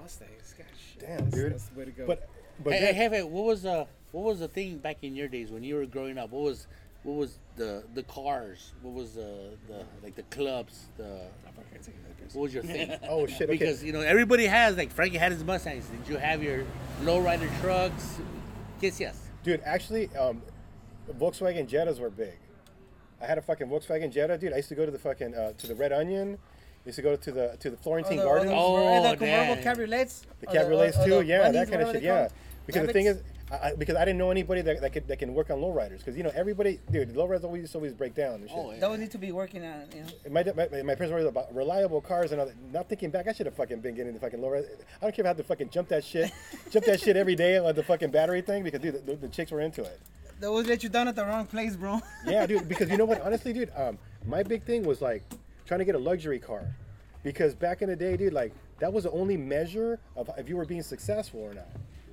[0.00, 0.54] Mustangs.
[0.56, 1.00] God, shit.
[1.00, 1.52] Damn, That's- dude.
[1.52, 2.06] That's the way to go.
[2.06, 2.28] But
[2.62, 5.28] but Hey, then- hey, hey, what was the what was the thing back in your
[5.28, 6.30] days when you were growing up?
[6.30, 6.66] What was
[7.02, 8.72] what was the the cars?
[8.82, 10.86] What was the the like the clubs?
[10.96, 11.22] The
[12.34, 12.96] what was your thing?
[13.08, 13.42] oh shit.
[13.42, 13.58] Okay.
[13.58, 15.86] Because you know everybody has like Frankie had his Mustangs.
[15.86, 16.64] Did you have your
[17.02, 18.18] lowrider trucks?
[18.80, 19.20] Yes, yes.
[19.42, 20.42] Dude, actually, um,
[21.18, 22.38] Volkswagen Jettas were big.
[23.20, 24.52] I had a fucking Volkswagen Jetta, dude.
[24.52, 26.38] I used to go to the fucking uh, to the Red Onion.
[26.84, 30.22] I used to go to the to the Florentine the, Gardens, Oh, the convertible cabriolets.
[30.40, 31.10] the cabriolets or too.
[31.16, 32.02] the yeah, bunnies, that kind of shit.
[32.02, 34.92] Yeah, call because the thing is, I, I- because I didn't know anybody that, that
[34.92, 35.98] could that can work on lowriders.
[35.98, 38.58] Because you know everybody, dude, lowriders always always break down and shit.
[38.58, 38.78] Oh, yeah.
[38.80, 40.08] That would need to be working on, you know.
[40.30, 42.56] My, my, my parents were about reliable cars and all that.
[42.72, 44.56] Not thinking back, I should have fucking been getting the fucking lower.
[44.56, 44.60] I
[45.02, 46.30] don't care if I had to fucking jump that shit,
[46.70, 49.50] jump that shit every day on the fucking battery thing because dude, the, the chicks
[49.50, 50.00] were into it.
[50.38, 52.00] They always let you down at the wrong place, bro.
[52.26, 52.66] Yeah, dude.
[52.68, 53.20] Because you know what?
[53.22, 55.22] Honestly, dude, um, my big thing was like
[55.66, 56.64] trying to get a luxury car,
[57.22, 60.56] because back in the day, dude, like that was the only measure of if you
[60.56, 61.66] were being successful or not.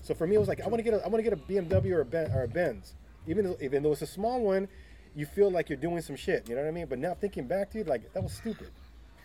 [0.07, 1.33] So for me, it was like I want to get a I want to get
[1.33, 2.93] a BMW or a ben, or a Benz,
[3.27, 4.69] even though, even though it's a small one,
[5.13, 6.47] you feel like you're doing some shit.
[6.47, 6.85] You know what I mean?
[6.85, 8.69] But now thinking back, dude, like that was stupid.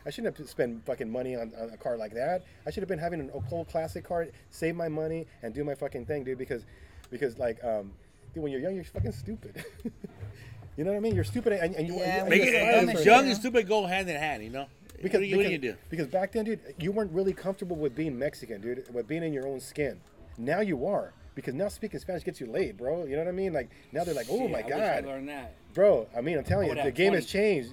[0.05, 2.43] I shouldn't have spent fucking money on, on a car like that.
[2.67, 5.77] I should have been having an old classic car, save my money, and do my
[5.77, 6.39] fucking thing, dude.
[6.39, 6.65] Because,
[7.13, 7.93] because like, um,
[8.35, 9.65] dude, when you're young, you're fucking stupid.
[10.77, 11.15] you know what I mean?
[11.15, 11.95] You're stupid, and, and you.
[11.95, 14.17] Yeah, and we Make you're it, it aspiring done young and stupid go hand in
[14.17, 14.67] hand, you know.
[15.01, 15.77] because, what, do you, what do you do?
[15.89, 19.33] Because back then, dude, you weren't really comfortable with being Mexican, dude, with being in
[19.33, 20.01] your own skin.
[20.39, 21.13] Now you are.
[21.35, 23.05] Because now speaking Spanish gets you laid, bro.
[23.05, 23.53] You know what I mean?
[23.55, 25.55] Like now they're like, oh Shit, my I wish I god, learned that.
[25.75, 26.07] bro.
[26.17, 27.73] I mean, I'm telling I you, the have game has changed.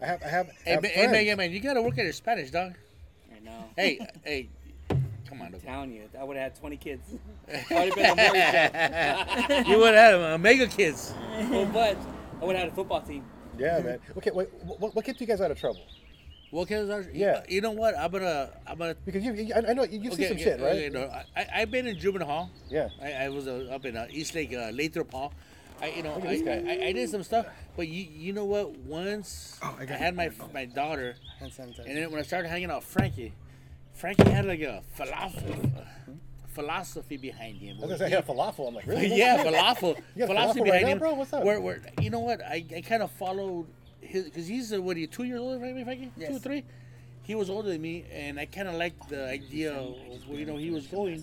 [0.00, 2.04] I have, I have, I have ma- hey, man, yeah, man, you gotta work at
[2.04, 2.74] your Spanish, dog.
[3.34, 3.64] I know.
[3.76, 4.48] Hey, hey,
[5.28, 5.62] come on, dog.
[5.64, 7.02] telling you, I would have had 20 kids.
[7.48, 11.12] I would have been a you would have uh, mega kids.
[11.50, 11.96] Well, but
[12.40, 13.24] I would have had a football team.
[13.58, 13.98] Yeah, man.
[14.18, 14.48] Okay, wait.
[14.62, 15.80] What, what kept you guys out of trouble?
[16.50, 17.04] What kids are?
[17.12, 17.42] Yeah.
[17.48, 17.96] You know what?
[17.98, 18.94] I'm gonna, I'm gonna.
[19.04, 20.70] Because you, you I I know you, you've seen some shit, right?
[20.70, 22.50] okay, no, I, I've been in juvenile hall.
[22.70, 22.88] Yeah.
[23.02, 25.32] I, I was uh, up in uh, East Lake, uh, Lathrop Hall.
[25.80, 26.28] I, you know, I.
[26.28, 27.46] I, I did some stuff,
[27.76, 28.76] but you, you know what?
[28.78, 31.52] Once Oh, I I, had my my daughter, and
[31.96, 33.32] then when I started hanging out Frankie,
[33.92, 35.84] Frankie had like a falafel uh,
[36.48, 37.76] philosophy behind him.
[37.76, 38.68] I was gonna say, yeah, falafel.
[38.68, 39.06] I'm like, really?
[39.16, 40.00] yeah, falafel.
[40.16, 40.98] Philosophy falafel right behind now, him.
[40.98, 41.14] bro?
[41.14, 41.44] What's up?
[41.44, 42.40] Where, where, you know what?
[42.42, 43.66] I, I kind of followed
[44.08, 46.10] his because he's uh, what are you two years older than me, Frankie?
[46.18, 46.42] Two or Yes.
[46.42, 46.64] three.
[47.22, 49.96] He was older than me, and I kind of liked the idea of
[50.26, 51.22] where you know he was going.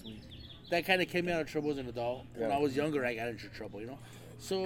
[0.70, 2.26] That kind of kept me out of trouble as an adult.
[2.36, 4.00] When I was younger, I got into trouble, you know.
[4.40, 4.58] So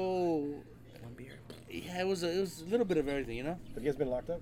[1.01, 1.33] One beer.
[1.69, 3.57] yeah, it was a, it was a little bit of everything, you know.
[3.73, 4.41] Have you guys been locked up?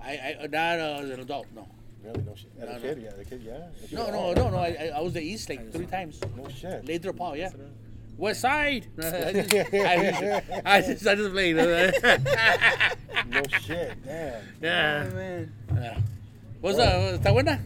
[0.00, 1.68] I, I not uh, as an adult, no.
[2.02, 2.22] Really?
[2.22, 2.50] No shit.
[2.58, 2.80] As No, a no.
[2.80, 3.10] kid, yeah.
[3.16, 3.66] The kid, yeah.
[3.80, 4.56] The kid- No, no, oh, no, no.
[4.58, 6.20] I, I, I was the East like three times.
[6.36, 6.84] No shit.
[6.86, 7.50] Later, Paul, yeah.
[8.16, 8.86] West Side.
[8.98, 10.22] I just, I just,
[10.64, 11.56] I just, I just played.
[13.26, 14.04] No shit.
[14.04, 14.42] Damn.
[14.60, 15.04] yeah.
[15.14, 15.52] man.
[15.74, 15.98] yeah.
[16.60, 16.92] What's up?
[17.18, 17.58] ¿Está buena?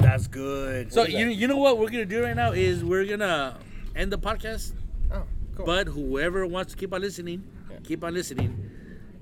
[0.00, 0.92] That's good.
[0.92, 1.34] So is you, that?
[1.34, 3.58] you know what we're gonna do right now is we're gonna
[3.94, 4.72] end the podcast.
[5.12, 5.22] Oh,
[5.56, 5.66] cool.
[5.66, 7.76] But whoever wants to keep on listening, Yeah.
[7.84, 8.70] keep on listening.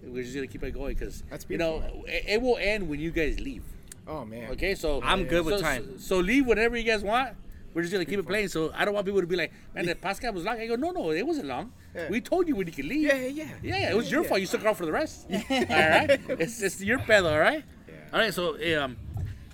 [0.04, 3.00] We're just gonna keep it going because That's you know it, it will end when
[3.00, 3.64] you guys leave.
[4.06, 4.50] oh man.
[4.52, 5.98] Okay, so I'm good with so- time.
[5.98, 7.30] So, leave whatever you guys want.
[7.74, 8.48] We're just gonna keep it playing.
[8.48, 10.58] So I don't want people to be like, man, the podcast was long.
[10.60, 11.72] I go, no, no, it wasn't long.
[11.94, 12.08] Yeah.
[12.08, 13.02] We told you when you could leave.
[13.02, 14.28] Yeah, yeah, Yeah, yeah, it was your yeah.
[14.28, 14.40] fault.
[14.40, 15.26] You stuck around for the rest.
[15.30, 17.32] all right, it's it's your pedo.
[17.32, 17.64] All right.
[17.88, 17.94] Yeah.
[18.12, 18.32] All right.
[18.32, 18.96] So um,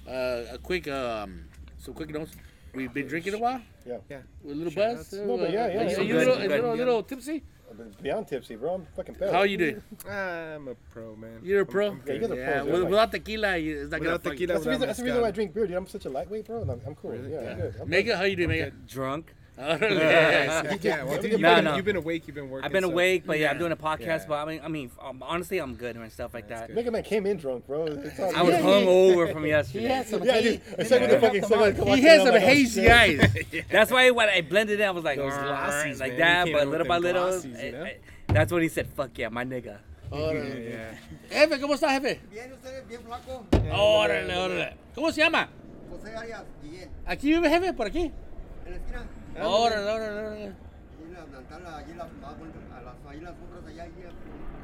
[0.07, 1.45] uh, a quick um,
[1.79, 2.33] some quick notes.
[2.75, 3.61] We've been drinking a while.
[3.87, 3.99] Yeah.
[4.09, 4.19] Yeah.
[4.45, 4.99] With a little Shout buzz.
[4.99, 5.13] outs.
[5.15, 5.91] Uh, No, but yeah, yeah, Are yeah.
[5.91, 7.43] you, I'm you good, little, a little, I'm little tipsy?
[7.81, 8.75] I've been beyond tipsy, bro.
[8.75, 9.33] I'm fucking pedo.
[9.33, 9.83] How you doing?
[10.09, 11.41] Ah, I'm a pro, man.
[11.43, 11.89] You're a pro.
[11.91, 13.99] I'm Yeah, you guys are Yeah, pros, yeah, with- like- without tequila, you- it's not
[13.99, 14.87] gonna Without tequila, That's the reason.
[14.87, 15.77] That's the reason why I drink beer, dude.
[15.77, 16.63] I'm such a lightweight, bro.
[16.63, 17.11] and I'm, I'm cool.
[17.13, 17.33] Really?
[17.33, 17.51] Yeah, Yeah.
[17.51, 17.75] I'm good.
[17.81, 18.71] I'm Mega, how you doing, Mega?
[18.87, 19.35] Drunk.
[19.61, 20.79] Yes.
[20.83, 21.77] Yeah, well, you've, No, been, no.
[21.77, 22.65] you've been awake, you've been working.
[22.65, 24.01] I've been so- awake, but yeah, I'm doing a podcast.
[24.01, 24.25] Yeah.
[24.29, 26.67] But I mean, I mean, um, honestly, I'm good and stuff like That's that.
[26.69, 26.77] good.
[26.77, 27.85] Mega Man came in drunk, bro.
[27.87, 28.65] It's all I was good.
[28.65, 29.87] hungover from He yesterday.
[29.89, 30.65] had some Yeah, hate.
[30.65, 30.75] dude.
[30.79, 32.43] I He said with the fucking someone come He up has to some I'm like,
[32.43, 32.91] oh, hazy shit.
[32.91, 33.65] eyes.
[33.71, 36.19] That's why when I blended it, I was like, Those glossies, like man.
[36.21, 36.47] that.
[36.49, 37.85] You But came little with by them little, glossies, you know?
[37.85, 37.97] I- I-
[38.33, 38.87] that's what he said.
[38.87, 39.79] Fuck yeah, my nigga.
[40.13, 40.71] Órale.
[40.71, 40.95] Yeah.
[41.49, 42.21] Jefe, ¿cómo está, jefe?
[42.31, 43.45] Bien, usted bien flaco.
[43.73, 44.75] Órale, órale.
[44.95, 45.49] ¿Cómo se llama?
[45.91, 46.89] José Arias, Guillén.
[47.07, 47.73] ¿Aquí vive jefe?
[47.73, 48.13] ¿Por aquí?
[48.67, 49.07] En la esquina.
[49.39, 50.45] Órale, órale, órale.
[50.45, 53.75] Allí la Natal, allí la, a las, ahí las otras.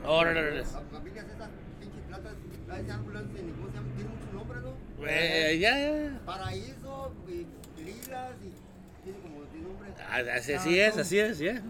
[0.04, 0.58] Órale, órale.
[0.58, 1.48] Las familias esas
[1.80, 2.32] pinches plantas,
[2.80, 5.06] ese árbol ese, ni cómo se llama, tiene muchos nombres, ¿no?
[5.08, 6.20] Eh, ya, ya.
[6.24, 7.46] Paraíso, y
[7.82, 9.92] lilas, y tiene como 10 nombres.
[10.00, 11.62] Ah, Así, así es, así es, yeah.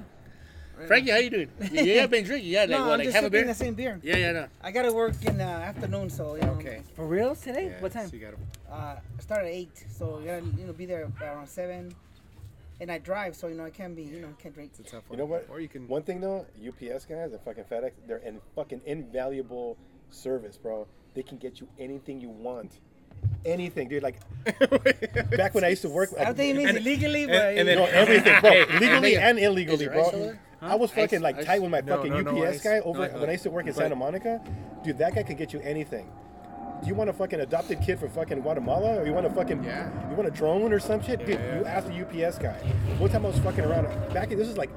[0.87, 1.49] Frankie, how you doing?
[1.73, 2.61] You, you have been drinking, yeah?
[2.63, 3.47] Like, No, what, I'm like just have a sipping beer?
[3.47, 3.99] the same beer.
[4.03, 4.47] Yeah, yeah, no.
[4.63, 6.53] I gotta work in the afternoon, so you know.
[6.61, 6.83] Okay.
[6.95, 7.67] For real today?
[7.69, 8.11] Yeah, What time?
[8.11, 8.37] So you gotta,
[8.71, 11.95] Uh, start at eight, so you gotta you know be there around seven.
[12.81, 14.73] And I drive, so you know I can't be you know can't drink.
[14.79, 15.19] it's a tough one.
[15.19, 15.47] You know what?
[15.51, 15.89] Or you can.
[15.89, 19.79] One thing though, UPS guys and fucking FedEx, they're in fucking invaluable
[20.11, 20.87] service, bro.
[21.15, 22.81] They can get you anything you want.
[23.47, 24.03] Anything, dude.
[24.03, 24.17] Like
[25.37, 27.79] back when I used to work, I don't think it means illegally, but and then-
[27.79, 28.51] no, everything, bro.
[28.79, 30.09] Legally hey, and illegally, bro.
[30.09, 30.37] ice?
[30.61, 31.45] I was fucking Ice- like ice?
[31.47, 32.63] tight with my No, fucking no, no UPS ice.
[32.63, 33.21] guy over No, no.
[33.21, 34.43] when I used to work in Santa Monica.
[34.85, 36.11] Dude, that guy could get you anything.
[36.83, 39.65] Do you want a fucking adopted kid from fucking Guatemala, or you want a fucking
[39.65, 39.91] Yeah.
[40.11, 41.21] you want a drone or some shit?
[41.21, 41.59] Dude, Yeah.
[41.61, 42.59] you ask the UPS guy.
[42.99, 44.31] One time I was fucking around back.
[44.31, 44.71] in- This is like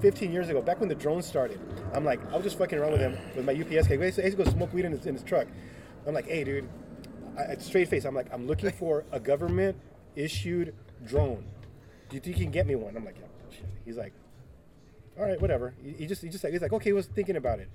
[0.00, 1.58] 15 years ago, back when the drones started.
[1.94, 3.94] I'm like, I was just fucking around with him with my UPS guy.
[3.94, 5.46] I used to, I used to go smoke weed in his, in his truck.
[6.06, 6.68] I'm like, hey, dude,
[7.36, 8.04] I, straight face.
[8.04, 9.76] I'm like, I'm looking for a government
[10.16, 10.74] issued
[11.06, 11.44] drone.
[12.10, 12.96] Do you think you can get me one?
[12.96, 13.26] I'm like, yeah,
[13.56, 13.64] shit.
[13.84, 14.12] He's like,
[15.18, 15.72] all right, whatever.
[15.82, 17.68] He, he just, he just, he's like, okay, he was thinking about it.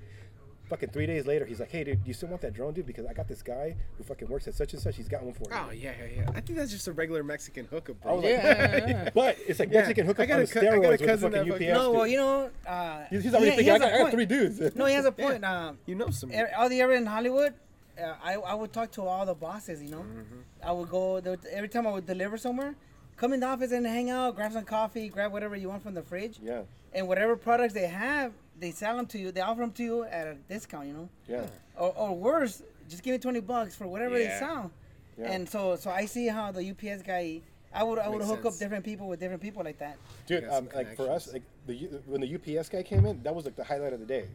[0.70, 2.86] Fucking three days later, he's like, hey, dude, do you still want that drone, dude?
[2.88, 4.95] Because I got this guy who fucking works at such and such.
[4.95, 5.49] He's got one for you.
[5.51, 6.30] Oh yeah, yeah, yeah.
[6.34, 8.16] I think that's just a regular Mexican hookup, I bro.
[8.16, 9.09] was like, Yeah.
[9.14, 9.80] but it's like Yeah.
[9.80, 11.39] Mexican hookup I got on a the cou- I got a steroids with the fucking
[11.39, 11.51] UPS.
[11.51, 13.88] fucking- no, well you know, uh, He's, he's already he- he thinking, I, got, a
[13.88, 14.14] I have point.
[14.14, 14.76] three dudes.
[14.76, 15.26] No, he has a Yeah.
[15.30, 15.43] point.
[15.43, 16.32] Uh, You know some.
[16.32, 17.53] er- all the area in Hollywood,
[18.01, 19.84] uh, I I would talk to all the bosses.
[19.84, 20.39] You know, Mm-hmm.
[20.64, 22.74] I would go there, every time I would deliver somewhere.
[23.18, 25.93] Come in the office and hang out, grab some coffee, grab whatever you want from
[25.93, 26.61] the fridge, Yeah,
[26.93, 29.32] and whatever products they have, they sell them to you.
[29.32, 30.88] They offer them to you at a discount.
[30.88, 31.45] You know, yeah.
[31.78, 34.34] or, or worse, just give me twenty bucks for whatever Yeah.
[34.34, 34.72] they sell.
[35.18, 35.32] Yeah.
[35.32, 37.41] And so so I see how the UPS guy.
[37.76, 38.56] I would I would Makes hook sense.
[38.56, 39.97] up different people with different people like that.
[40.28, 41.76] Dude, um, like for us, like the
[42.06, 44.28] when the UPS guy came in, that was like the highlight of the day.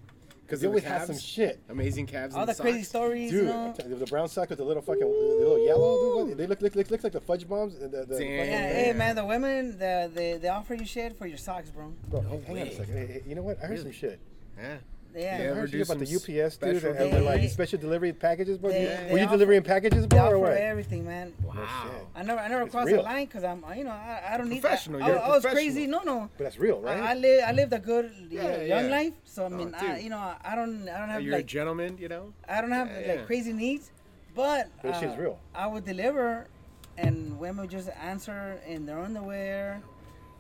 [0.48, 1.60] Because Because they always had some shit.
[1.68, 2.34] Amazing calves.
[2.34, 2.88] All and the crazy socks.
[2.88, 3.74] stories, Dude, you know.
[3.76, 5.96] the the brown sock with the little fucking the little yellow.
[6.20, 7.74] Dude, what- they look look, look, look like the fudge bombs.
[7.74, 8.28] and The, the, Damn.
[8.30, 8.68] Yeah, Yeah.
[8.84, 11.92] hey man, the women the, they they offer you shit for your socks, bro.
[12.08, 12.94] Bro, hang, hang on a second.
[12.96, 13.62] Hey, hey, you know what?
[13.62, 14.18] I heard some shit.
[14.58, 14.78] Yeah.
[15.18, 15.38] Yeah.
[15.38, 17.48] Yeah, I ever heard do about the UPS dude, special and they're like delivery?
[17.48, 18.70] special delivery packages, bro.
[18.70, 20.52] They- You- they Were you offer- delivering packages, They bro, or offer what?
[20.52, 21.32] everything, man.
[21.42, 22.06] No shit.
[22.14, 22.96] I never I never It's crossed real.
[22.98, 24.68] the line because I'm you know I, I don't need that.
[24.68, 25.86] Professional, I, you're a I was crazy.
[25.86, 26.30] No, no.
[26.38, 26.98] But that's real, right?
[26.98, 28.90] I, I live I lived a good you know, Yeah, young yeah.
[28.96, 30.04] life, so I mean, I, dude.
[30.04, 32.32] you know, I don't I don't have You're a like gentleman, you know.
[32.48, 33.24] I don't have Yeah, like yeah.
[33.24, 33.90] crazy needs,
[34.34, 35.38] but But uh, shit's real.
[35.54, 36.46] I would deliver,
[36.96, 39.80] and women would just answer in their underwear,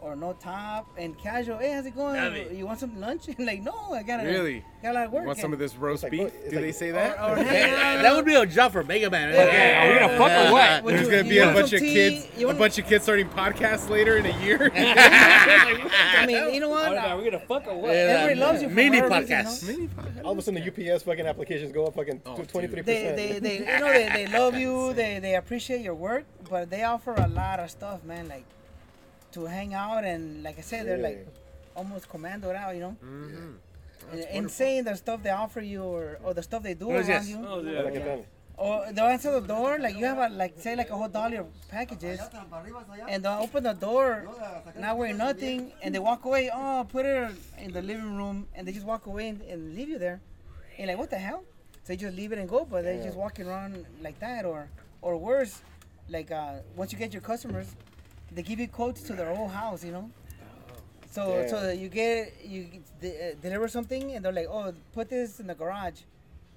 [0.00, 1.58] or no top and casual.
[1.58, 2.14] Hey, how's it going?
[2.16, 2.52] Love.
[2.52, 3.28] You want some lunch?
[3.38, 4.64] like, no, I gotta Really?
[4.82, 5.22] got a lot of work.
[5.22, 6.20] You want some of this roast like- beef?
[6.22, 7.18] Oh, it's Do like- they say that?
[7.18, 7.70] Or, or Hey,
[8.02, 9.30] that would be a job for Mega Man.
[9.32, 10.84] Okay, are we gonna fuck or what?
[10.84, 11.92] Would There's you- gonna be a bunch of tea?
[11.94, 14.70] kids, You a bunch of kids starting podcasts later in a year.
[14.74, 16.96] I mean, you know what?
[16.96, 17.90] Are we gonna fuck or what?
[17.90, 20.24] Yeah, Everybody loves you for Mini whatever reason, podcast.
[20.24, 23.14] All of a sudden, the UPS fucking applications go up fucking Oh, twenty three They,
[23.14, 23.16] percent.
[23.16, 24.92] they, they, you know, they, they love you.
[24.94, 28.28] They, they appreciate your work, but they offer a lot of stuff, man.
[28.28, 28.44] Like
[29.32, 31.26] to hang out and, like I said, they're like
[31.74, 32.96] almost commando out, you know.
[34.12, 37.08] And insane the stuff they offer you or, or the stuff they do What is
[37.08, 37.28] around this?
[37.30, 37.44] you.
[37.46, 38.04] Oh, Yeah, yeah.
[38.14, 38.26] like.
[38.56, 41.36] Or they'll answer the door, like you have a like say like a whole dolly
[41.36, 43.06] of packages, Allá hasta para arriba, hasta allá.
[43.08, 44.34] and they'll open the door, No, a
[44.66, 46.50] sacar not wearing nothing, and they walk away.
[46.52, 49.88] Oh, put it in the living room, and they just walk away and, and leave
[49.88, 50.20] you there.
[50.76, 51.44] And like, what the hell?
[51.84, 54.68] So you just leave it and go, but they're just walking around like that, or
[55.02, 55.62] or worse,
[56.08, 57.68] like uh, once you get your customers,
[58.32, 60.10] they give you quotes to their whole house, you know.
[61.10, 61.66] So so Damn.
[61.66, 62.68] that you get you
[63.00, 66.00] de- uh, deliver something, and they're like, oh, put this in the garage.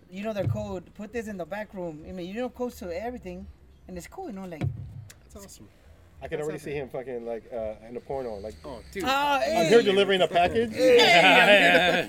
[0.10, 0.84] You know their code.
[0.96, 2.04] Put this in the back room.
[2.08, 3.48] I mean, you know codes to everything,
[3.88, 4.64] and it's cool, you know, like.
[5.34, 5.70] That's awesome.
[6.24, 8.36] I can already see him fucking like uh, in a porno.
[8.36, 9.04] Like, Oh, dude.
[9.08, 9.70] Ah, I'm hey.
[9.70, 10.72] here delivering a package.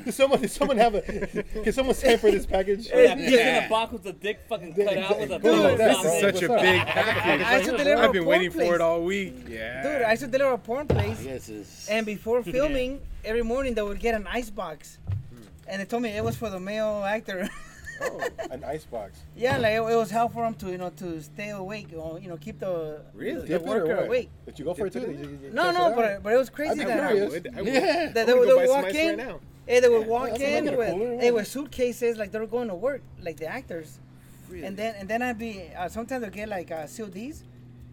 [0.05, 1.01] Does someone, does someone have a?
[1.03, 2.89] Can someone send for this package?
[2.93, 5.77] Yeah, just in a box with the dick fucking cut out with a Dude, pillow
[5.77, 6.35] that's on This is it.
[6.35, 6.67] such a What's up?
[6.69, 7.57] big I package.
[7.67, 8.69] used to deliver I've a been porn waiting place.
[8.69, 9.35] for it all week.
[9.49, 9.83] Yeah.
[9.83, 13.73] Dude, I used to deliver a porn place, Yes, it's- and before filming, every morning
[13.75, 14.99] they would get an ice box,
[15.67, 17.49] and they told me it was for the male actor.
[18.01, 18.21] Oh,
[18.51, 19.21] an ice box.
[19.37, 22.19] yeah, like it, it was help for him to you know to stay awake, or
[22.19, 23.47] you know keep the Really?
[23.47, 24.31] the or worker awake.
[24.47, 25.01] Did you go for it too?
[25.01, 27.15] Dip it Did you- you No, no, but but it was crazy I'm that I
[27.15, 27.49] would.
[27.57, 27.73] I would.
[27.73, 28.11] Yeah.
[28.15, 29.19] that they would they walk in.
[29.19, 29.37] right.
[29.67, 31.31] Hey, they would walk in with cooler, hey, yeah.
[31.31, 33.99] with suitcases like they were going to work, like the actors.
[34.53, 37.45] And then and then I'd be uh, sometimes I'd get like uh, CODs,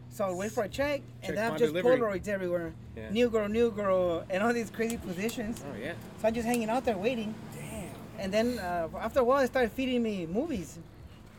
[0.10, 1.98] so I'd wait for a check, Check and then have just delivery.
[2.00, 3.10] Polaroids everywhere, Yeah.
[3.12, 5.64] new girl, new girl, and all these crazy positions.
[5.66, 5.94] Oh yeah.
[6.22, 7.34] So I'm just hanging out there waiting.
[8.22, 8.26] Damn.
[8.26, 10.78] And then uh, after a while, they started feeding me movies,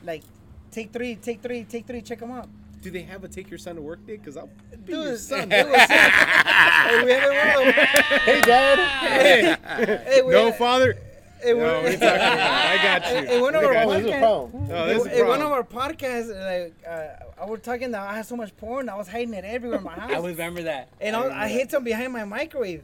[0.05, 0.23] like
[0.71, 2.49] take three, take three, take three, check them out.
[2.83, 4.17] Do they have a take your son to work day?
[4.17, 4.49] Cause I'll
[4.87, 5.53] be Dude, your son.
[5.53, 7.75] it was hey, we have one of.
[7.75, 8.79] Hey, Dad.
[8.79, 10.97] hey, Hey, we no father.
[11.43, 12.41] hey, we- No, what talking about?
[12.41, 13.27] I got you.
[13.29, 13.93] Hey, one of I our got you.
[13.93, 14.69] this is a podcasts- problem.
[14.73, 18.01] Oh, this is a in one of our podcasts, like uh, I was talking that
[18.01, 20.11] I had so much porn, I was hiding it everywhere in my house.
[20.13, 20.89] I remember that.
[21.03, 22.83] and I, was- I hid some behind my microwave.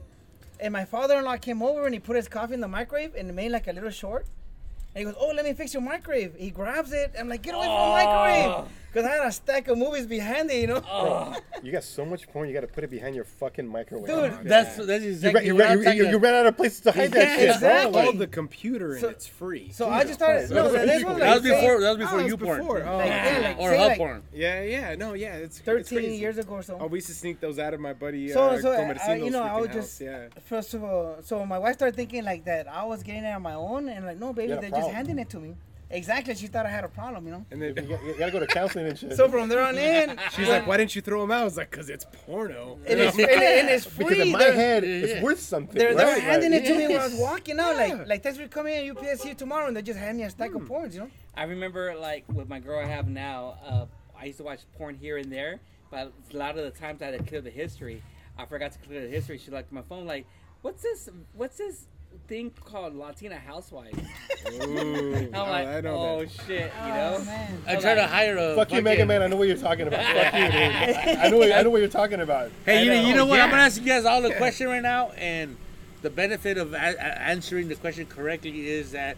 [0.59, 3.51] And my father-in-law came over and he put his coffee in the microwave and made
[3.51, 4.27] like a little short.
[4.95, 7.13] And he goes, "Oh, let me fix your microwave." He grabs it.
[7.19, 8.65] I'm like, "Get away from the microwave!" Ah.
[8.97, 10.83] Because I had a stack of movies behind it, you know.
[10.91, 12.49] Oh, You got so much porn.
[12.49, 14.07] You got to put it behind your fucking microwave.
[14.07, 16.81] Dude, That's that's exactly you, what I'm you, talking you, you ran out of places
[16.81, 17.51] to hide that shit.
[17.51, 17.93] exactly.
[17.93, 18.03] Bro.
[18.05, 19.69] Call the computer and So- it's free.
[19.71, 20.49] So I just started.
[20.49, 21.81] No, that's this was you- like That was before.
[21.83, 22.85] That was before Oh, you porn before.
[22.87, 24.23] Oh, Like, yeah, like, or say, hub like porn.
[24.33, 26.17] yeah, yeah, no, yeah, it's it's 13 crazy.
[26.17, 26.79] years ago or so.
[26.81, 28.31] Oh, we used to sneak those out of my buddy.
[28.31, 30.29] So, uh, so I, you know, I freaking was just yeah.
[30.47, 31.17] first of all.
[31.23, 34.07] So my wife started thinking like that I was getting it on my own, and
[34.07, 35.55] like, no, baby, You had a they're just handing it to me.
[35.89, 37.47] Exactly, she thought I had a problem, you know.
[37.53, 39.13] And then got- you got to go to counseling and shit.
[39.15, 41.57] So from there on in, she's like, "Why didn't you throw them out?" I was
[41.57, 44.05] like, "Cause it's porno." and it's, and, and it's free.
[44.09, 44.89] because in my They're- head, Yeah.
[44.91, 45.79] it's worth something.
[45.79, 46.23] They're, they're right?
[46.23, 47.77] handing Like, it to me when I was walking out.
[47.77, 47.95] Yeah.
[47.99, 48.91] Like, like thanks for coming in.
[48.97, 51.11] UPS here tomorrow, and they just hand me a stack of porns, you know.
[51.37, 53.57] I remember like with my girl I have now.
[53.65, 53.87] Uh,
[54.19, 55.61] I used to watch porn here and there,
[55.91, 58.03] but a lot of the times I had to clear the history.
[58.37, 59.39] I forgot to clear the history.
[59.39, 60.27] She looked at my phone like,
[60.63, 61.09] "What's this?
[61.33, 61.87] What's this
[62.27, 66.31] thing called Latina Housewives?" Ooh, I'm oh, like, I know "Oh that.
[66.47, 67.25] shit," you Oh know.
[67.25, 67.63] man.
[67.67, 68.55] I tried to hire a.
[68.57, 69.23] Fuck you, Mega Man.
[69.23, 70.05] I know what you're talking about.
[70.05, 70.53] Fuck you, dude.
[71.19, 72.51] I know, what, I know what you're talking about.
[72.65, 73.17] Hey, you I know, you know.
[73.19, 73.41] know what?
[73.41, 75.57] I'm gonna ask you guys all a question right now, and
[76.03, 79.17] the benefit of a- a- answering the question correctly is that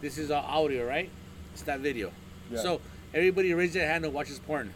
[0.00, 1.10] this is all audio, right?
[1.52, 2.12] It's not video.
[2.50, 2.60] Yeah.
[2.60, 2.80] So
[3.12, 4.72] everybody raise their hand who watches porn,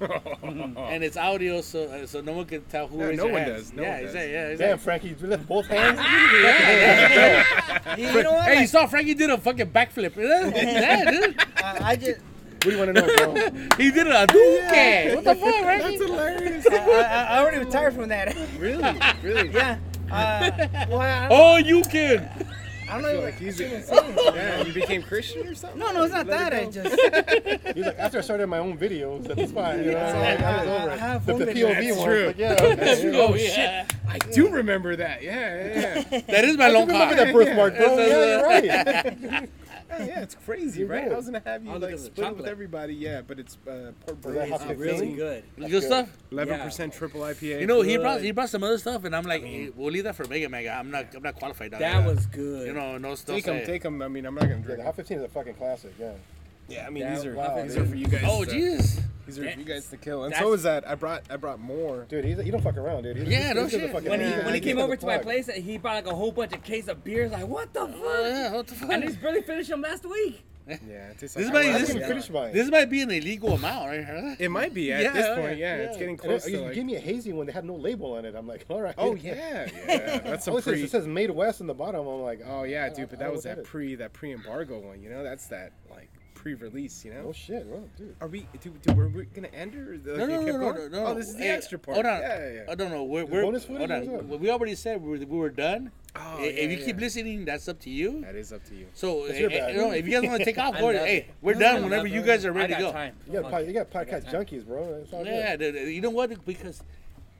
[0.00, 3.64] and it's audio, so uh, so no one can tell who Yeah, no one hands.
[3.64, 4.14] does, no yeah, one does.
[4.14, 4.78] exactly, yeah, Damn.
[4.78, 5.98] Frankie, you left both hands.
[7.98, 8.44] You, you know what?
[8.44, 10.14] Hey, you saw Frankie did a fucking backflip.
[10.54, 11.36] yeah, dude.
[11.56, 13.34] I, I just, What do you want to know, bro?
[13.78, 15.14] He did a duque.
[15.16, 15.96] What the fuck, That's Frankie?
[15.96, 16.66] hilarious.
[16.70, 18.36] I, I, I already retired from that.
[18.58, 19.50] really, really.
[19.50, 19.78] yeah.
[20.12, 20.50] Uh,
[20.90, 22.28] well, Oh, you can.
[22.88, 23.26] I don't I feel know.
[23.26, 24.62] like he's if- if- yeah.
[24.64, 25.78] You became Christian or something?
[25.78, 26.52] No, no, it's not Let that.
[26.52, 27.66] it I just.
[27.76, 29.80] He's like, after I started my own videos, that's fine.
[29.80, 31.00] You know, Yeah, like, I was over I it.
[31.00, 31.74] have But the videos.
[31.74, 32.26] POV That's one, true.
[32.28, 33.16] like, yeah, okay.
[33.18, 33.86] Oh, oh yeah.
[34.08, 35.22] I do remember that.
[35.22, 36.20] Yeah, yeah, yeah.
[36.28, 37.96] That is my I long remember that birthmark, bro.
[37.96, 39.50] That's- Yeah, you're right.
[39.88, 41.04] Yeah, yeah, it's crazy, You're right?
[41.04, 41.12] right.
[41.12, 42.50] I was gonna have you I'll look like at the split it with chocolate.
[42.50, 45.16] everybody, yeah, but it's uh, port Was that hot Oh, really Fifteen?
[45.16, 45.44] good.
[45.58, 46.08] Good stuff.
[46.30, 47.60] eleven percent triple IPA.
[47.60, 48.02] You know, he Good.
[48.02, 50.48] brought he brought some other stuff, and I'm like, hey, we'll leave that for Mega
[50.48, 50.70] Mega.
[50.72, 51.72] I'm not I'm not qualified.
[51.74, 52.66] on That was good.
[52.66, 53.36] you know no stuff.
[53.36, 54.02] take them, take them.
[54.02, 54.78] I mean, I'm not gonna Yeah, drink.
[54.78, 56.12] the Hop 15 is a fucking classic, yeah.
[56.68, 57.82] Yeah, I mean That- these are wow, these dude.
[57.82, 58.24] are for you guys.
[58.26, 59.00] Oh uh, Jesus!
[59.26, 60.88] These are for you guys to kill, and That's- so is that.
[60.88, 62.06] I brought I brought more.
[62.08, 63.16] Dude, he's, he don't fuck around, dude.
[63.18, 63.92] He's, Yeah, he's, no he's just a shit.
[63.94, 65.24] fucking- When he Yeah, when he came over a to my plug.
[65.24, 67.30] place, he brought like a whole bunch of case of beers.
[67.32, 67.94] Like, what the fuck?
[68.02, 68.90] yeah, what the fuck?
[68.92, 70.44] And he's barely finished them last week.
[70.66, 70.76] Yeah,
[71.08, 71.96] it tastes This like might- I this- haven't water.
[71.96, 72.52] even finished mine.
[72.52, 74.04] This might be an illegal amount, right?
[74.04, 74.34] Huh?
[74.38, 75.58] It might be at Yeah, this yeah, point.
[75.58, 75.82] Yeah, yeah.
[75.84, 76.46] it's getting And close.
[76.46, 78.34] it's- you to like, gave me a hazy one that had no label on it.
[78.34, 78.94] I'm like, all right.
[78.98, 80.18] oh yeah, yeah.
[80.24, 80.82] That's Oh, a it says, pre.
[80.84, 82.06] it says made west in the bottom.
[82.06, 83.08] I'm like, Oh yeah, dude.
[83.08, 83.68] But I that don't was know that that is.
[83.68, 85.02] pre that pre-embargo one.
[85.02, 87.04] You know, that's that like pre-release.
[87.04, 87.24] You know.
[87.28, 88.14] oh shit, well, dude.
[88.20, 88.46] Are we?
[88.62, 89.74] Do, do, were we gonna end?
[89.74, 91.06] Or like, No, no, no, no, no, no.
[91.06, 91.96] Oh, this is the Hey, extra part.
[91.96, 92.20] Hold on.
[92.22, 92.52] Yeah, yeah.
[92.54, 92.70] yeah.
[92.72, 93.02] I don't know.
[93.04, 94.28] We're, we're bonus footage hold on.
[94.28, 94.40] what?
[94.40, 95.90] We already said we were, we were done.
[96.16, 96.84] Oh, I- if yeah, you yeah.
[96.86, 98.22] keep listening, that's up to you.
[98.22, 98.86] That is up to you.
[98.94, 99.74] So, It's eh, your eh, bad.
[99.74, 100.92] you know, if you guys want to take off, I go.
[100.92, 102.92] Hey, we're No, done I whenever you guys are ready to go.
[102.92, 103.14] time.
[103.26, 103.66] You got, Fuck pod, it.
[103.68, 105.00] you got podcast junkies, bro.
[105.02, 105.32] It's all good.
[105.34, 106.44] Yeah, the- the- you know what?
[106.46, 106.82] Because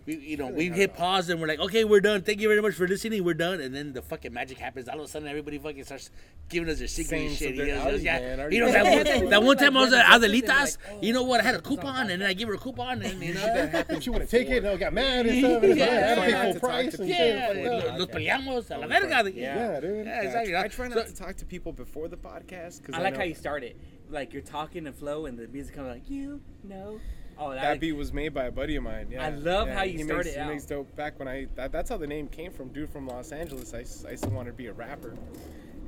[0.09, 2.22] we, you know, we hit pause and we're like, okay, we're done.
[2.22, 3.22] Thank you very much for listening.
[3.24, 3.61] We're done.
[3.61, 4.88] And then the fucking magic happens.
[4.88, 6.11] All of a sudden, everybody fucking starts
[6.48, 7.48] giving us their secret and shit.
[7.56, 7.66] something.
[7.66, 8.36] Yes, yeah.
[8.36, 8.84] man, You know that
[9.20, 10.78] one, that one time I was at Like, Adelitas.
[10.90, 11.40] oh, You know what?
[11.40, 13.84] I had a oh, coupon, and then I give her a coupon, and you know.
[14.00, 14.62] She wouldn't take it.
[14.62, 15.62] No, got mad and stuff.
[15.62, 17.24] And it's like, I had to pay not full to talk price to and people.
[17.24, 17.34] shit.
[17.36, 17.92] Yeah, Fuck that.
[17.92, 19.00] lo- los peleamos a la Yeah.
[19.00, 19.30] verga.
[19.34, 19.56] Yeah.
[19.72, 20.06] Yeah, dude.
[20.06, 20.56] Yeah, exactly.
[20.56, 23.34] I try not to talk to people before the podcast because I like how you
[23.34, 23.76] started.
[24.09, 26.98] Like you're talking and flow, and the music comes like you know.
[27.39, 29.09] Oh, that, That beat was made by a buddy of mine.
[29.11, 29.74] Yeah, I love yeah.
[29.74, 30.45] how you he started makes, out.
[30.47, 30.97] He makes dope.
[30.97, 32.68] Back when I, that, that's how the name came from.
[32.68, 33.72] Dude from Los Angeles.
[33.74, 33.80] I
[34.11, 35.16] used to want to be a rapper,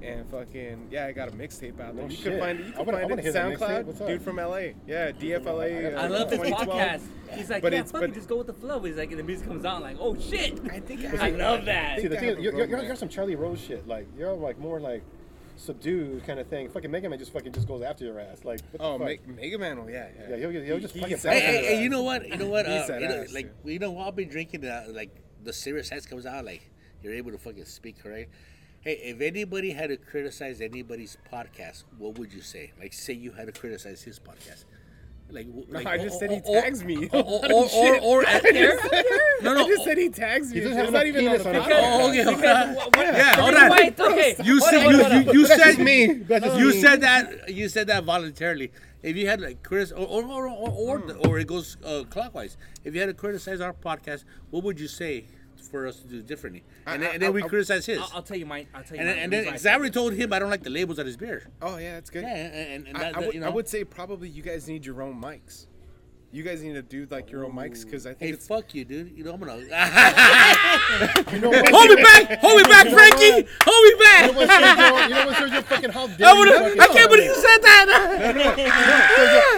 [0.02, 2.04] and fucking yeah, I got a mixtape out there.
[2.04, 2.24] No you shit.
[2.24, 2.66] can find it.
[2.66, 3.24] You can wanna- find wanna it.
[3.24, 3.32] hear.
[3.32, 4.06] SoundCloud.
[4.06, 4.74] Dude from LA.
[4.86, 5.96] Yeah, DFLA.
[5.96, 6.68] I uh, love this 2012.
[6.68, 7.36] podcast.
[7.36, 8.80] He's like, But yeah, it's- fuck but- it, just go with the flow.
[8.80, 10.60] He's like, and the music comes on, like, oh shit.
[10.70, 12.00] I think I love that.
[12.00, 13.86] See, the thing is, you're, you're, you're some Charlie Rose shit.
[13.88, 15.02] Like, you're like more like
[15.56, 16.68] subdued kind of thing.
[16.70, 18.44] Fucking Mega Man just fucking just goes after your ass.
[18.44, 19.26] Like, what the Oh, fuck?
[19.26, 19.78] Me- Mega Man.
[19.78, 20.30] Oh yeah, yeah.
[20.30, 22.26] Yeah, he'll, he'll just He- fucking he's bounce Hey, hey, you know what?
[22.28, 22.66] You know what?
[22.66, 23.72] He's Uh, that you know, ass, like dude.
[23.72, 25.10] you know, I've been drinking uh, like
[25.42, 26.68] the serious heads comes out, like
[27.02, 28.32] you're able to fucking speak, correct?
[28.82, 32.72] Hey, if anybody had to criticize anybody's podcast, what would you say?
[32.80, 34.64] Like, say you had to criticize his podcast.
[35.32, 37.08] Like, w- No, like I just or- said he or- tags me.
[37.12, 38.42] Or, or, or, or, or at,
[39.42, 39.64] no, no.
[39.64, 40.56] I just said he tags me.
[40.60, 41.80] He doesn't It's have not enough even on penis the on his podcast.
[41.82, 42.74] Oh, okay, hold on.
[42.74, 43.70] What- what- Yeah, the hold reason on.
[43.70, 46.04] why it's- okay, You hold said on, hold you, you, you said me.
[46.60, 48.70] You said that you said that voluntarily.
[49.02, 51.28] If you had like Chris or or or or, or, Hmm.
[51.28, 52.56] or it goes uh, clockwise.
[52.84, 55.24] If you had to criticize our podcast, what would you say
[55.70, 56.62] for us to do differently?
[56.86, 57.88] And, I- then, and then I- we I- cause his.
[57.98, 58.66] I'll, I'll tell you my.
[58.74, 59.00] I'll tell you.
[59.00, 60.62] and then, my and then reason I because I already told him I don't like
[60.62, 61.48] the labels on his beer.
[61.62, 62.22] Oh yeah, that's good.
[62.22, 63.46] Yeah, and, and, and I, that, I, that, would, you know.
[63.46, 65.66] I would say probably you guys need your own mics.
[66.32, 68.72] You guys need to do like your own mics because I think Hey, it's fuck
[68.72, 69.10] you, dude.
[69.18, 69.56] You know I'm gonna
[71.32, 71.68] You know what?
[71.70, 74.78] hold me back, hold me back, Frankie, hold me You know what, back.
[74.78, 75.08] Sergio?
[75.08, 75.62] You know what, Sergio?
[75.64, 76.38] Fucking how dare I, you?
[76.38, 77.86] wanna, fucking I can't believe you said that.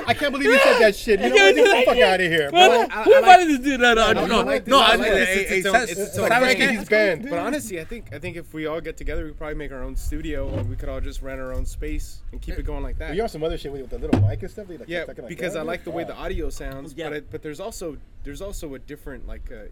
[0.01, 1.21] Sergio, I can't believe you said that shit.
[1.21, 1.55] You know what?
[1.55, 2.61] Get the fuck out of here, bro.
[2.61, 3.81] Who uh, I- who I invited this dude?
[3.81, 4.73] No, no, I no, no, like this.
[4.73, 4.79] no.
[4.81, 5.29] I I- like this.
[5.29, 6.79] hey, It's hey, its own- Sa- it's its own Sabes thing.
[6.79, 7.29] He's banned.
[7.29, 9.73] But honestly, I think I think if we all get together, we could probably make
[9.73, 12.63] our own studio, and we could all just rent our own space and keep it
[12.65, 13.15] going like that.
[13.15, 14.67] You have some other shit with the little mic and stuff.
[14.69, 15.69] that you, Like, yeah, fucking because that, I dude?
[15.69, 16.23] like the way the Fuck.
[16.23, 17.09] audio sounds, Yeah.
[17.09, 19.71] but it, but there's also there's also a different like uh, I tone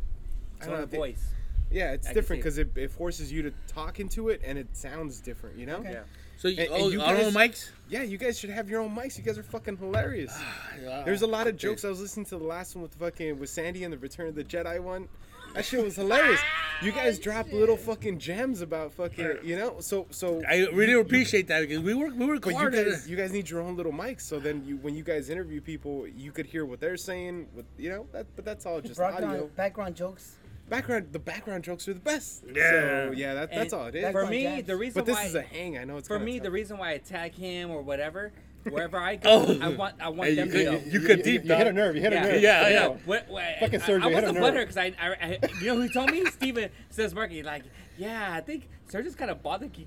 [0.61, 1.25] don't know, of the- voice.
[1.73, 4.67] Yeah, it's I different because it, it forces you to talk into it, and it
[4.77, 5.57] sounds different.
[5.57, 5.81] You know?
[5.85, 6.01] Yeah.
[6.37, 7.71] So you, And- and oh, you our own mics.
[7.89, 9.17] Yeah, you guys should have your own mics.
[9.17, 10.37] You guys are fucking hilarious.
[10.83, 11.03] Yeah.
[11.05, 11.85] There's a lot of jokes.
[11.85, 14.35] I was listening to the last one with fucking with Sandy and the Return of
[14.35, 15.09] the Jedi one.
[15.55, 16.41] That shit was hilarious.
[16.83, 19.77] You guys drop little fucking gems about fucking, you know.
[19.81, 20.43] So so.
[20.49, 22.75] I really appreciate that because we work we work But you hard.
[22.75, 25.29] at guys, you guys need your own little mics, so then you, when you guys
[25.29, 27.49] interview people, you could hear what they're saying.
[27.55, 29.21] With you know, that, but that's all just audio.
[29.21, 30.37] Background, background jokes.
[30.71, 32.45] Background, the background jokes are the best.
[32.55, 33.09] Yeah.
[33.09, 34.03] So, yeah, that, that's all it is.
[34.03, 34.67] For Background me, jams.
[34.69, 35.77] the reason But this why is a hang.
[35.77, 36.45] I know it's for kinda me tough.
[36.45, 38.31] the reason why I tag him or whatever,
[38.69, 39.59] wherever I go, Oh.
[39.61, 40.87] I want I want Hey, them you to could- go.
[40.87, 41.95] you You, could deep you hit a nerve.
[41.97, 42.25] You hit Yeah.
[42.25, 42.43] a nerve.
[42.43, 42.89] Yeah, But yeah.
[43.07, 44.55] what, what, Fucking I, I, hit a wasn't nerve.
[44.55, 46.25] because I, I, I, you know who told me?
[46.27, 47.65] Steven says Marky, like,
[47.99, 49.87] yeah, I think Sergio's kind of bothered you-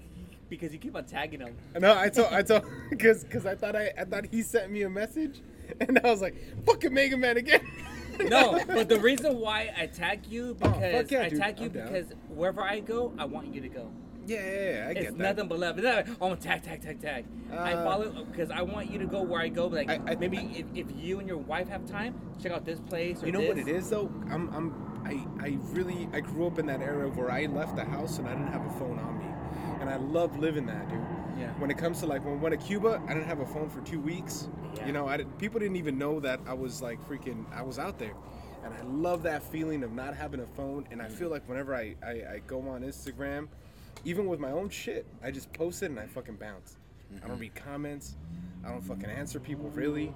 [0.50, 1.56] because you keep on tagging him.
[1.80, 4.84] No, I told I told because because I thought I I thought he sent me
[4.84, 5.42] a message,
[5.80, 7.62] and I was like, fucking Mega Man again.
[8.20, 11.40] No, but the reason why I tag you Oh, because fuck yeah, I dude.
[11.40, 11.88] tag you I'm down.
[11.92, 13.90] because wherever I go, I want you to go.
[14.26, 15.18] Yeah, yeah, yeah, I get It's that.
[15.36, 15.78] nothing but love.
[15.78, 17.26] It's not like, oh, tag, tag, tag, tag.
[17.52, 19.70] I Uh, follow because I want you to go where I go.
[19.70, 22.66] But like I- I- maybe if, if you and your wife have time, check out
[22.66, 23.22] this place.
[23.24, 24.12] Or You know what it is though?
[24.32, 24.74] I'm I'm
[25.06, 28.28] I I really I grew up in that era where I left the house and
[28.28, 29.26] I didn't have a phone on me,
[29.82, 31.00] and I love living that, dude.
[31.38, 31.50] Yeah.
[31.60, 33.70] When it comes to like when we went to Cuba, I didn't have a phone
[33.70, 34.48] for two weeks.
[34.76, 34.88] Yeah.
[34.88, 37.78] You know, I didn't, people didn't even know that I was like freaking I was
[37.80, 38.14] out there,
[38.64, 40.88] and I love that feeling of not having a phone.
[40.92, 43.48] And I feel like whenever I I, I go on Instagram,
[44.06, 46.78] even with my own shit, I just post it and I fucking bounce.
[47.12, 47.41] I don't mm-hmm.
[47.41, 48.16] read comments.
[48.66, 50.14] I don't fucking answer people really.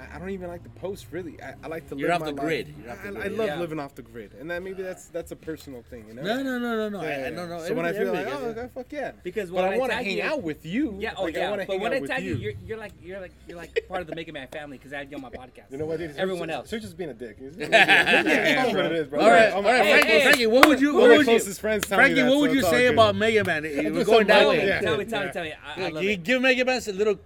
[0.00, 1.40] I, I don't even like to post really.
[1.42, 2.44] I, I like to You're live off my the life.
[2.46, 2.74] grid.
[2.82, 3.58] You're off the I, grid, I love yeah.
[3.60, 6.22] living off the grid, and that maybe uh, that's that's a personal thing, you know.
[6.22, 7.02] No, no, no, no, no.
[7.02, 7.30] Yeah, I, I yeah.
[7.30, 7.64] don't know.
[7.66, 8.58] So when I feel like, oh, gets it.
[8.58, 10.96] okay, fuck yeah, Because but when I I want to hang you- out with you.
[10.98, 11.50] Yeah, oh like, I yeah.
[11.50, 12.36] want to But hang when out I with tag you, you.
[12.38, 14.98] you're, you're like you're like you're like part of the Mega Man family because I
[14.98, 15.70] had you on my podcast.
[15.70, 16.16] You know what, dude?
[16.16, 17.38] Everyone Serge- you're just being a dick.
[17.58, 19.20] That's what it is, bro.
[19.20, 21.32] All right, all right, Frankie, Frankie, what would you, One what of my would you,
[21.32, 23.64] closest friends tell me Frankie, what would you say about Mega Man?
[23.64, 24.78] You're going something that way.
[24.82, 25.52] Tell me, tell me, tell me.
[25.52, 27.18] I, I Like, love you give Mega Man a little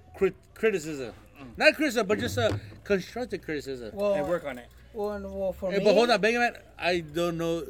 [0.55, 1.13] criticism,
[1.57, 3.91] not criticism, but just a constructive criticism.
[3.95, 4.69] Well, And work on it.
[4.93, 5.85] well, well, for Hey, me.
[5.85, 7.61] but hold on, Mega Man, I don't know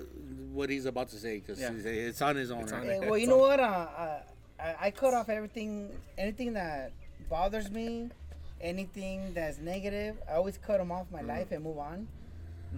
[0.53, 1.71] what he's about to say because Yeah.
[1.73, 2.63] it's on his own.
[2.63, 2.83] It's right?
[2.83, 3.59] on Eh, well, you know what?
[3.61, 4.21] Uh, uh,
[4.61, 6.93] I, I cut off everything, anything that
[7.29, 8.11] bothers me,
[8.61, 10.17] anything that's negative.
[10.31, 11.29] I always cut them off my Mm-hmm.
[11.29, 12.07] life and move on.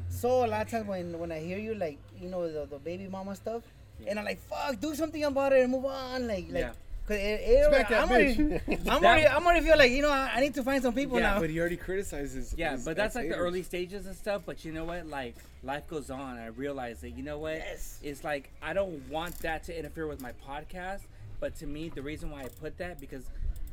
[0.09, 2.79] So a lot of times when when I hear you like you know the, the
[2.79, 3.63] baby mama stuff,
[4.07, 6.63] and I'm like fuck, do something about it and move on, like like.
[6.65, 6.73] Yeah.
[7.07, 8.61] Cause it, it, Smack I'm, already.
[8.89, 11.19] I'm already, I'm already feel like you know I, I need to find some people
[11.19, 11.41] Yeah, now.
[11.41, 12.55] But he already criticizes.
[12.57, 14.43] Yeah, his but that's like the early stages and stuff.
[14.47, 15.07] But you know what?
[15.07, 16.39] Like life goes on.
[16.39, 17.57] I realize that you know what?
[17.57, 18.01] Yes.
[18.03, 21.01] It's like I don't want that to interfere with my podcast.
[21.41, 23.25] But to me, the reason why I put that because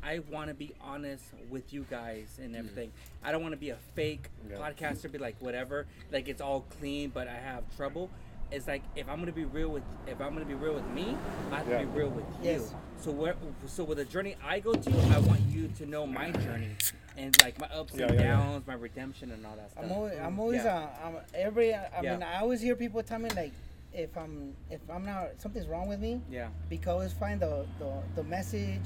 [0.02, 2.58] I want to be honest with you guys and mm.
[2.58, 2.92] everything.
[3.24, 4.56] I don't want to be a fake Yeah.
[4.56, 5.10] podcaster.
[5.10, 5.86] Be like whatever.
[6.10, 8.10] Like it's all clean, but I have trouble.
[8.52, 11.16] It's like if I'm gonna be real with if I'm gonna be real with me,
[11.50, 11.80] I have Yeah.
[11.80, 12.50] to be real with you.
[12.50, 12.74] Yes.
[13.00, 13.34] So where
[13.66, 16.70] so with the journey I go to, I want you to know my journey
[17.16, 18.36] and like my ups Yeah, and yeah, yeah.
[18.36, 19.84] downs, my redemption and all that stuff.
[19.84, 20.88] I'm always, I'm always, Yeah.
[21.02, 21.74] uh, I'm every.
[21.74, 22.12] I Yeah.
[22.12, 23.52] mean, I always hear people tell me like,
[23.92, 26.20] if I'm, if I'm not, something's wrong with me.
[26.30, 26.48] yeah.
[26.70, 28.80] because I always find the, the the message,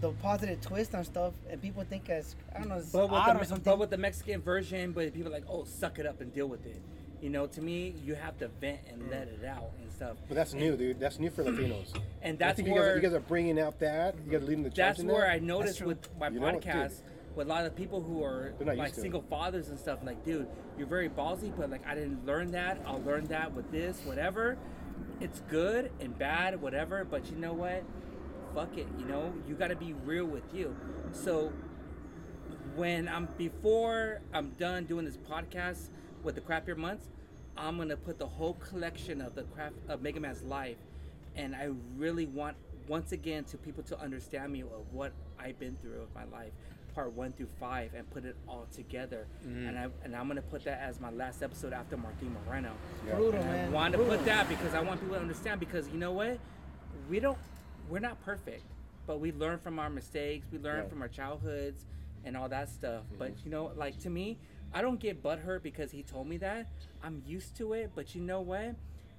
[0.00, 3.12] the positive twist on stuff, and people think as I don't know, it's But with,
[3.12, 3.64] odd the, or something.
[3.64, 6.48] but with the Mexican version, but people are like, oh, suck it up and deal
[6.48, 6.80] with it.
[7.26, 9.10] You know, to me, you have to vent and mm.
[9.10, 10.16] let it out and stuff.
[10.28, 11.00] But that's new, dude.
[11.00, 11.88] That's new for Latinos.
[12.22, 14.14] And that's think you guys, where you guys are bringing out that.
[14.24, 15.32] You guys are leading the charge that's in where that.
[15.32, 16.72] I noticed with my You know what, dude?
[16.72, 17.02] podcast
[17.34, 18.94] with a lot of people who are like to it.
[18.94, 19.98] single fathers and stuff.
[20.04, 20.46] Like, dude,
[20.78, 22.80] you're very ballsy, but like I didn't learn that.
[22.86, 24.56] I'll learn that with this, whatever.
[25.20, 27.04] It's good and bad, whatever.
[27.04, 27.82] But you know what?
[28.54, 28.86] Fuck it.
[29.00, 30.76] You know, you got to be real with you.
[31.10, 31.52] So
[32.76, 35.88] when I'm before I'm done doing this podcast
[36.22, 37.08] with the crap year months,
[37.58, 40.76] I'm gonna put the whole collection of the craft of Mega Man's life,
[41.34, 42.56] and I really want
[42.88, 46.52] once again to people to understand me of what I've been through of my life,
[46.94, 49.26] part one through five, and put it all together.
[49.46, 49.68] Mm-hmm.
[49.68, 52.72] And I and I'm gonna put that as my last episode after Martin Moreno.
[53.04, 53.72] brutal, And I man.
[53.72, 54.16] want to brutal.
[54.16, 56.38] put that because I want people to understand because you know what?
[57.10, 57.38] We don't
[57.88, 58.62] we're not perfect,
[59.06, 60.88] but we learn from our mistakes, we learn Yeah.
[60.90, 61.84] from our childhoods
[62.24, 63.02] and all that stuff.
[63.18, 63.46] But mm-hmm.
[63.48, 64.38] you know, like to me,
[64.76, 66.66] I don't get butthurt because he told me that.
[67.02, 68.74] I'm used to it, but you know what?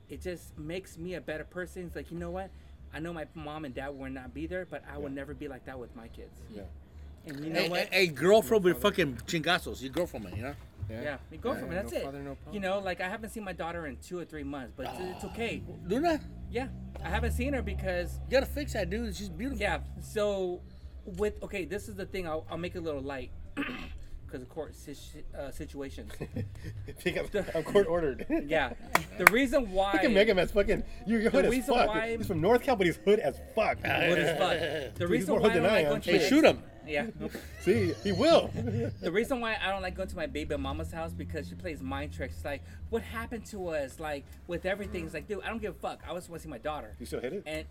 [0.07, 1.87] It just makes me a better person.
[1.87, 2.51] It's like, you know what?
[2.93, 5.47] I know my mom and dad will not be there, but I will never be
[5.47, 6.35] like that with my kids.
[6.53, 6.61] Yeah.
[7.25, 7.79] And you know Hey, what?
[7.87, 9.81] hey, hey, girl from with fucking chingazos.
[9.81, 10.53] Your girlfriend, from it, you know?
[10.91, 11.75] yeah, you go Yeah, from it.
[11.75, 12.03] no That's it.
[12.03, 12.37] father, no.
[12.51, 14.99] You know, like I haven't seen my daughter in two or three months, but it's,
[15.15, 15.63] it's okay.
[15.87, 16.21] Do that.
[16.51, 16.67] Yeah,
[17.03, 19.15] I haven't seen her because You gotta fix that, dude.
[19.15, 19.59] She's beautiful.
[19.59, 19.79] yeah.
[20.01, 20.61] So
[21.17, 22.27] with okay, this is the thing.
[22.27, 23.31] I'll, I'll make it a little light
[24.27, 26.11] because of court situ- uh, situations.
[26.99, 28.25] Think I'm, I'm court ordered.
[28.47, 28.73] Yeah,
[29.17, 30.83] the reason why Fucking Mega Man's fucking.
[31.05, 31.87] You're hood as reason fuck.
[31.87, 33.77] why- He's from North Cal, but he's hood as fuck.
[33.83, 34.59] What is fuck?
[34.59, 35.89] The he's reason more why I hood don't than I like am.
[35.91, 36.61] going to Hey, shoot him.
[36.87, 37.07] Yeah.
[37.61, 38.49] See, he will.
[39.01, 41.81] The reason why I don't like going to my baby mama's house because she plays
[41.81, 42.35] mind tricks.
[42.35, 43.99] It's like, what happened to us?
[43.99, 45.03] Like with everything.
[45.03, 45.99] It's like, dude, I don't give a fuck.
[46.09, 46.95] I just want to see my daughter.
[46.99, 47.43] You still hit it?
[47.45, 47.65] And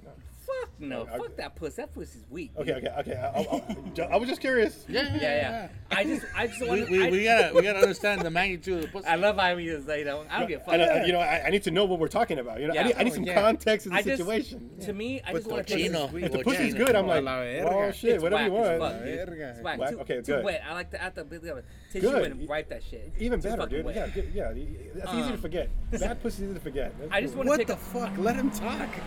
[0.47, 1.75] fuck no, I- fuck that puss.
[1.75, 2.53] That pussy's weak.
[2.59, 3.15] Okay, okay, okay.
[3.15, 4.85] I, I, I, I was just curious.
[4.89, 5.69] Yeah, Yeah, yeah.
[5.91, 6.91] I just, I just We, want.
[6.91, 9.07] we, I, we gotta we gotta understand the magnitude of the pussy.
[9.07, 9.87] I love how he is.
[9.87, 10.75] Like, you know, I don't give a fuck.
[10.75, 12.61] I, know- you know, I, I need to know what we're talking about.
[12.61, 12.81] You know, Yeah.
[12.81, 13.41] I need, I need some yeah.
[13.41, 14.71] context in the just- situation.
[14.81, 16.05] To me, I just want to Chino.
[16.07, 16.85] if the Well, pussy's Jen.
[16.85, 17.69] good, I'm Oh, like, la verga.
[17.75, 18.93] oh shit, It's whatever you whack as want.
[18.95, 19.19] fuck, dude.
[19.39, 19.79] It's whack.
[19.79, 19.91] Whack?
[19.91, 20.45] Too, Okay, too good.
[20.45, 20.63] wet.
[20.69, 22.33] I like the, I have to tissue Good.
[22.33, 23.13] and wipe that shit.
[23.19, 23.87] Even Too better, fucking dude.
[23.87, 24.13] wet.
[24.35, 24.65] Yeah, yeah.
[24.97, 25.69] That's easy to Um, forget.
[25.91, 26.93] Bad pussy's easy to forget.
[27.01, 27.45] That's I just cool.
[27.45, 27.81] want to What pick the up.
[27.81, 28.19] fuck?
[28.19, 28.89] Let him talk.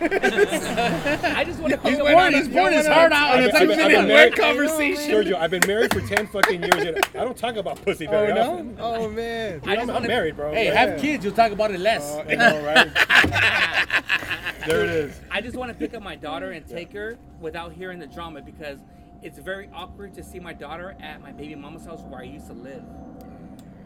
[1.36, 2.06] I just want to pick up.
[2.06, 3.30] pouring- he's pouring his heart out.
[3.36, 5.10] I've It's been- like I've a been wet married- conversation.
[5.10, 6.74] Sergio, I've been married for 10 fucking years.
[6.74, 8.52] And I don't talk about pussy oh very no?
[8.52, 8.76] often.
[8.80, 9.54] Oh man.
[9.54, 10.52] I Dude, just I'm, I'm wanna- married, bro.
[10.52, 10.86] Hey, Yeah.
[10.86, 11.24] have kids.
[11.24, 12.02] You'll talk about it less.
[12.16, 12.88] Oh, I know, right?
[14.66, 15.20] there it is.
[15.30, 18.40] I just want to pick up my daughter and take her without hearing the drama
[18.42, 18.78] because
[19.22, 22.46] it's very awkward to see my daughter at my baby mama's house where I used
[22.48, 22.82] to live.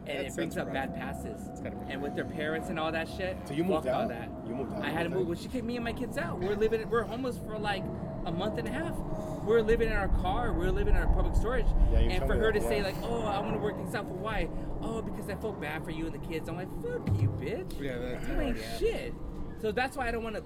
[0.06, 0.74] And That it brings up rough.
[0.74, 1.48] bad passes.
[1.88, 3.36] And with their parents and all that shit.
[3.46, 4.08] So you moved fuck all out?
[4.10, 4.28] that.
[4.46, 4.82] You moved out.
[4.84, 5.26] I had to move.
[5.26, 6.40] Well, she kicked me and my kids out.
[6.40, 6.88] We're living.
[6.90, 7.82] We're homeless for like
[8.26, 8.94] a month and a half.
[9.44, 10.52] We're living in our car.
[10.52, 11.66] We're living in our public storage.
[11.92, 13.94] Yeah, you and for her that, to say like, "Oh, I want to work things
[13.94, 14.48] out for why?
[14.82, 17.78] Oh, because I felt bad for you and the kids." I'm like, "Fuck you, bitch."
[17.80, 19.14] Yeah, that's You ain't shit.
[19.60, 20.42] So that's why I don't want to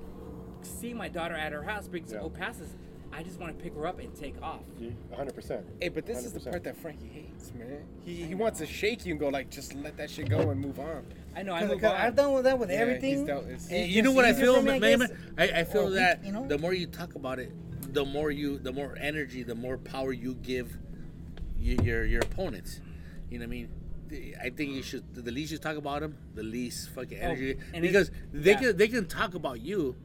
[0.63, 2.21] see my daughter at her house because Yeah.
[2.23, 2.77] oh passes.
[3.13, 4.61] I just want to pick her up and take off.
[5.17, 5.65] hundred percent.
[5.81, 6.51] Hey, but this is the 100%.
[6.51, 7.83] part that Frankie hates, man.
[8.05, 10.61] He, he wants to shake you and go like, just let that shit go and
[10.61, 11.05] move on.
[11.35, 11.53] I know.
[11.55, 12.01] I move Because on.
[12.01, 13.19] I've done with that with Yeah, everything.
[13.19, 14.99] he's dealt- it's- and you know just what I easier feel, for I man?
[14.99, 15.11] guess.
[15.39, 16.47] I, I feel Or we- that you know?
[16.47, 17.51] the more you talk about it,
[17.95, 20.77] the more you, the more energy, the more power you give
[21.59, 22.81] y- your your opponents.
[23.31, 23.69] You know what I mean?
[24.09, 25.15] The- I think you should.
[25.15, 27.57] The least you talk about them, the least fucking oh, energy.
[27.59, 28.59] Oh, and because they yeah.
[28.61, 29.97] can they can talk about you,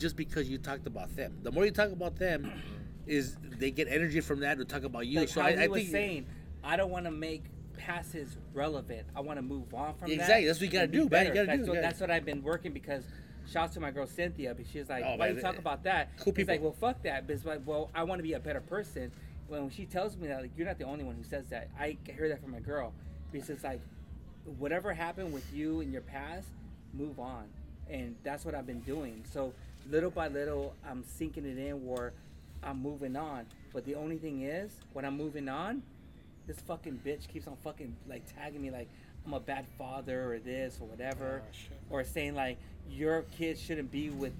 [0.00, 1.36] just because you talked about them.
[1.42, 2.50] The more you talk about them,
[3.06, 5.20] is they get energy from that to talk about you.
[5.20, 6.26] like so I, I was think saying,
[6.64, 7.44] I don't want to make
[7.76, 9.06] passes relevant.
[9.14, 10.14] I want to move on from that.
[10.14, 11.26] Exactly, that's what you gotta do, man.
[11.26, 11.82] You gotta that's do, what.
[11.82, 13.04] That's what I've been working because.
[13.50, 15.82] Shouts to my girl Cynthia, but she's like, Oh, "Why man, you talk eh, about
[15.82, 16.54] that?" cool He's people.
[16.54, 19.10] like, "Well, fuck that." But it's like, "Well, I want to be a better person."
[19.48, 21.68] When she tells me that, like, you're not the only one who says that.
[21.76, 22.92] I hear that from my girl
[23.32, 23.80] because it's like,
[24.58, 26.46] whatever happened with you in your past,
[26.92, 27.46] move on,
[27.90, 29.24] and that's what I've been doing.
[29.32, 29.52] So
[29.90, 32.12] little by little, I'm sinking it in where
[32.62, 33.46] I'm moving on.
[33.72, 35.82] But the only thing is, when I'm moving on,
[36.46, 38.88] this fucking bitch keeps on fucking like tagging me like
[39.26, 42.58] I'm a bad father or this or whatever, Oh, or saying like
[42.90, 44.32] your kids shouldn't be with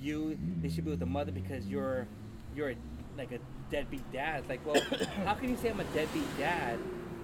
[0.00, 2.06] you; they should be with the mother because you're
[2.54, 2.76] you're a,
[3.16, 3.38] like a
[3.70, 4.40] deadbeat dad.
[4.40, 4.80] It's like, well,
[5.24, 6.78] how can you say I'm a deadbeat dad,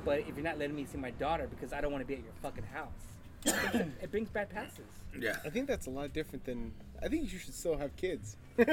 [0.04, 2.14] but if you're not letting me see my daughter because I don't want to be
[2.14, 2.88] at your fucking house?
[3.44, 4.78] It brings, bad passes.
[5.18, 5.36] yeah.
[5.44, 6.72] I think that's a lot different than.
[7.02, 8.36] I think you should still have kids.
[8.58, 8.66] yeah,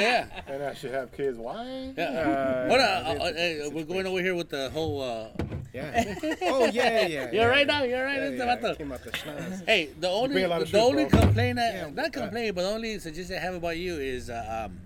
[0.00, 0.26] yeah.
[0.46, 1.38] And I should have kids.
[1.38, 1.92] Why?
[1.96, 2.04] yeah.
[2.04, 5.00] Uh, What, uh, uh, uh, uh, we're going over here with the whole.
[5.02, 5.28] Uh,
[5.72, 6.14] Yeah.
[6.42, 7.06] oh yeah, yeah.
[7.08, 7.78] yeah You're right yeah.
[7.78, 7.82] now.
[7.84, 8.18] You're right.
[8.20, 9.64] Yeah, It's yeah, about the- came out the schnoz.
[9.66, 11.20] Hey, the only bring a lot the, of truth, only bro.
[11.20, 14.28] complaint that Yeah, not uh, complaint, but the only suggestion I have about you is
[14.28, 14.78] uh, um,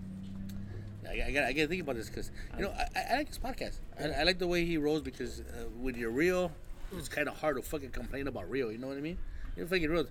[1.09, 3.29] I, I got I got to think about this because you know I, I like
[3.29, 3.79] this podcast.
[3.99, 6.53] I, I like the way he rolls because uh, when you're real,
[6.97, 8.71] it's kind of hard to fucking complain about real.
[8.73, 9.19] You know what I mean?
[9.57, 10.07] You're fucking real.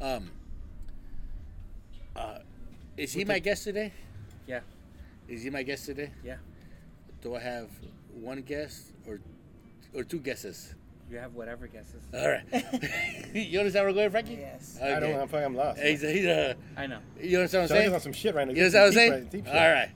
[0.00, 0.30] Um,
[2.16, 2.38] uh,
[2.96, 3.92] is he my guest today?
[4.46, 4.60] Yeah,
[5.28, 6.10] Is he my guest today?
[6.24, 6.36] yeah.
[7.22, 7.68] Do I have
[8.14, 9.20] one guest or
[9.94, 10.74] or two guesses?
[11.10, 12.02] You have whatever guesses.
[12.14, 12.44] All right.
[13.34, 14.34] you understand where we're going, Frankie?
[14.40, 14.76] Yes.
[14.80, 14.94] Okay.
[14.94, 15.20] I don't.
[15.20, 15.80] I'm fucking I'm lost.
[15.80, 17.00] He's, he's, uh, I know.
[17.20, 17.94] you understand what I'm Sounds saying?
[17.94, 18.54] on some shit right now.
[18.54, 19.44] You understand what I'm saying?
[19.44, 19.90] right- All right.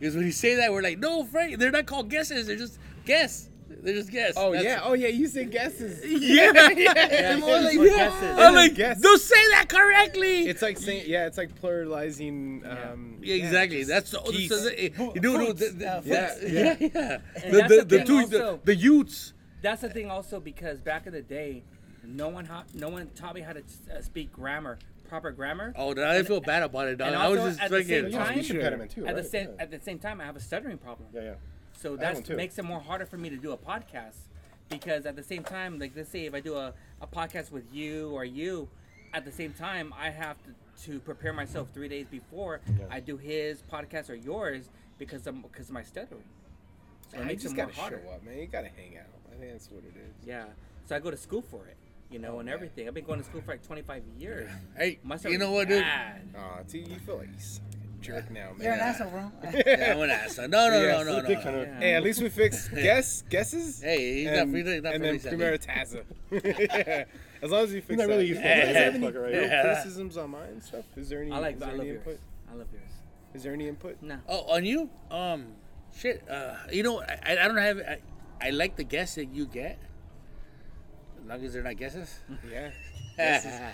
[0.00, 2.46] Because when you say that, we're like, no, Frank, they're not called guesses.
[2.48, 3.48] They're just guess.
[3.82, 4.34] They're just guess.
[4.36, 4.80] Oh That's- yeah.
[4.82, 5.08] Oh yeah.
[5.08, 6.04] You said guesses.
[6.04, 7.32] yeah, yeah.
[7.34, 7.84] I'm all like, yeah.
[7.96, 8.38] guesses.
[8.38, 9.00] I'm like, Guess.
[9.00, 10.48] don't say that correctly.
[10.48, 11.26] It's like saying yeah.
[11.26, 12.64] It's like pluralizing.
[12.92, 13.84] Um, yeah, exactly.
[13.84, 14.48] That's the geese.
[14.50, 14.82] so the-
[15.14, 16.52] you know, Foods, the, the, uh, yeah, foods.
[16.52, 17.18] yeah, yeah.
[17.42, 18.60] And The, that's the, the the, two, the, also.
[18.64, 19.32] the youths.
[19.62, 21.62] That's the thing also because back in the day,
[22.04, 23.60] no one ha- no one taught me how to
[23.94, 24.78] uh, speak grammar,
[25.08, 25.74] proper grammar.
[25.76, 26.96] Oh, now I feel bad about it.
[26.96, 27.08] Dog.
[27.08, 28.12] and I was just at the same fucking.
[28.12, 29.06] Yeah, time- speech impediment too.
[29.06, 29.62] at the same Yeah.
[29.62, 31.08] at the same time, I have a stuttering problem.
[31.12, 31.34] Yeah, yeah.
[31.80, 34.16] So that makes it more harder for me to do a podcast
[34.68, 37.64] because at the same time, like let's say if I do a, a podcast with
[37.72, 38.68] you or you,
[39.14, 42.84] at the same time I have to, to prepare myself three days before Yeah.
[42.90, 44.68] I do his podcast or yours
[44.98, 46.22] because of because of my stuttering.
[47.12, 48.02] So it You just it more gotta harder.
[48.04, 48.36] show up, man.
[48.38, 49.06] You gotta hang out.
[49.32, 50.14] I think that's what it is.
[50.26, 50.44] Yeah.
[50.86, 51.76] So I go to school for it,
[52.10, 52.54] you know, Oh, and man.
[52.54, 52.88] everything.
[52.88, 54.50] I've been going to school for like 25 years.
[54.76, 55.80] Hey, My you know what, dude?
[55.82, 56.28] bad.
[56.36, 57.62] Aw, see, you feel like you suck
[58.00, 58.60] jerk now, man.
[58.62, 59.32] You're an asshole, bro.
[59.66, 60.48] Yeah, I'm an asshole.
[60.48, 61.44] No, no, Yeah, no, no, Little dick no.
[61.44, 61.78] kind of- Yeah.
[61.80, 63.80] Hey, at least we fixed guess guesses.
[63.82, 66.04] Hey, he's and, not, he's not and then East Primera Taza.
[66.30, 67.04] yeah.
[67.42, 68.26] As long as you fix He's not really that.
[68.28, 68.72] used to Yeah.
[68.90, 69.42] that motherfucker right here.
[69.44, 69.62] Yeah.
[69.62, 70.84] criticisms on mine and stuff.
[70.96, 71.32] Is there any?
[71.32, 71.98] I like is I love any yours.
[71.98, 72.20] input?
[72.50, 72.82] I love yours.
[73.34, 74.02] Is there any input?
[74.02, 74.18] No.
[74.28, 74.90] Oh, on you?
[75.10, 75.46] Um,
[75.96, 76.28] shit.
[76.28, 77.78] Uh, you know, I, I don't have.
[77.78, 77.98] I,
[78.42, 79.78] I like the guests that you get,
[81.22, 82.18] as long as they're not guesses.
[82.50, 82.70] Yeah.
[83.18, 83.72] yeah,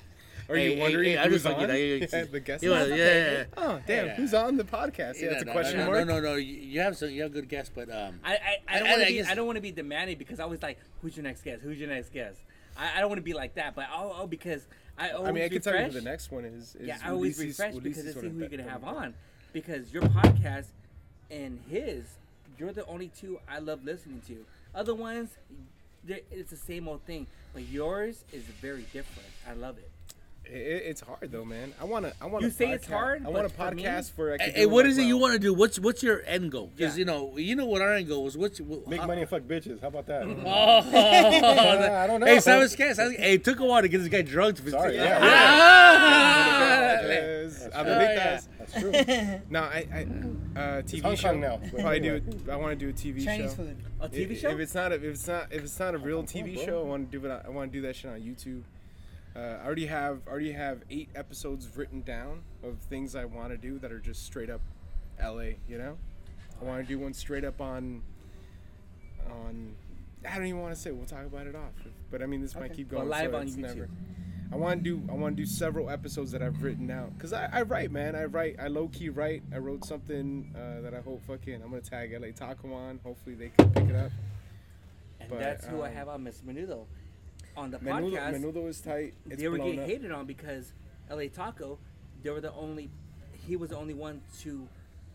[0.48, 1.70] Are you hey, wondering hey, I'm who's just fucking- on?
[1.70, 1.76] I-
[2.12, 2.62] yeah, the guest.
[2.62, 2.90] yeah, list?
[2.90, 2.96] yeah,
[3.32, 3.44] yeah.
[3.56, 4.06] Oh damn!
[4.06, 4.14] Yeah.
[4.14, 5.20] Who's on the podcast?
[5.20, 6.06] Yeah, it's a question no, mark.
[6.06, 6.34] No, no, no.
[6.36, 7.10] You, you have some.
[7.10, 8.38] You have good guests, but um, I, I,
[8.68, 10.44] I don't I- want to be guess- I don't want to be demanding because I
[10.44, 11.62] was like, who's your next guest?
[11.62, 12.38] Who's your next guest?
[12.76, 14.66] I, I don't want to be like that, but oh, oh because
[14.98, 16.74] I always I mean, I can tell you who the next one is.
[16.76, 19.14] is yeah, I always Ulises- refresh because Ulises I see who you're gonna have on.
[19.52, 20.66] Because your podcast
[21.30, 22.04] and his,
[22.58, 24.44] you're the only two I love listening to.
[24.74, 25.30] Other ones,
[26.06, 29.28] it's the same old thing, but yours is very different.
[29.48, 29.90] I love it.
[30.48, 31.72] It, it's hard though, man.
[31.80, 32.12] I want to.
[32.20, 32.44] I wanna.
[32.46, 34.50] You a say it's hard, I want a podcast for me- podcast where I can.
[34.52, 35.52] hey, do what like, is it you want to do?
[35.52, 36.70] What's what's your end goal?
[36.76, 37.00] Because Yeah.
[37.00, 38.36] you know, you know what our end goal is.
[38.38, 39.80] What's what, Make how- money and fuck bitches.
[39.80, 40.22] How about that?
[40.46, 42.26] Oh, I don't know.
[42.26, 43.16] Hey, Simon Scats.
[43.16, 44.56] Hey, it took a while to get this guy drunk.
[44.56, 45.18] To Sorry, yeah.
[45.22, 47.00] Ah!
[47.02, 48.48] Yes, That's Amenitas.
[48.58, 49.40] That's true.
[49.50, 50.00] No, I, I
[50.58, 51.28] uh, TV Hong show.
[51.30, 51.60] Kong now.
[51.70, 52.20] Probably do.
[52.50, 53.56] I want to do a TV Chinese show.
[53.56, 53.76] food.
[54.00, 54.50] A TV If- show?
[54.50, 56.64] If it's not, a, if it's not, if it's not a real TV bro.
[56.64, 57.42] show, I want to do it.
[57.46, 58.62] I want to do that shit on YouTube.
[59.36, 63.58] Uh, I already have already have eight episodes written down of things I want to
[63.58, 64.62] do that are just straight up
[65.22, 65.56] LA.
[65.68, 65.98] You know,
[66.60, 68.02] I want to do one straight up on
[69.30, 69.74] on.
[70.28, 70.90] I don't even want to say.
[70.90, 71.72] We'll talk about it off.
[72.10, 72.76] But I mean, this might Okay.
[72.76, 73.08] keep But going.
[73.10, 73.58] live so on YouTube.
[73.58, 73.88] Never,
[74.52, 77.32] I want to do I want to do several episodes that I've written out because
[77.34, 80.94] I, I write man I write I low key write I wrote something uh, that
[80.94, 84.12] I hope fucking I'm gonna tag LA Taco on hopefully they can pick it up
[85.20, 86.86] And But, that's who I um, have on Miss Menudo.
[87.56, 89.86] On the Menudo, podcast, Menudo is tight it's they were getting up.
[89.86, 90.72] hated on because
[91.10, 91.78] LA Taco,
[92.22, 92.90] they were the only,
[93.46, 94.68] he was the only one to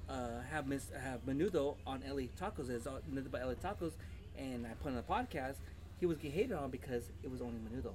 [0.09, 2.69] uh, have Miss have Menudo on LA Tacos.
[2.69, 3.91] It's all- nothing but LA Tacos,
[4.37, 5.55] and I put on the podcast.
[5.99, 7.91] He was getting hated on because it was only Menudo.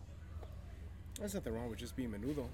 [1.18, 2.46] there's nothing wrong with just being Menudo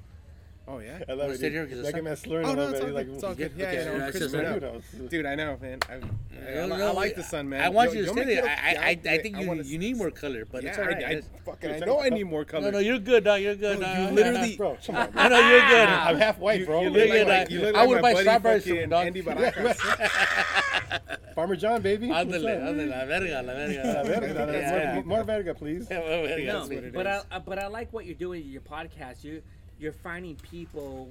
[0.68, 1.36] oh yeah I love Wanna it.
[1.38, 1.52] sit dude.
[1.52, 2.84] here 'cause Like it's him not- slurring Oh a no, little it's bit.
[2.84, 2.94] all good.
[3.08, 3.52] like, It's all good.
[3.56, 4.82] Yeah, okay, yeah, no, yeah, it's Chris just Menudo.
[4.96, 5.08] Menudo.
[5.10, 5.78] Dude, I know, man.
[5.88, 7.62] I, I, No, I, I like the sun, man.
[7.62, 8.44] I want Yo- you to stay there.
[8.44, 11.04] I, I, I think I you, you need more color, but yeah, it's all right.
[11.04, 12.64] I, I, fucking, I know I need more color.
[12.64, 13.40] no, no, you're good, dog.
[13.40, 13.78] You're good.
[13.78, 13.98] Bro, dog.
[14.10, 15.08] you literally- Bro, come on.
[15.14, 15.30] I Man.
[15.30, 15.88] know you're good.
[15.88, 16.82] I'm half white, bro.
[16.82, 17.50] you Look look Look like, that.
[17.50, 19.06] you look I would buy strawberries from dog.
[19.06, 19.22] Andy
[21.34, 22.08] Farmer John, baby.
[22.08, 23.82] What's Ándale, ándale, la verga, la verga.
[23.94, 24.58] La verga, la verga.
[24.60, 24.94] Yeah.
[24.96, 25.86] More- More verga, please.
[25.90, 26.74] Yeah, well, verga, No, sí.
[26.74, 27.20] what it but I.
[27.30, 29.24] I but I like what you're doing in your podcast.
[29.24, 29.42] You
[29.82, 31.10] you're finding people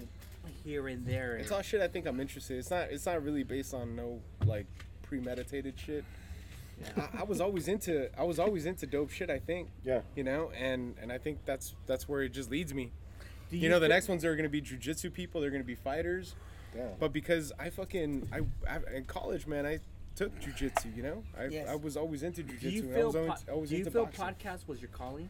[0.63, 1.35] here and there.
[1.35, 2.57] It's all shit I think I'm interested.
[2.57, 2.83] It's not.
[2.89, 4.65] It's not really based on no like
[5.03, 6.03] premeditated shit.
[6.97, 8.09] I, I was always into.
[8.19, 9.29] I was always into dope shit.
[9.29, 9.69] I think.
[9.83, 10.01] Yeah.
[10.15, 12.91] You know, and and I think that's that's where it just leads me.
[13.51, 15.41] Do You know, the feel- next ones are gonna be jujitsu people.
[15.41, 16.35] They're gonna be fighters.
[16.75, 16.87] Yeah.
[16.99, 18.39] But because I fucking I,
[18.69, 19.79] I in college, man, I
[20.15, 20.95] took jujitsu.
[20.95, 21.67] You know, I, Yes.
[21.69, 22.71] I was always into Do jujitsu.
[22.71, 24.25] you I feel was always, po- always do you into feel boxing.
[24.25, 25.29] podcast was your calling?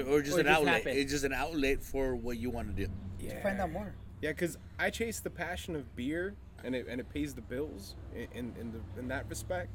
[0.00, 0.74] Or just Or an just outlet.
[0.74, 0.98] happened.
[0.98, 2.90] It's just an outlet for what you want to do.
[3.20, 3.42] Yeah.
[3.42, 3.92] Find out more.
[4.20, 7.94] Yeah, because I chase the passion of beer, and it and it pays the bills
[8.14, 9.70] in in, in, the, in that respect.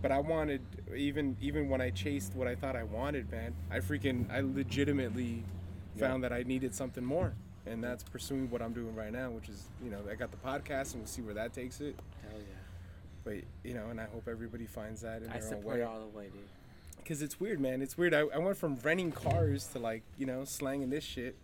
[0.00, 0.60] But I wanted
[0.96, 5.44] even even when I chased what I thought I wanted, man, I freaking I legitimately
[5.98, 7.34] found that I needed something more,
[7.66, 10.36] and that's pursuing what I'm doing right now, which is you know I got the
[10.38, 11.96] podcast, and we'll see where that takes it.
[12.28, 12.44] Hell yeah!
[13.24, 15.82] But you know, and I hope everybody finds that in I their own support way.
[15.82, 16.42] it all the way, dude.
[17.02, 17.82] Because it's weird, man.
[17.82, 18.14] It's weird.
[18.14, 21.36] I, I went from renting cars to like you know slanging this shit.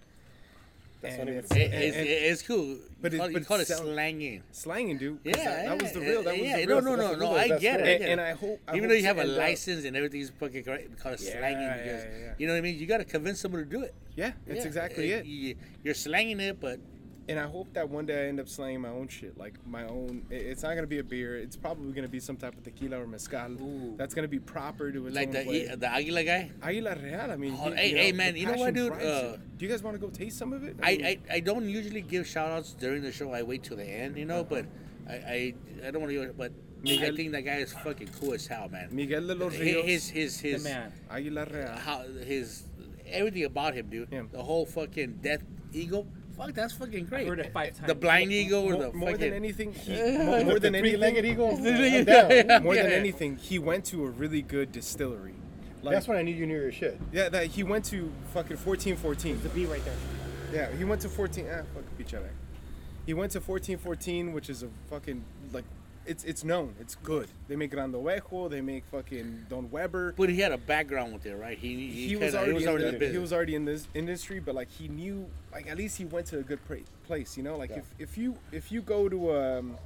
[1.00, 2.76] That's And not even- it's- It, it's, and- it's cool.
[3.00, 4.42] But you it- call, you but call it slanging.
[4.50, 5.22] slanging, dude.
[5.22, 6.22] 'cause Yeah, that, that was the real.
[6.24, 6.82] That was yeah, the no, real.
[6.82, 7.34] no, no, That's no.
[7.34, 7.86] the- I get it.
[7.86, 8.20] I And, get and.
[8.20, 10.64] I hope, I Even hope though you have a end up- license and everything's fucking
[10.64, 12.32] correct, we call it Yeah, slanging yeah, because yeah, yeah.
[12.38, 12.78] you know what I mean.
[12.80, 13.94] You got to convince someone to do it.
[14.16, 15.24] Yeah, that's Yeah, exactly it.
[15.24, 15.54] You,
[15.84, 16.80] you're slanging it, but
[17.28, 19.84] And I hope that one day I end up slaying my own shit, like my
[19.84, 20.24] own.
[20.30, 21.36] It's not gonna be a beer.
[21.36, 23.52] It's probably gonna be some type of tequila or mezcal.
[23.60, 23.94] Ooh.
[23.98, 25.66] That's gonna be proper to its like own the way.
[25.74, 26.50] the Aguila guy.
[26.62, 27.30] Aguila Real.
[27.30, 28.92] I mean, Oh, you- hey, you hey, know, man, you know what, dude?
[28.92, 30.76] Uh, do you guys want to go taste some of it?
[30.82, 33.30] I, mean, I, I don't usually give shout outs during the show.
[33.32, 34.64] I wait till the end, you know, but
[35.06, 35.54] I I,
[35.86, 36.32] I don't want to.
[36.34, 36.52] But
[36.86, 38.88] I think that guy is fucking cool as hell, man.
[38.90, 40.92] Miguel de los His Rios, his his, The his man.
[41.10, 41.76] Aguila Real.
[41.76, 42.62] how his
[43.06, 44.08] everything about him, dude.
[44.10, 44.22] Yeah.
[44.32, 45.42] The whole fucking death
[45.74, 46.06] eagle.
[46.38, 47.26] Fuck, that's fucking great.
[47.26, 49.20] heard it five The blind eagle or More, the more fucking.
[49.26, 51.56] than anything, he, more, more than anything, three-legged eagle.
[51.56, 52.30] I'm Yeah, down.
[52.30, 52.58] yeah.
[52.60, 55.34] more than anything, he went to a really good distillery.
[55.82, 57.00] Like, That's when I knew you knew your shit.
[57.12, 59.40] yeah, that he went to fucking fourteen fourteen.
[59.42, 59.94] The B right there.
[60.52, 61.46] Yeah, he went to 14.
[61.52, 62.30] Ah, fuck each other.
[63.04, 65.64] He went to 1414, which is a fucking like,
[66.08, 66.74] it's it's known.
[66.80, 67.28] It's good.
[67.48, 68.48] They make Grande Ovejo.
[68.50, 70.14] They make fucking Don Weber.
[70.16, 71.56] But he had a background with it, right?
[71.58, 73.14] He he, He was already, he was in already the, in the business.
[73.16, 76.26] he was already in this industry, but like he knew, like at least he went
[76.28, 77.36] to a good pra- place.
[77.36, 77.78] You know, like Yeah.
[77.78, 79.76] if, if you if you go to um,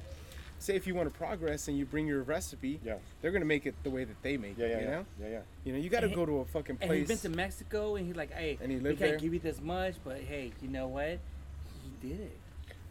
[0.59, 2.95] say if you want to progress and you bring your recipe, Yeah.
[3.21, 4.69] they're gonna make it the way that they make Yeah, it.
[4.69, 4.91] yeah, you yeah.
[4.91, 5.39] know, Yeah, yeah.
[5.65, 6.99] you know, you got to And go to a fucking And place.
[7.09, 9.17] he's been to Mexico, and he's like, "Hey, And he we can't there?
[9.19, 11.19] give you this much, but hey, you know what?
[12.01, 12.37] He did it."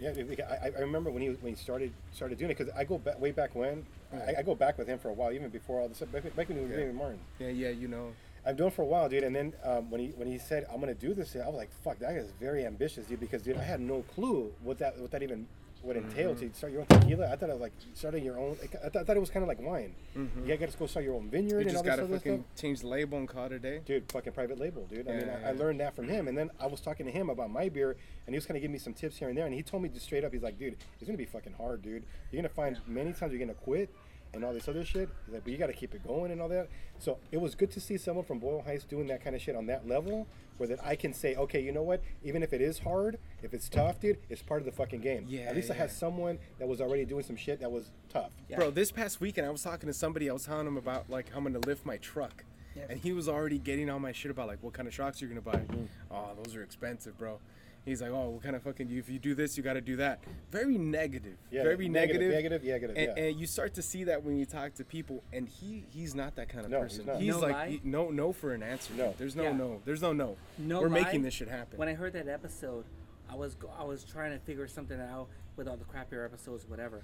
[0.03, 2.99] Yeah, I, I remember when he when he started started doing it because I go
[2.99, 5.81] back way back when I, I go back with him for a while even before
[5.81, 6.77] all this back, back when he was Yeah.
[6.79, 7.19] David Martin.
[7.39, 8.12] yeah, yeah, you know.
[8.45, 9.23] I've done it for a while, dude.
[9.23, 11.70] And then um, when he when he said I'm gonna do this, I was like,
[11.85, 13.20] fuck, that is very ambitious, dude.
[13.20, 15.47] Because dude, I had no clue what that what that even
[15.83, 16.49] would entail mm-hmm.
[16.49, 17.31] to start your own tequila.
[17.31, 18.57] I thought it was like starting your own.
[18.63, 19.95] I thought, I thought it was kind of like wine.
[20.17, 20.47] Mm-hmm.
[20.47, 22.61] You gotta go start your own vineyard You and all just this gotta fucking stuff.
[22.61, 23.81] change the label and call it a day.
[23.85, 25.09] Dude, fucking private label, dude.
[25.09, 27.13] I mean, Yeah, I, I learned that from him, and then I was talking to
[27.13, 27.97] him about my beer,
[28.27, 29.83] and he was kind of giving me some tips here and there, and he told
[29.83, 32.05] me just straight up, he's like, dude, it's gonna be fucking hard, dude.
[32.31, 33.91] You're gonna find many times you're gonna quit
[34.35, 35.09] and all this other shit.
[35.27, 36.69] He's like, but you gotta keep it going and all that.
[36.99, 39.57] So it was good to see someone from Boyle Heights doing that kind of shit
[39.57, 40.27] on that level,
[40.62, 42.01] where that I can say, okay, you know what?
[42.22, 45.24] Even if it is hard, if it's tough, dude, it's part of the fucking game.
[45.28, 48.30] Yeah, At least I had someone that was already doing some shit that was tough.
[48.48, 48.59] Yeah.
[48.59, 50.30] Bro, this past weekend I was talking to somebody.
[50.30, 52.44] I was telling him about like how I'm gonna lift my truck,
[52.76, 52.86] Yes.
[52.90, 55.28] and he was already getting all my shit about like what kind of shocks you're
[55.28, 55.55] gonna buy.
[55.56, 55.84] Mm-hmm.
[56.12, 57.40] Oh, those are expensive, bro.
[57.85, 58.91] He's like, oh, what kind of fucking?
[58.97, 60.21] If you do this, you got to do that.
[60.53, 61.37] Very negative.
[61.51, 62.63] Yeah, very negative, negative.
[62.63, 63.25] negative, negative, And, yeah.
[63.25, 66.37] and you start to see that when you talk to people, and he he's not
[66.37, 67.07] that kind of No, person.
[67.07, 67.17] not.
[67.21, 67.69] He's No like lie?
[67.71, 68.95] he- no no for an answer.
[68.95, 69.15] No.
[69.19, 69.53] There's no Yeah.
[69.53, 69.81] no.
[69.85, 70.37] There's no no.
[70.59, 71.77] No, We're lie, making this shit happen.
[71.77, 72.85] When I heard that episode,
[73.29, 75.27] I was I was trying to figure something out
[75.57, 77.03] with all the crappier episodes, whatever.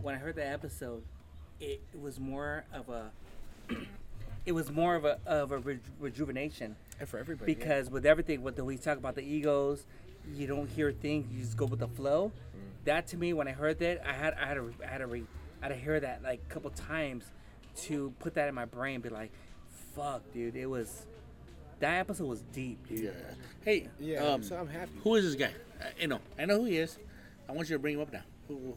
[0.00, 1.02] When I heard that episode,
[1.58, 3.10] it, it was more of a.
[4.46, 7.50] it was more of a of a reju- rejuvenation And for everybody.
[7.52, 7.58] yeah.
[7.58, 9.86] because with everything, with the we talk about the egos,
[10.34, 12.32] you don't hear things, you just go with the flow.
[12.84, 15.06] That to me, when I heard that, I had I had to I had to
[15.06, 15.24] re,
[15.62, 17.24] I had to hear that like a couple times
[17.82, 19.30] to put that in my brain, be like,
[19.94, 21.06] fuck, dude, it was
[21.80, 23.00] that episode was deep, dude.
[23.04, 23.10] Yeah.
[23.64, 24.92] Hey, Yeah, um, so I'm happy.
[25.02, 25.52] who is this guy?
[25.80, 26.98] Uh, you know, I know who he is.
[27.48, 28.22] I want you to bring him up now.
[28.48, 28.74] Who,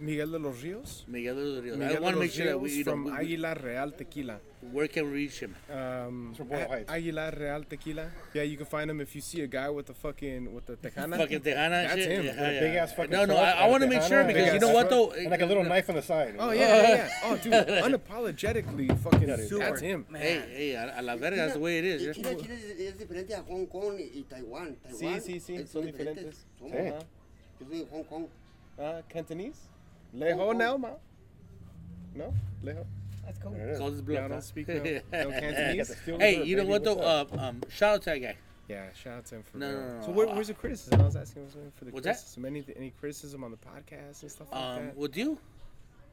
[0.00, 1.04] Miguel de los Rios.
[1.08, 1.76] Miguel de los Rios.
[1.78, 3.16] Miguel I de want to los make sure that we, Rios you from we- we-
[3.18, 4.38] Aguilar Real Tequila.
[4.70, 5.56] Where can we reach him?
[5.70, 6.90] Um, from Boyle Heights.
[6.90, 8.06] Aguilar Real Tequila.
[8.32, 10.76] Yeah, you can find him if you see a guy with the fucking with the
[10.76, 11.16] tejana.
[11.16, 12.10] Fucking Tejana That's shit?
[12.10, 12.24] him.
[12.24, 12.60] Yeah, With With a yeah.
[12.60, 14.60] big ass fucking No, no, I, I, I a want to make sure because you
[14.60, 15.10] know what though?
[15.12, 16.36] and like a little knife on the side.
[16.38, 17.10] Oh yeah, yeah, yeah.
[17.24, 17.52] Oh dude,
[17.86, 19.26] unapologetically fucking.
[19.26, 20.06] That's him.
[20.14, 22.02] Hey, hey, a, a la verga, that's the way it is.
[22.02, 22.12] Y yeah.
[22.12, 24.76] China, China es, es diferente a Hong Kong y, y Taiwán.
[24.92, 26.46] Sí, Taiwán sí, sí, es- son diferentes.
[26.60, 26.78] Somos- Sí.
[26.78, 26.98] Ajá.
[27.60, 28.26] Yo soy de Hong Kong.
[28.78, 29.58] Uh, Cantonese.
[30.14, 30.90] Leho now, ma.
[32.14, 32.32] No,
[32.62, 32.84] Leho.
[33.24, 33.52] That's cool.
[33.52, 33.78] There it is.
[33.78, 35.94] Call this Y'all bluff, don't speak no, no Cantonese.
[36.18, 36.98] Hey, you know what though?
[36.98, 38.36] Uh, um, shout out to that guy.
[38.68, 39.80] Yeah, shout out to him for No, real.
[39.80, 41.00] no, no, So where, where's the criticism?
[41.00, 42.14] I was asking was for the What's that?
[42.14, 42.44] criticism.
[42.46, 44.96] Any any criticism on the podcast and stuff like Um, that?
[44.96, 45.38] with you?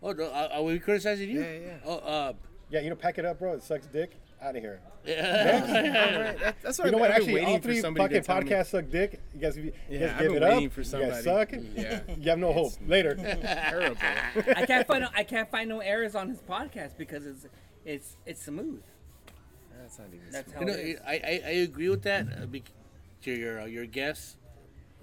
[0.02, 1.42] Oh, no, are are we criticizing you?
[1.42, 1.78] Yeah, yeah.
[1.86, 2.34] Oh, uh,
[2.70, 3.54] Yeah, you know, pack it up, bro.
[3.54, 4.12] It sucks dick.
[4.42, 4.80] Out of here.
[5.06, 6.14] yeah.
[6.16, 7.12] Alright, that- that's what You know I've- what?
[7.12, 9.20] I've Actually, waiting all three somebody fucking tell podcasts suck dick.
[9.34, 10.54] You guys, you Yeah, guys I've give it up.
[10.54, 11.52] waiting for You guys suck.
[11.76, 12.00] Yeah.
[12.18, 12.74] You have no hope.
[12.88, 13.16] Later.
[13.16, 13.98] Terrible.
[14.56, 17.48] I can't find no, I can't find no errors on his podcast because it's
[17.86, 18.82] it's it's smooth.
[19.82, 20.30] That's not even.
[20.32, 21.00] That's how You know, it is.
[21.06, 22.28] I, I, I agree with that.
[22.42, 22.72] Uh, bec-
[23.24, 24.38] to your uh, your guess,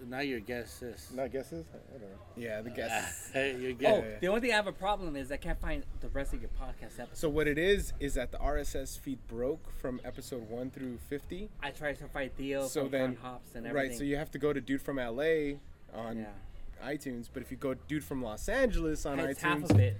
[0.05, 1.11] not your guess, sis.
[1.15, 1.65] Not guesses.
[1.75, 2.17] I don't know.
[2.37, 3.31] Yeah, the guess.
[3.33, 4.05] Hey, your Oh, guess.
[4.05, 4.19] yeah.
[4.21, 6.51] the only thing I have a problem is I can't find the rest of your
[6.61, 7.19] podcast episodes.
[7.19, 11.49] So what it is is that the RSS feed broke from episode one through fifty.
[11.63, 13.91] I tried to find Theo So from then, Front Hops and everything.
[13.91, 13.99] right?
[13.99, 15.57] So you have to go to Dude from LA
[15.95, 16.27] on yeah,
[16.85, 19.97] iTunes, but if you go Dude from Los Angeles on it's iTunes, half of it.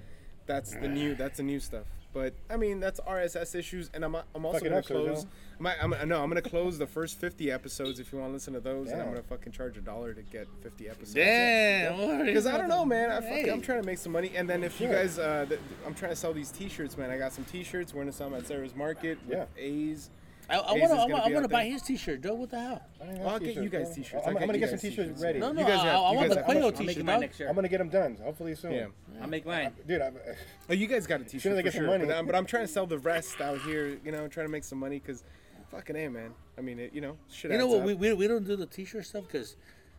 [0.47, 1.87] that's the new that's the new stuff.
[2.17, 5.27] But I mean, that's RSS issues, and I'm I'm also Fuck it gonna up, close.
[5.59, 8.55] My, I'm no, I'm gonna close the first 50 episodes if you want to listen
[8.55, 11.13] to those, and I'm gonna fucking charge a dollar to get 50 episodes.
[11.13, 12.25] Damn.
[12.25, 13.11] Because I don't know, man.
[13.11, 13.51] I fucking, Hey.
[13.51, 16.13] I'm trying to make some money, and then if you guys, uh, th- I'm trying
[16.13, 17.11] to sell these T-shirts, man.
[17.11, 17.93] I got some T-shirts.
[17.93, 19.45] We're gonna sell them at Sarah's Market with Yeah.
[19.63, 20.09] A's.
[20.49, 21.17] I, I want to.
[21.25, 22.35] I be want to buy his T-shirt, Joe.
[22.35, 22.83] What the hell?
[23.01, 24.25] I don't have Well, I'll get you guys t-shirts.
[24.27, 25.23] I'm, I'll I'm gonna get some t-shirts t-shirts.
[25.23, 25.39] ready.
[25.41, 25.61] No, no.
[25.61, 27.05] You guys I, have- I you want guys the have- Quayo I'll make you T-shirt,
[27.05, 27.21] mine dog.
[27.23, 27.49] next year.
[27.49, 28.17] I'm gonna get them done.
[28.23, 28.73] Hopefully soon.
[28.73, 28.87] Yeah.
[29.21, 29.73] I'll make mine.
[29.89, 30.17] Dude, I'm,
[30.71, 31.89] Oh, you guys got a T-shirt Soon as I for get some sure.
[31.89, 32.07] money.
[32.07, 33.99] But, I'm, but I'm trying to sell the rest out here.
[34.05, 35.25] You know, trying to make some money because,
[35.73, 36.33] fucking a man.
[36.57, 37.51] I mean, it, you know, shit.
[37.51, 37.81] You know adds what?
[37.81, 37.87] up.
[37.87, 39.57] We, we, we don't do the T-shirt stuff because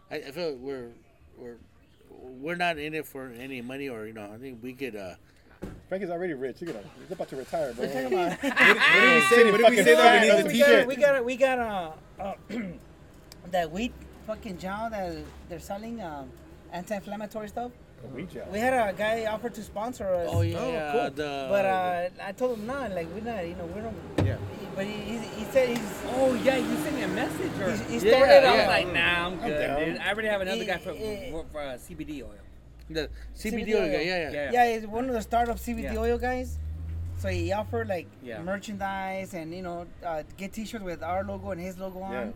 [0.10, 0.88] I, I feel like we're
[1.38, 1.58] we're
[2.10, 4.32] we're not in it for any money or you know.
[4.34, 4.96] I think we could.
[4.96, 5.16] uh
[5.90, 6.62] Frank is already rich.
[6.62, 6.90] Look at him.
[7.02, 7.86] He's about to retire, bro.
[7.86, 8.32] We're talking about.
[8.32, 9.44] What did we say?
[9.44, 10.52] What did we fucking say that we need the as we.
[10.54, 10.80] T-shirt?
[10.80, 12.34] got, we got, we got uh, uh,
[13.52, 13.94] that wheat
[14.26, 15.16] fucking jowl that
[15.50, 16.30] they're selling um,
[16.74, 17.72] anti-inflammatory stuff.
[18.04, 18.46] A weed gel.
[18.52, 20.30] We had a guy offer to sponsor us.
[20.32, 21.16] oh yeah, Oh, cool.
[21.16, 22.92] the But uh, I told him not.
[22.92, 23.48] Like we're not.
[23.48, 23.96] You know, we don't.
[24.26, 24.38] Yeah.
[24.76, 26.02] But he, he, he said he's.
[26.10, 27.52] Oh yeah, you sent me a message.
[27.60, 29.80] Or He, he Yeah, started I was like, nah, I'm good, down.
[29.80, 29.98] dude.
[29.98, 32.36] I already have another guy for, for, for uh, CBD oil.
[32.90, 33.82] The CBD, CBD oil.
[33.82, 33.88] oil.
[33.92, 34.32] Yeah, yeah.
[34.32, 34.52] Yeah.
[34.52, 35.98] Yeah, he's one of the startup CBD Yeah.
[35.98, 36.58] oil guys.
[37.20, 38.42] So he offered like Yeah.
[38.42, 42.12] merchandise and you know uh, get T-shirts with our logo and his logo on.
[42.14, 42.32] Yeah.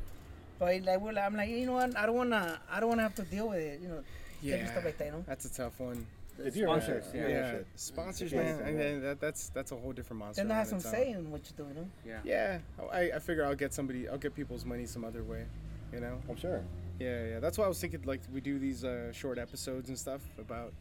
[0.60, 3.04] But like we're like, I'm like you know what I don't wanna I don't wanna
[3.04, 4.04] have to deal with it you know
[4.42, 4.66] Yeah.
[4.72, 5.24] stuff like that you know.
[5.28, 6.06] That's a tough one.
[6.44, 7.16] It's your Sponsors, shit.
[7.16, 7.22] yeah.
[7.22, 7.68] Your Yeah, shit.
[7.76, 8.42] sponsors, Yeah.
[8.44, 8.64] man.
[8.66, 10.42] I mean, that, that's that's a whole different monster.
[10.42, 11.76] Then they have some its say in what you're doing.
[11.76, 11.88] know.
[12.06, 12.20] Yeah.
[12.24, 12.58] Yeah,
[12.92, 15.46] I, I figure I'll get somebody, I'll get people's money some other way,
[15.94, 16.20] you know.
[16.28, 16.64] I'm sure.
[17.02, 17.40] Yeah, yeah.
[17.40, 20.74] That's why I was thinking like we do these uh, short episodes and stuff about.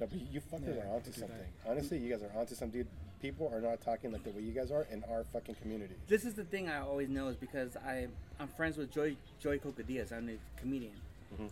[0.00, 1.28] No, but you fucking Yeah, are onto do that.
[1.28, 1.46] something.
[1.66, 2.86] Honestly, you guys are onto some dude.
[3.22, 5.94] People are not talking like the way you guys are in our fucking community.
[6.06, 8.08] This is the thing I always know is because I
[8.38, 10.12] I'm friends with Joy Joy Cocadillas.
[10.12, 10.92] I'm a comedian.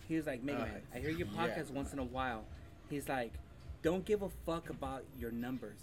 [0.09, 1.47] He was like, Mega Uh, Man, I hear your yeah.
[1.47, 2.45] podcast once in a while.
[2.91, 3.33] He's like,
[3.83, 5.79] don't give a fuck about your numbers.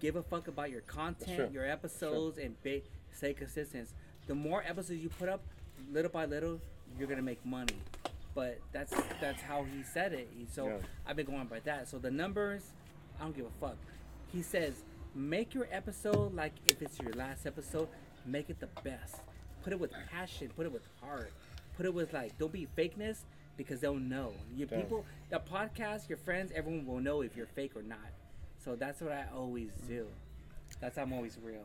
[0.00, 2.80] Give a fuck about your content, your episodes, and ba-
[3.12, 3.88] stay consistent.
[4.26, 5.42] The more episodes you put up,
[5.92, 6.60] little by little,
[6.98, 7.76] you're gonna make money.
[8.34, 10.28] But that's that's how he said it.
[10.52, 10.76] So Yeah.
[11.06, 11.88] I've been going by that.
[11.88, 12.62] So the numbers,
[13.18, 13.76] I don't give a fuck.
[14.32, 14.82] He says,
[15.14, 17.88] make your episode like if it's your last episode,
[18.26, 19.16] make it the best.
[19.64, 20.50] Put it with passion.
[20.54, 21.32] Put it with heart.
[21.76, 23.20] Put it with like, don't be fakeness
[23.56, 24.34] because they'll know.
[24.54, 24.80] Your Yeah.
[24.82, 27.98] people, the podcast, your friends, everyone will know if you're fake or not.
[28.62, 30.06] So that's what I always do.
[30.80, 31.64] That's how I'm always real.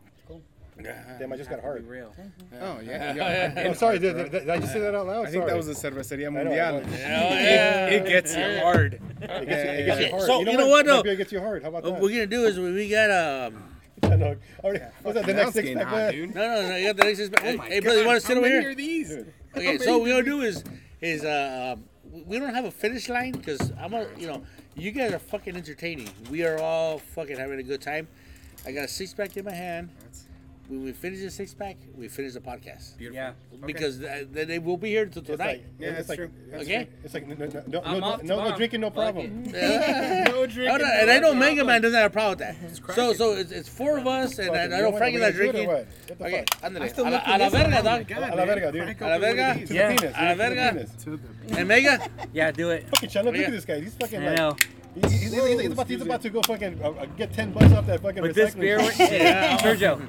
[0.80, 1.86] Damn, I just got Have to be hard.
[1.86, 2.14] real.
[2.60, 3.14] Oh yeah.
[3.14, 3.64] yeah.
[3.66, 3.98] I'm sorry.
[3.98, 5.26] Did, did, did I just say that out loud?
[5.26, 6.78] I think that was the Cerveceria I Mundial.
[6.78, 6.96] I know.
[6.96, 7.86] yeah.
[7.88, 9.00] It, it gets you hard.
[9.22, 10.22] It gets, you, it gets you hard.
[10.22, 10.96] So, you know what, though?
[10.96, 11.62] Maybe it gets you hard.
[11.62, 13.62] How about What we're gonna do is we, we got um.
[14.02, 14.36] I know.
[14.64, 15.26] Already, what's that?
[15.26, 15.90] The next it's six pack?
[15.90, 16.12] man?
[16.12, 16.34] dude.
[16.34, 16.76] No, no, no.
[16.76, 17.40] You got the next.
[17.40, 18.74] hey, my hey, brother, you want to sit over here?
[18.74, 19.12] these?
[19.56, 20.64] Okay, so what we're gonna do is
[21.00, 21.84] is uh um,
[22.26, 24.42] we don't have a finish line because I'm a you know
[24.74, 26.08] you guys are fucking entertaining.
[26.30, 28.08] We are all fucking having a good time.
[28.66, 29.90] I got a six pack in my hand
[30.72, 32.96] when we finish the six pack, we finish the podcast.
[32.96, 33.22] Beautiful.
[33.22, 33.32] Yeah.
[33.52, 33.66] Okay.
[33.66, 35.64] Because th- th- they will be here till tonight.
[35.78, 36.30] It's like, yeah, that's it's true.
[36.54, 36.88] Okay.
[37.04, 39.42] It's like no, no, no, I'm no, no, no drinking, no problem.
[39.52, 40.68] no drinking.
[40.68, 42.94] Oh, no, and I know Mega Man doesn't have a problem with that.
[42.94, 45.68] So, so it's, it's four of us, and I, know Frankie's not drinking.
[45.68, 46.98] Okay, andale.
[46.98, 48.10] A la, a la verga, dog.
[48.10, 48.96] A la verga, dude.
[48.98, 49.66] A la verga.
[49.66, 49.92] To yeah.
[49.92, 50.14] the penis.
[50.16, 50.86] A la verga.
[51.58, 52.08] And Mega.
[52.32, 52.88] Yeah, do it.
[52.88, 53.80] Fucking Chano, look at this guy.
[53.80, 54.68] He's fucking like.
[54.94, 57.72] He's, he's, he's, he's, about, he's about to go fucking uh, uh, get 10 bucks
[57.72, 59.56] off that fucking With this beer, yeah.
[59.58, 60.06] Sergio,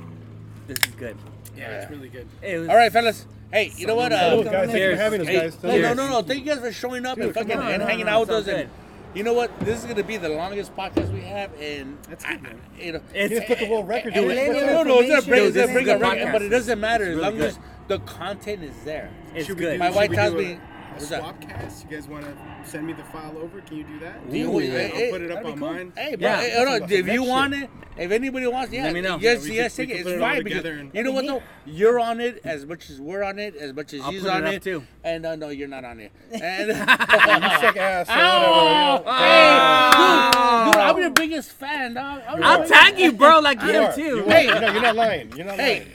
[0.68, 1.18] this is good.
[1.56, 2.28] Yeah, it's really good.
[2.42, 3.28] It was, All right, fellas.
[3.52, 4.12] Hey, you know what?
[4.12, 5.56] Uh, guys, thank you for having us, guys.
[5.62, 6.22] hey, no, no, no.
[6.24, 8.30] Thank you guys for showing up and fucking on, and no, hanging no, out with
[8.32, 8.48] us.
[8.48, 8.70] And
[9.14, 9.58] you know what?
[9.60, 12.60] This is gonna be the longest podcast we have, and That's good, man.
[12.80, 14.16] I, you know, it's just took whole record.
[14.16, 17.60] no, no, no, it's gonna break, a record, but it doesn't matter as long as
[17.88, 19.12] the content is there.
[19.36, 19.78] it's good.
[19.78, 20.60] My wife tells me
[20.94, 21.84] a What's swapcast.
[21.84, 23.62] You guys want to send me the file over?
[23.62, 24.22] Can you do that?
[24.32, 25.74] Ooh, I'll hey, put it up on cool.
[25.74, 25.94] mine.
[25.96, 26.42] Hey, bro, yeah.
[26.42, 26.92] hey, hold on.
[26.92, 29.18] If you want it, if anybody wants, yeah, Let me know.
[29.20, 30.08] yes, yeah, yes, could, take it.
[30.08, 33.24] It's fine because and, you know what though, you're on it as much as we're
[33.24, 34.84] on it, as much as you're he's on it, too.
[35.04, 36.12] And uh, no, you're not on it.
[36.32, 36.74] And you
[37.60, 38.08] sick ass.
[38.10, 41.94] Oh, hey, dude, dude, I'm your biggest fan.
[41.94, 42.22] Dog.
[42.28, 44.24] I'm I'll tag you, bro, like you too.
[44.24, 45.32] Hey, no, you're not lying.
[45.36, 45.88] You're not lying.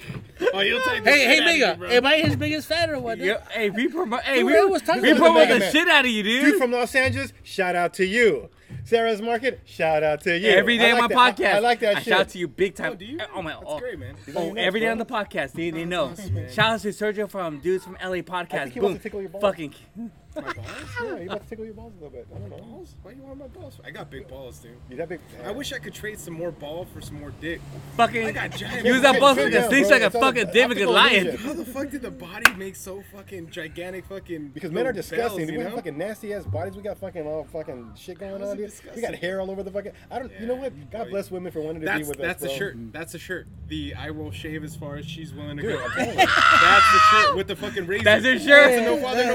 [0.54, 1.78] Oh, you'll take Hey, hey, mega!
[1.94, 3.18] Am I his biggest fan or what?
[3.18, 3.36] dude?
[3.50, 4.22] Hey, we promote.
[4.22, 5.02] Hey, we, Dude, we, was tight.
[5.02, 6.42] we promote the shit out of you, dude.
[6.46, 7.32] You from Los Angeles?
[7.42, 8.48] Shout out to you.
[8.84, 10.48] Sarah's Market, shout out to you.
[10.48, 11.36] Every day like on my that.
[11.36, 11.54] podcast.
[11.54, 12.08] I, I, like that I shit.
[12.08, 12.92] Shout out to you big time.
[12.92, 13.18] Oh, do you?
[13.34, 13.52] Oh, my.
[13.52, 14.14] That's great, man.
[14.24, 15.52] These oh, every day on the podcast.
[15.52, 16.08] They, they know.
[16.08, 18.54] Nice, shout out to Sergio from Dudes from LA Podcast.
[18.54, 18.90] I think he Boom.
[18.90, 19.42] wants to tickle your balls.
[19.42, 19.74] Fucking.
[19.96, 20.56] my balls?
[21.02, 22.26] Yeah, you about to tickle your balls a little bit.
[22.34, 22.56] I don't know.
[22.58, 22.94] Balls?
[23.02, 23.80] Why you want my balls?
[23.84, 24.72] I got big balls, dude.
[24.88, 25.20] You got big?
[25.44, 27.60] I wish I could trade some more ball for some more dick.
[27.96, 28.26] Fucking.
[28.26, 28.60] I got.
[28.84, 31.36] Use that balls with the things like a fucking David lion.
[31.36, 34.48] How the fuck did the body make so fucking gigantic fucking?
[34.48, 35.46] Because men are disgusting.
[35.46, 36.76] We have fucking nasty ass bodies.
[36.76, 38.57] We got fucking all fucking shit going on.
[38.62, 38.70] dude.
[38.70, 39.02] Disgusting.
[39.02, 39.92] We got hair all over the fucking.
[40.10, 40.30] I don't.
[40.32, 40.90] Yeah, you know what?
[40.90, 41.10] God boy.
[41.10, 42.48] bless women for wanting to be with that's us.
[42.48, 42.92] That's a shirt.
[42.92, 43.46] That's a shirt.
[43.68, 45.88] The I will shave as far as she's willing to dude, go.
[45.96, 48.04] that's the shirt with the fucking razor.
[48.04, 48.70] That's a shirt.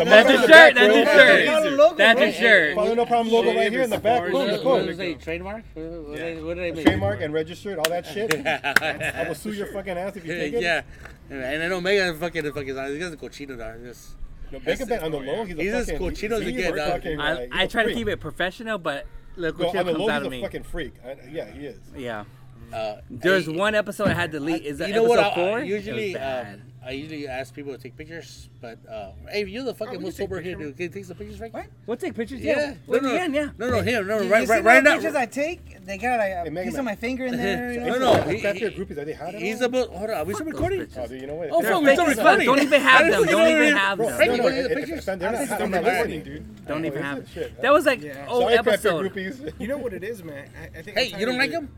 [0.05, 0.75] That's a shirt.
[0.75, 1.97] That's a shirt.
[1.97, 2.75] That's a shirt.
[2.75, 4.31] Follow no problem logo right here in the back.
[4.31, 5.63] What trademark?
[5.73, 6.85] What did they make?
[6.85, 8.45] Trademark and registered all that shit.
[8.45, 10.63] I will sue your fucking ass if you take it.
[11.29, 12.75] Yeah, and I know Megan fucking fucking.
[12.75, 13.83] This guy's a cochino.
[13.83, 14.15] Just.
[14.59, 16.91] Make a bet on the low, he's a uh, He's as fucking, cochino as dog.
[16.91, 19.05] fucking, uh, I, try to keep it professional, but
[19.35, 20.93] look, what on the comes low, out of he's a fucking freak.
[21.05, 21.79] I, yeah, he is.
[21.95, 22.25] Yeah.
[22.73, 24.65] Uh, There's I, one episode I had to delete.
[24.65, 25.33] Is that you know what?
[25.35, 25.59] Four?
[25.59, 29.75] I usually, um, I usually ask people to take pictures, but uh, hey, you're the
[29.75, 30.75] fucking oh, most sober here, dude.
[30.75, 31.53] Can you take some pictures, right?
[31.53, 31.67] What?
[31.85, 32.41] We'll take pictures.
[32.41, 32.73] Yeah, yeah.
[32.87, 33.49] No, no, again, yeah.
[33.57, 34.07] No, no, him.
[34.07, 34.93] No, no, right, right, right now.
[34.93, 35.85] Pictures I take.
[35.85, 37.79] They got a hey, piece of my finger in there.
[37.79, 38.21] no, no.
[38.23, 38.97] He, your groupies.
[38.97, 39.35] Are they hot?
[39.35, 39.89] He's about.
[39.89, 40.17] Hold on.
[40.17, 40.87] Are we still recording?
[40.97, 41.49] Oh, you know what?
[41.51, 42.45] Oh, we're still recording.
[42.47, 43.25] Don't even have them.
[43.25, 44.15] Don't even have them.
[44.15, 45.05] Frankie, look at the pictures.
[45.05, 46.65] They're not listening, dude.
[46.65, 47.51] Don't even have them.
[47.61, 49.15] That was like oh episode.
[49.59, 50.49] You know what it is, man?
[50.73, 51.69] Hey, you don't like them?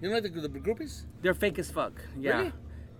[0.00, 1.04] You know the, the groupies?
[1.22, 1.92] They're fake as fuck.
[2.18, 2.38] Yeah.
[2.38, 2.52] Really?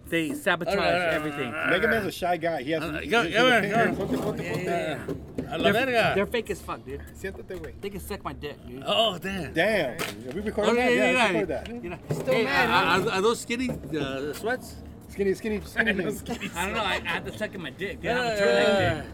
[0.08, 1.52] They sabotage Alright, everything.
[1.52, 2.62] Mega Man's a shy guy.
[2.62, 2.82] He has.
[2.82, 5.04] Uh, go- Yeah.
[5.52, 7.00] A They're, fake as fuck, dude.
[7.16, 7.72] Siéntate, güey.
[7.80, 8.82] They can suck my dick, dude.
[8.86, 9.52] Oh damn.
[9.52, 10.00] Damn.
[10.00, 10.92] Are we recording that?
[10.92, 11.84] Yeah, let's record that.
[11.84, 14.76] You know, Still hey, mad, are, are- are those skinny uh, sweats?
[15.08, 15.90] Skinny, skinny, skinny.
[16.56, 16.84] I don't know.
[16.84, 18.00] I, I had to suck in my dick.
[18.00, 18.10] Dude.
[18.12, 19.06] I'm a turtleneck.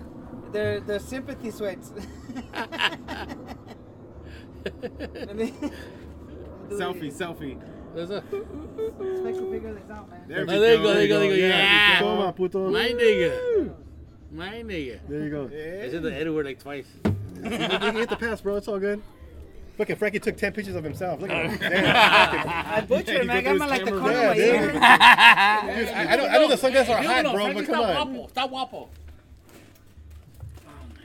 [0.53, 1.93] They're, they're sympathy sweats.
[6.69, 7.57] Selfie, selfie.
[7.97, 8.23] There's a.
[8.29, 10.21] Special figure that's out, man.
[10.29, 11.47] There, oh, there you go, there you go, there you go.
[11.47, 11.99] Yeah.
[12.01, 12.71] Come on, puto.
[12.71, 13.75] My nigga.
[14.31, 15.01] My nigga.
[15.09, 15.51] There you go.
[15.51, 15.83] Yeah.
[15.83, 16.85] I said the N like twice.
[17.05, 17.11] you,
[17.51, 18.57] hit the pass, bro.
[18.57, 19.03] It's all good.
[19.79, 21.23] Look at Frankie took ten pictures of himself.
[21.23, 21.59] Look at him.
[21.63, 23.31] I butchered him.
[23.31, 24.79] I got my like the corner of my ear.
[24.79, 27.93] I know the sunglasses are hot, bro, but come on.
[27.93, 28.29] Stop guapo.
[28.29, 28.89] Stop guapo.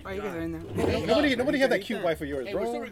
[0.03, 0.85] Alright, you guys are in there.
[0.87, 2.85] Hey, nobody, nobody had that cute wife of yours, bro.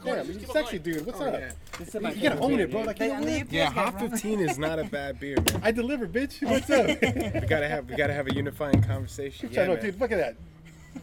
[0.54, 1.06] sexy, dude.
[1.06, 1.42] What's oh, up?
[1.80, 2.82] You, you gotta own it, bro.
[2.82, 3.48] Like, you They- know?
[3.50, 5.62] Yeah, Hop 15 is not a bad beer, man.
[5.64, 6.42] I deliver, bitch.
[6.48, 6.86] What's up?
[7.42, 9.50] We gotta have we gotta have a unifying conversation.
[9.52, 9.84] Yeah, I know, man.
[9.84, 10.00] dude.
[10.00, 10.18] Look at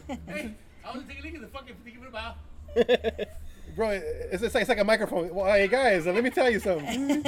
[0.07, 0.53] that, Hey,
[0.85, 2.37] I was taking a look at the fucking thinking about.
[3.75, 3.89] bro.
[3.89, 5.33] It's, it's, like, it's like a microphone.
[5.33, 7.23] Well, hey guys, let me tell you something.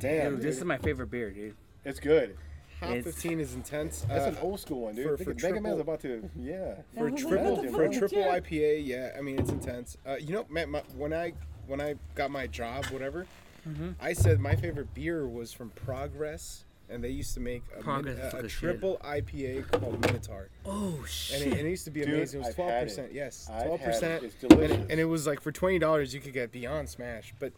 [0.00, 1.54] Damn, Dude, this is my favorite beer, dude.
[1.84, 2.36] it's good.
[2.82, 4.04] Hop it's, 15 is intense.
[4.08, 5.18] That's uh, an old school one, dude.
[5.18, 6.74] For, for Mega Man's about to, yeah.
[6.96, 9.10] For triple, for triple IPA, yeah.
[9.16, 9.96] I mean, it's intense.
[10.06, 11.32] Uh, you know, man, my, when I
[11.66, 13.26] when I got my job, whatever,
[13.68, 13.90] mm-hmm.
[14.00, 18.18] I said my favorite beer was from Progress, and they used to make a, min,
[18.18, 19.26] a, a triple shit.
[19.26, 20.48] IPA called Minotaur.
[20.66, 21.42] Oh shit!
[21.42, 22.40] And it, and it used to be Dude, amazing.
[22.40, 23.12] It was twelve percent.
[23.12, 24.22] Yes, twelve percent.
[24.22, 24.26] It.
[24.26, 24.74] It's delicious.
[24.74, 27.52] And it, and it, was like for twenty dollars you could get Beyond Smash, but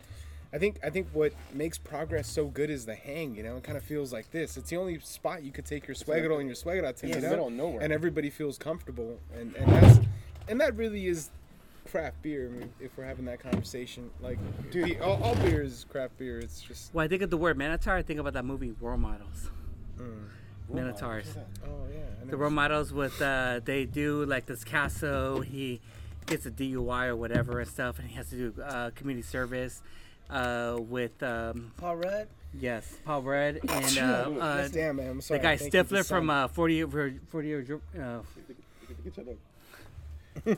[0.54, 3.34] I think I think what makes progress so good is the hang.
[3.34, 4.56] You know, it kind of feels like this.
[4.56, 7.20] It's the only spot you could take your suegro and your suegra to Yeah, meet
[7.22, 7.82] the up, middle of nowhere.
[7.82, 9.98] and everybody feels comfortable, and and that's
[10.48, 11.30] and that really is
[11.90, 12.46] craft beer.
[12.48, 14.38] I mean, if we're having that conversation, like,
[14.70, 16.38] dude, all, all beer is craft beer.
[16.38, 18.96] It's just, Well, I think of the word Minotaur, I think about that movie Role
[18.96, 19.50] Models.
[20.72, 21.26] Minotaurs.
[21.66, 21.98] oh yeah.
[22.20, 25.40] The never role models with uh, they do like this castle.
[25.42, 25.80] He
[26.26, 29.82] gets a DUI or whatever and stuff, and he has to do uh, community service
[30.30, 32.28] uh, with um, Paul Rudd.
[32.58, 35.10] yes Paul Rudd and uh, uh, Damn, man.
[35.10, 35.38] I'm sorry.
[35.38, 36.88] the guy Thank you for Stifler from some- uh, 40 year
[37.30, 38.18] 40 year uh,
[40.44, 40.56] Dude,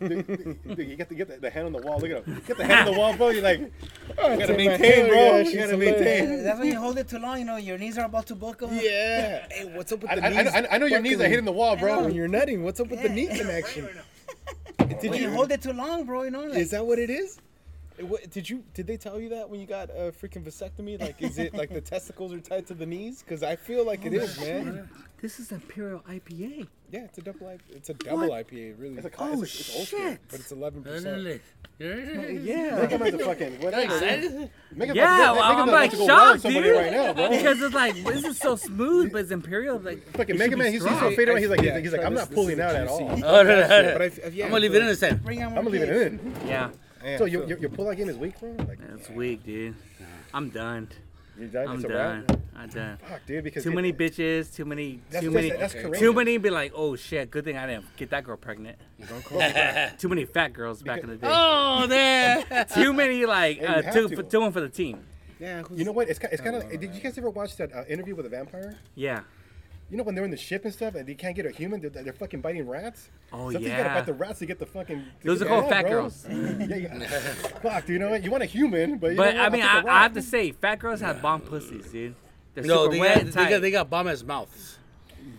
[0.75, 2.01] dude, you got to get the, the hand on the wall.
[2.01, 2.43] Look at him.
[2.47, 3.29] Get the hand on the wall, bro.
[3.29, 3.61] You're like,
[4.19, 5.19] Oh, you gotta take my maintain, hand, bro.
[5.19, 6.01] yeah, you gotta hilarious.
[6.01, 6.45] maintain.
[6.45, 7.39] That's when you hold it too long.
[7.39, 8.73] You know your knees are about to buckle.
[8.73, 9.47] Yeah.
[9.51, 10.53] Hey, what's up with I, the I, knees?
[10.55, 12.05] I, I know your knees are hitting the wall, bro.
[12.05, 13.87] When you're nutting, what's up with the knee connection?
[14.79, 16.45] Did When you you hold it too long, bro, you know.
[16.45, 17.39] Like, Is that what it is?
[18.01, 21.01] What- Did you did they tell you that when you got a freaking vasectomy?
[21.01, 23.23] Like, is it like the testicles are tied to the knees?
[23.23, 24.89] Because I feel like it is, man.
[25.23, 26.67] this is Imperial IPA.
[26.93, 27.61] Yeah, it's a double IPA.
[27.71, 28.97] It's a double IPA, really.
[28.99, 30.01] It's a, Oh it's a, it's old school.
[30.01, 30.21] Oh, shit!
[30.31, 31.41] but it's eleven percent.
[31.79, 32.79] Oh, yeah.
[32.81, 33.99] Make him as a fucking whatever.
[34.01, 34.51] dude.
[34.75, 36.77] Make him Yeah, make, well, make I'm the like electrical wire shocked, dude.
[36.77, 37.31] right now, bro.
[37.31, 39.79] because it's like this is so smooth, but it's Imperial.
[39.79, 41.11] Like Fucking Mega Man, he's, he's so strong.
[41.17, 41.41] faded away.
[41.41, 43.03] He's like, he's Yeah, like, he's like, I'm not pulling out at all.
[43.11, 43.93] Oh, no, no, no.
[43.93, 45.21] But I, f- yeah, I'm gonna leave it in this time.
[45.27, 46.35] out I'm gonna leave it in.
[46.47, 46.71] Yeah,
[47.07, 48.51] Yeah, So I your your, your pull out game is weak, bro.
[48.67, 49.75] Like, it's weak, dude.
[50.35, 50.89] I'm done.
[51.39, 51.69] you done?
[51.69, 52.25] I'm It's done.
[52.29, 52.41] wrap.
[52.57, 52.99] I'm done.
[53.09, 53.45] Fuck, dude.
[53.45, 54.53] Because Too it- many bitches.
[54.55, 55.01] Too many.
[55.11, 55.51] That's, too that's, many.
[55.61, 55.99] that's Okay.
[56.01, 58.77] Too many be like, oh shit, good thing I didn't get that girl pregnant.
[59.09, 59.53] Don't call me.
[59.99, 61.29] Too many fat girls back in the day.
[61.31, 62.67] Oh, there.
[62.75, 64.17] Too many like you uh, two, to.
[64.17, 65.05] for, two one for the team.
[65.39, 66.09] Yeah, who's- You know what?
[66.09, 66.65] It's, ki- it's kind of.
[66.65, 68.77] no, no, Did you guys ever watch that uh, interview with a vampire?
[68.95, 69.21] Yeah.
[69.91, 71.81] You know when they're in the ship and stuff and they can't get a human,
[71.81, 73.11] they're, they're fucking biting rats.
[73.33, 73.85] Oh Something's yeah.
[73.85, 75.05] gotta bite the rats to get the fucking.
[75.23, 75.91] Those are the called fat bro.
[75.91, 76.27] girls.
[76.31, 77.09] yeah, yeah.
[77.63, 77.91] Fuck, dude.
[77.95, 78.25] You know what?
[78.25, 79.47] You want a human, but you But know what?
[79.47, 81.87] I mean, I'll I, take a I have to say, fat girls have bomb pussies,
[81.93, 82.15] dude.
[82.55, 84.79] They're No, super they wet got, and they got they got bomb ass mouths.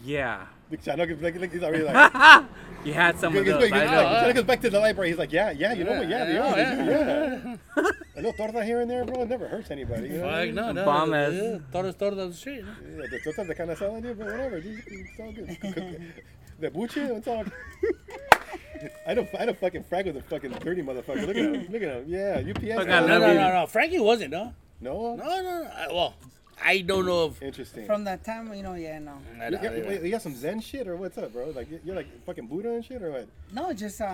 [0.03, 0.45] Yeah.
[0.69, 2.43] Big Chano goes like, like, he's already like.
[2.85, 3.63] You had some he of goes, those.
[3.65, 3.91] he goes, I like,
[4.23, 4.29] know.
[4.29, 5.09] Chano goes back to the library.
[5.09, 6.07] He's like, yeah, yeah, you know what?
[6.07, 6.55] Yeah, they oh, Yeah, are.
[6.55, 7.39] They yeah.
[7.43, 7.91] do, yeah.
[8.15, 9.23] A little torta here and there, bro.
[9.23, 10.07] It never hurts anybody.
[10.09, 10.25] You know?
[10.25, 10.55] what I Fuck mean?
[10.55, 10.85] no, no.
[10.85, 11.33] Bomb ass.
[11.33, 12.63] Yeah, Todos, todos, shit.
[12.63, 14.61] Yeah, the tortas, the kind of salad, dude, but whatever.
[14.61, 16.13] Dude, it's all good.
[16.59, 17.43] the buche, it's all.
[19.07, 21.25] I don't, I don't fucking frag with a fucking dirty motherfucker.
[21.27, 22.05] Look at him, look at him.
[22.07, 22.75] Yeah, UPS.
[22.75, 22.99] Fuck, guy.
[23.01, 23.65] No, no, no, no.
[23.65, 24.53] Frankie wasn't, no.
[24.79, 25.69] No, No, no, no.
[25.75, 26.13] I- Well,
[26.63, 27.41] I don't know if.
[27.41, 27.85] interesting.
[27.85, 29.13] From that time, you know, yeah, no.
[29.37, 31.49] You, I- you- wait, you got some Zen shit or what's up, bro?
[31.55, 33.27] Like you- you're like fucking Buddha and shit or what?
[33.53, 34.05] No, just, uh,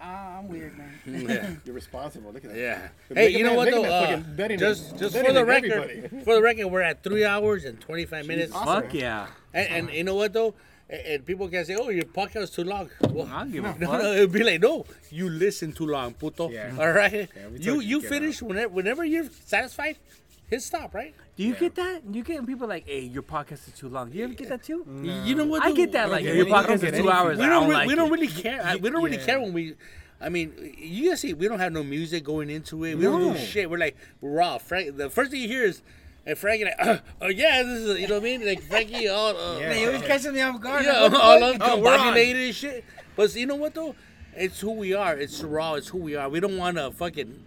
[0.00, 0.92] uh I'm weird, man.
[1.28, 1.50] Yeah.
[1.64, 2.32] You're responsible.
[2.32, 2.58] Look at that.
[2.58, 2.88] Yeah.
[3.08, 3.84] Hey, Mega you know Man- what though?
[3.84, 6.24] Uh, betting just on- just betting for the record, everybody.
[6.24, 8.52] for the record, we're at three hours and twenty five minutes.
[8.52, 9.28] Fuck yeah.
[9.54, 10.54] And, and you know what though?
[10.90, 13.64] And, and people can say, "Oh, your podcast is too long." Well, I don't give
[13.64, 14.02] a no, fuck.
[14.02, 16.74] no, it'd be like, "No, you listen too long, puto." Yeah.
[16.78, 19.96] All right, we you you you to finish whenever whenever you're satisfied.
[20.52, 21.14] Hit stop, right?
[21.34, 22.02] Do you get that?
[22.12, 24.10] You get people like, hey, your podcast is too long.
[24.10, 24.84] Do you ever get that too?
[25.02, 25.62] You- You know what?
[25.62, 26.10] I get that.
[26.10, 27.38] Like, get your any- I don't podcast is two any hours.
[27.38, 28.60] we don't, don't re- like we don't really care.
[28.62, 29.24] I- we don't really yeah.
[29.24, 29.76] care when we.
[30.20, 32.96] I mean, you guys see, we don't have no music going into it.
[32.96, 33.70] We don't do shit.
[33.70, 34.58] We're like raw.
[34.58, 35.80] Frank, the first thing you hear is,
[36.26, 36.76] and Frankie like,
[37.22, 38.46] oh yeah, this is you know what I mean?
[38.46, 39.70] Like Frankie all uh, Yeah.
[39.70, 40.84] Man, you always catches me off guard.
[40.84, 41.60] yeah, What all fuck?
[41.62, 41.98] Oh, we're on.
[42.14, 42.84] uncombobulated and shit.
[43.16, 43.94] But you know what though?
[44.36, 45.16] It's who we are.
[45.16, 45.74] It's raw.
[45.76, 46.28] It's who we are.
[46.28, 47.42] We don't want to fucking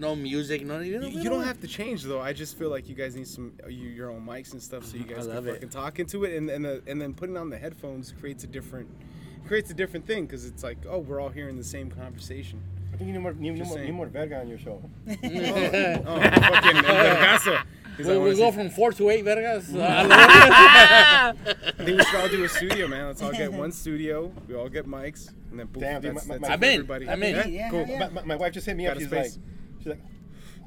[0.00, 0.64] no music.
[0.64, 2.20] No, you, know, You, you don't have to change though.
[2.20, 4.84] I just feel like you guys need some uh, you, your own mics and stuff,
[4.84, 5.54] so you guys love can it.
[5.54, 8.46] fucking talk into it, and and, the, and then putting on the headphones creates a
[8.46, 8.88] different
[9.46, 12.60] creates a different thing because it's like oh we're all hearing the same conversation.
[12.92, 14.82] I think you need more, need, Just more, need more verga on your show.
[15.06, 16.84] Oh, fucking
[18.06, 19.74] El We, we go from four to eight, vergas.
[19.74, 21.34] Uh, I
[21.84, 23.06] think we should all do a studio, man.
[23.08, 24.32] Let's all get one studio.
[24.48, 26.96] We all get mics, and then boom, Damn, that's, my- that's my- it I'm for
[26.96, 27.08] in.
[27.08, 27.36] I'm in.
[27.36, 27.46] Yeah?
[27.46, 27.86] Yeah, cool.
[27.88, 27.98] yeah.
[28.00, 28.98] My, my, my wife just hit me Got up.
[28.98, 29.36] She's space.
[29.36, 29.44] like,
[29.80, 30.00] she's like,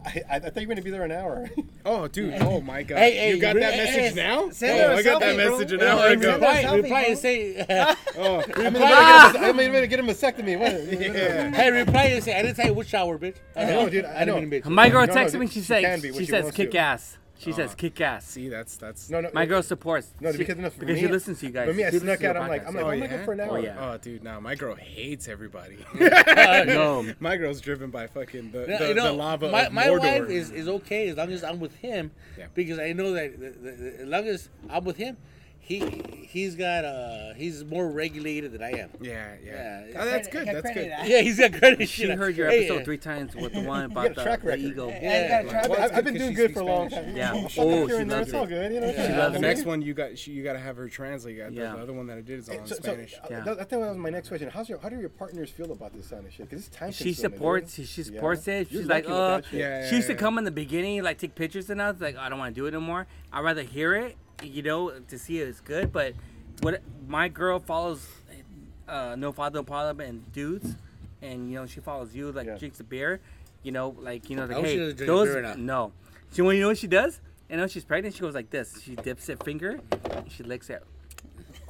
[0.06, 1.50] I, I, I thought you were gonna be there an hour.
[1.86, 2.36] Oh, dude.
[2.42, 2.98] Oh my God.
[2.98, 4.50] Hey, hey, you got re- that hey, message hey, now?
[4.52, 5.52] send oh, her a I got that selfie, bro.
[5.52, 6.30] message an Yeah, hour send ago.
[6.30, 7.10] her a reply, selfie, reply bro.
[7.10, 7.66] and say,
[8.18, 10.60] Oh, I'm gonna get a, I'm gonna get a mastectomy.
[10.60, 11.02] What?
[11.16, 11.52] yeah.
[11.52, 13.36] hey, reply and say, I didn't say which shower, bitch.
[13.58, 14.36] I know, dude, I know.
[14.36, 14.66] didn't mean bitch.
[14.70, 15.48] My girl No, no, texted me.
[15.48, 17.18] she She says can be when she she says wants kick ass.
[17.38, 18.26] She says uh, kick ass.
[18.26, 19.10] See, that's that's.
[19.10, 19.30] No, no.
[19.34, 20.14] My girl supports.
[20.22, 21.68] No, she, because enough because me, she listens to you guys.
[21.68, 22.38] For me, I She snuck out.
[22.38, 22.66] I'm like.
[22.68, 23.08] I'm like, Oh I'm yeah.
[23.08, 23.58] good for an oh, hour.
[23.58, 23.92] Oh, yeah.
[23.92, 25.78] Oh, dude, no, my girl hates everybody.
[26.00, 27.14] no.
[27.20, 30.30] my girl's driven by fucking the, No, the, you know, the lava my, my wife
[30.30, 32.48] is, is okay as long as I'm with him Yeah.
[32.54, 35.18] because I know that the, the, the, as long as I'm with him,
[35.66, 38.90] he he's got uh he's more regulated than I am.
[39.00, 39.86] Yeah, yeah.
[39.88, 40.46] Yeah, Oh, that's good.
[40.48, 40.92] That's good.
[40.92, 41.04] huh?
[41.06, 41.88] Yeah, he's got credit.
[41.88, 42.18] She shit.
[42.18, 44.62] heard your episode uh, three times with the one got about the, track the record.
[44.62, 44.90] eagle.
[44.90, 45.42] Yeah, Yeah.
[45.42, 47.16] you Well, I've, that's I've good been 'cause doing good for a long time.
[47.16, 47.34] Yeah.
[47.34, 48.74] Fuck Oh, she and there, loves It's all good.
[48.74, 49.18] You know, She yeah.
[49.20, 51.38] loves The next one you got, she, you got to have her translate.
[51.38, 51.76] The, Yeah.
[51.76, 53.14] the other one that I did is all in So, so Spanish.
[53.24, 53.40] uh, Yeah.
[53.42, 54.50] that, that was my next question.
[54.50, 56.50] How's your, how do your partners feel about this kind of shit?
[56.50, 57.76] Because it's time She supports.
[57.76, 58.68] She supports it.
[58.70, 59.60] She's like, lucky with that shit.
[59.60, 62.18] Yeah, she used to come in the beginning, like take pictures and I was like,
[62.18, 63.08] I don't want to do it anymore.
[63.32, 65.92] I'd rather hear it, you know, to see it's good.
[65.92, 66.14] But
[66.62, 68.06] what my girl follows,
[68.88, 70.76] uh, No Father Parliament and dudes,
[71.22, 72.58] and you know she follows you, like Yeah.
[72.58, 73.20] drinks a beer,
[73.64, 75.54] you know, like you know, like hey, those beer now.
[75.58, 75.92] no.
[76.34, 77.20] She when you know what she does?
[77.50, 78.16] and know she's pregnant.
[78.16, 78.82] She goes like this.
[78.82, 79.80] She dips her finger,
[80.12, 80.82] and she licks it.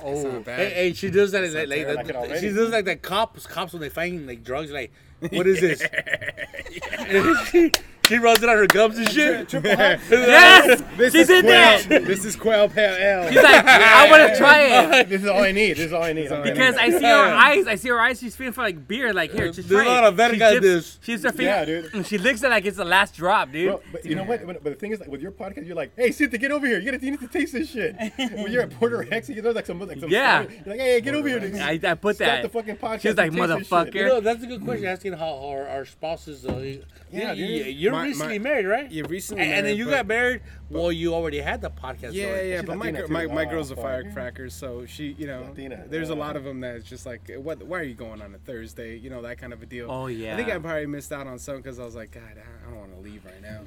[0.01, 0.59] Oh, not bad.
[0.59, 1.99] Hey, hey, she does that like, like, terrible.
[1.99, 4.91] I can the- she does like the cops cops when they find like drugs like
[5.31, 5.81] what is this?
[8.07, 9.53] she, she runs it on her gums and shit.
[9.63, 11.85] Yes, This she is did that.
[11.87, 12.01] Quail.
[12.03, 13.27] This is Quail Pale Ale.
[13.31, 14.59] She's like, I want to try
[14.99, 15.09] it.
[15.09, 15.77] this is all I need.
[15.77, 16.31] This is all I need.
[16.31, 16.51] all I need.
[16.53, 18.19] Because I see her eyes, I see her eyes.
[18.19, 19.13] She's feeling for like beer.
[19.13, 20.07] Like here, just There's try a lot it.
[20.07, 20.99] of verga she in dips, this.
[21.01, 21.93] She dips her finger, Yeah, dude.
[21.93, 23.69] and she licks it like it's the last drop, dude.
[23.69, 24.45] Bro, but you know what?
[24.45, 26.65] But but the thing is, like with your podcast, you're like, "Hey, Cynthia, get over
[26.67, 26.79] here.
[26.79, 29.51] You gotta, you need to taste this shit." when you're at Porter X, you know,
[29.51, 30.09] like some, like some.
[30.09, 30.43] Yeah.
[30.43, 31.55] story, You're like, "Hey, get over here." dude.
[31.55, 32.41] I, I put Stop that.
[32.43, 33.01] the fucking podcast.
[33.01, 33.95] She was like, and taste this shit." motherfucker.
[33.95, 34.85] You know, that's a good question.
[34.87, 36.45] Asking how our, our spouses.
[36.45, 36.75] Uh,
[37.11, 37.49] yeah, dude.
[37.49, 38.91] you, you're My- recently my- married, right?
[38.91, 40.41] Yeah, recently And, and then you but- got married.
[40.69, 42.13] Well, you already had the podcast.
[42.13, 42.49] Yeah, already.
[42.49, 43.13] yeah, She's but my Latina gir- too.
[43.13, 43.83] my, my Oh, girl's a fuck.
[43.85, 45.85] firecracker, so she, you know, Latina.
[45.87, 47.61] there's a lot of them that's just like, what?
[47.63, 48.97] Why are you going on a Thursday?
[48.97, 49.89] You know, that kind of a deal.
[49.91, 50.33] Oh, yeah.
[50.33, 50.49] I think.
[50.49, 52.99] I probably missed out on some because I was like, God, I don't want to
[53.01, 53.61] leave right now.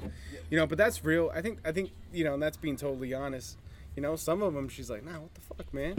[0.49, 1.31] You know, but that's real.
[1.33, 3.57] I think, I think, you know, and that's being totally honest.
[3.95, 5.95] You know, some of them she's like, Nah, what the fuck, man?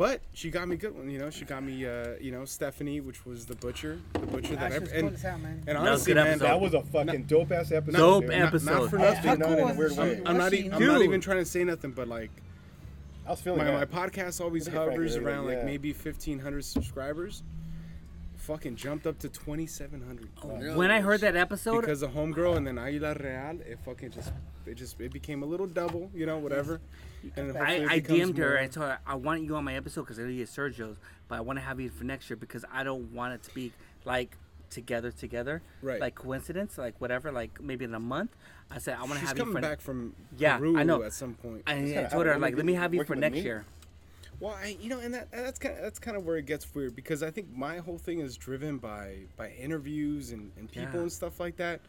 [0.00, 1.10] But she got me good one.
[1.10, 4.56] You know, she got me, uh, you know, Stephanie, which was the butcher, the butcher
[4.56, 5.62] that Actually, every, it's cool and, as hell, man.
[5.66, 6.44] and was a honestly, good man, episode.
[6.46, 7.98] That was a fucking dope ass episode.
[7.98, 8.30] Dope dude.
[8.32, 8.64] episode.
[8.70, 9.28] not, not for Hey, nothing.
[9.28, 9.98] how not cool in a was weird it?
[9.98, 10.22] way.
[10.24, 11.02] I'm not, Watching, e- you I'm not Dude.
[11.02, 12.30] even trying to say nothing, but like
[13.26, 13.92] I was feeling my, that.
[13.92, 15.64] my podcast always Look at Frank hovers and around like yeah.
[15.66, 17.42] maybe 1500 subscribers
[18.50, 20.28] fucking jumped up to 2700
[20.60, 20.76] no.
[20.76, 24.32] when I heard that episode, because of homegirl and then Aguila Real it fucking just
[24.66, 26.80] it just it became a little double you know whatever
[27.36, 28.48] and I, hopefully I DM'd her.
[28.50, 30.48] more- I told her I want you on my episode because I know you get
[30.48, 30.96] Sergio's,
[31.28, 33.54] but I want to have you for next year because I don't want it to
[33.54, 33.72] be
[34.04, 34.36] like
[34.70, 36.00] together, together, Right.
[36.00, 38.30] Like coincidence, like whatever, like maybe in a month.
[38.70, 39.60] I said I want to have you coming for.
[39.60, 41.02] back from Yeah, Peru I know.
[41.02, 43.40] at some point I, I told her like, let me have you for next me?
[43.42, 43.64] year.
[44.40, 46.74] Well I you know and that that's kind of that's kind of where it gets
[46.74, 50.94] weird because I think my whole thing is driven by by interviews and, and people
[50.94, 51.00] Yeah.
[51.02, 51.80] and stuff like that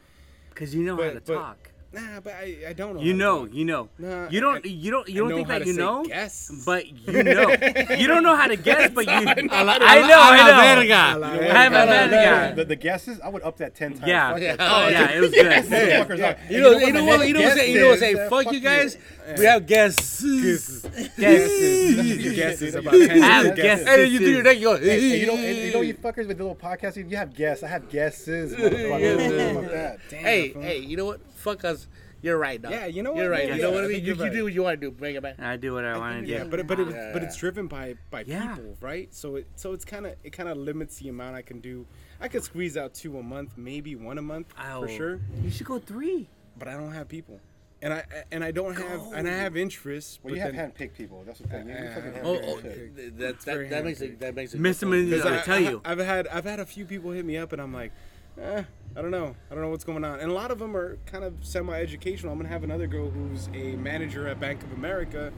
[0.50, 1.72] Because you know how to But- but- talk.
[1.94, 3.90] Nah but I, I don't know You how to know, you know.
[4.00, 4.66] Nah, you don't.
[4.66, 5.08] I- you don't.
[5.10, 6.04] You don't think that you know.
[6.06, 6.52] guests.
[6.66, 7.50] But you know.
[7.98, 9.12] you don't know how to guess, but you.
[9.12, 9.42] I know.
[9.52, 10.62] a la I know.
[10.62, 10.82] verga.
[10.82, 11.56] You know what?
[11.58, 12.56] I have a The- verga.
[12.56, 14.08] The, the guesses, I would up that ten times.
[14.08, 14.32] Yeah.
[14.32, 14.56] Fuck Yeah.
[14.60, 15.46] Oh, yeah, it was good.
[15.46, 16.32] Motherfuckers Yeah.
[16.32, 17.72] are- You and know, what you know my what, next you know what, guess say,
[17.74, 18.00] you know what, is?
[18.00, 18.98] say, fuck you guys.
[19.38, 20.22] We have guests.
[20.22, 20.82] guesses
[21.18, 22.36] Guesses.
[22.36, 23.88] guesses You about know, 10 you I have have guesses.
[23.88, 24.78] And then you do your neck, you go.
[24.78, 27.34] Hey, hey, you know, and you know, you fuckers with the little podcast, you have
[27.36, 27.64] guests.
[27.64, 28.54] I have guesses.
[28.56, 29.54] motherfucker.
[29.62, 30.00] Fuck that.
[30.10, 30.62] Damn, Hey, fool.
[30.64, 31.20] hey, you know what?
[31.42, 31.88] Fuck us.
[32.22, 32.72] You're right, dog.
[32.72, 33.22] Yeah, you know what?
[33.22, 33.48] You're right.
[33.48, 34.06] Yeah, you know yeah, what I I mean?
[34.06, 34.92] You, you're do what you want to do.
[34.92, 35.40] Bring it back.
[35.40, 36.32] I do what I want to do.
[36.32, 38.56] Yeah, but but it, but it's driven by by Yeah.
[38.56, 39.12] people, right?
[39.14, 41.88] So it so it's kind of it kind of limits the amount I can do.
[42.20, 45.50] I could squeeze out two a month, maybe one a month Oh, for sure, You
[45.50, 46.30] should go three.
[46.60, 47.40] but I don't have people,
[47.82, 50.20] and I and I don't have and I have interests.
[50.22, 51.24] Well, but you have then- handpicked people.
[51.26, 51.70] That's the thing.
[51.70, 53.18] You, you fucking Uh, Oh, oh shit.
[53.18, 54.20] that, very that, that makes it.
[54.20, 54.62] That makes it.
[54.62, 54.82] Mr.
[54.82, 54.90] good.
[54.90, 55.82] Mendes- Because I I, tell I- you.
[55.84, 57.92] I've had I've had a few people hit me up, and I'm like,
[58.40, 58.64] eh,
[58.96, 60.98] I don't know, I don't know what's going on, and a lot of them are
[61.06, 62.32] kind of semi-educational.
[62.32, 65.32] I'm gonna have another girl who's a manager at Bank of America,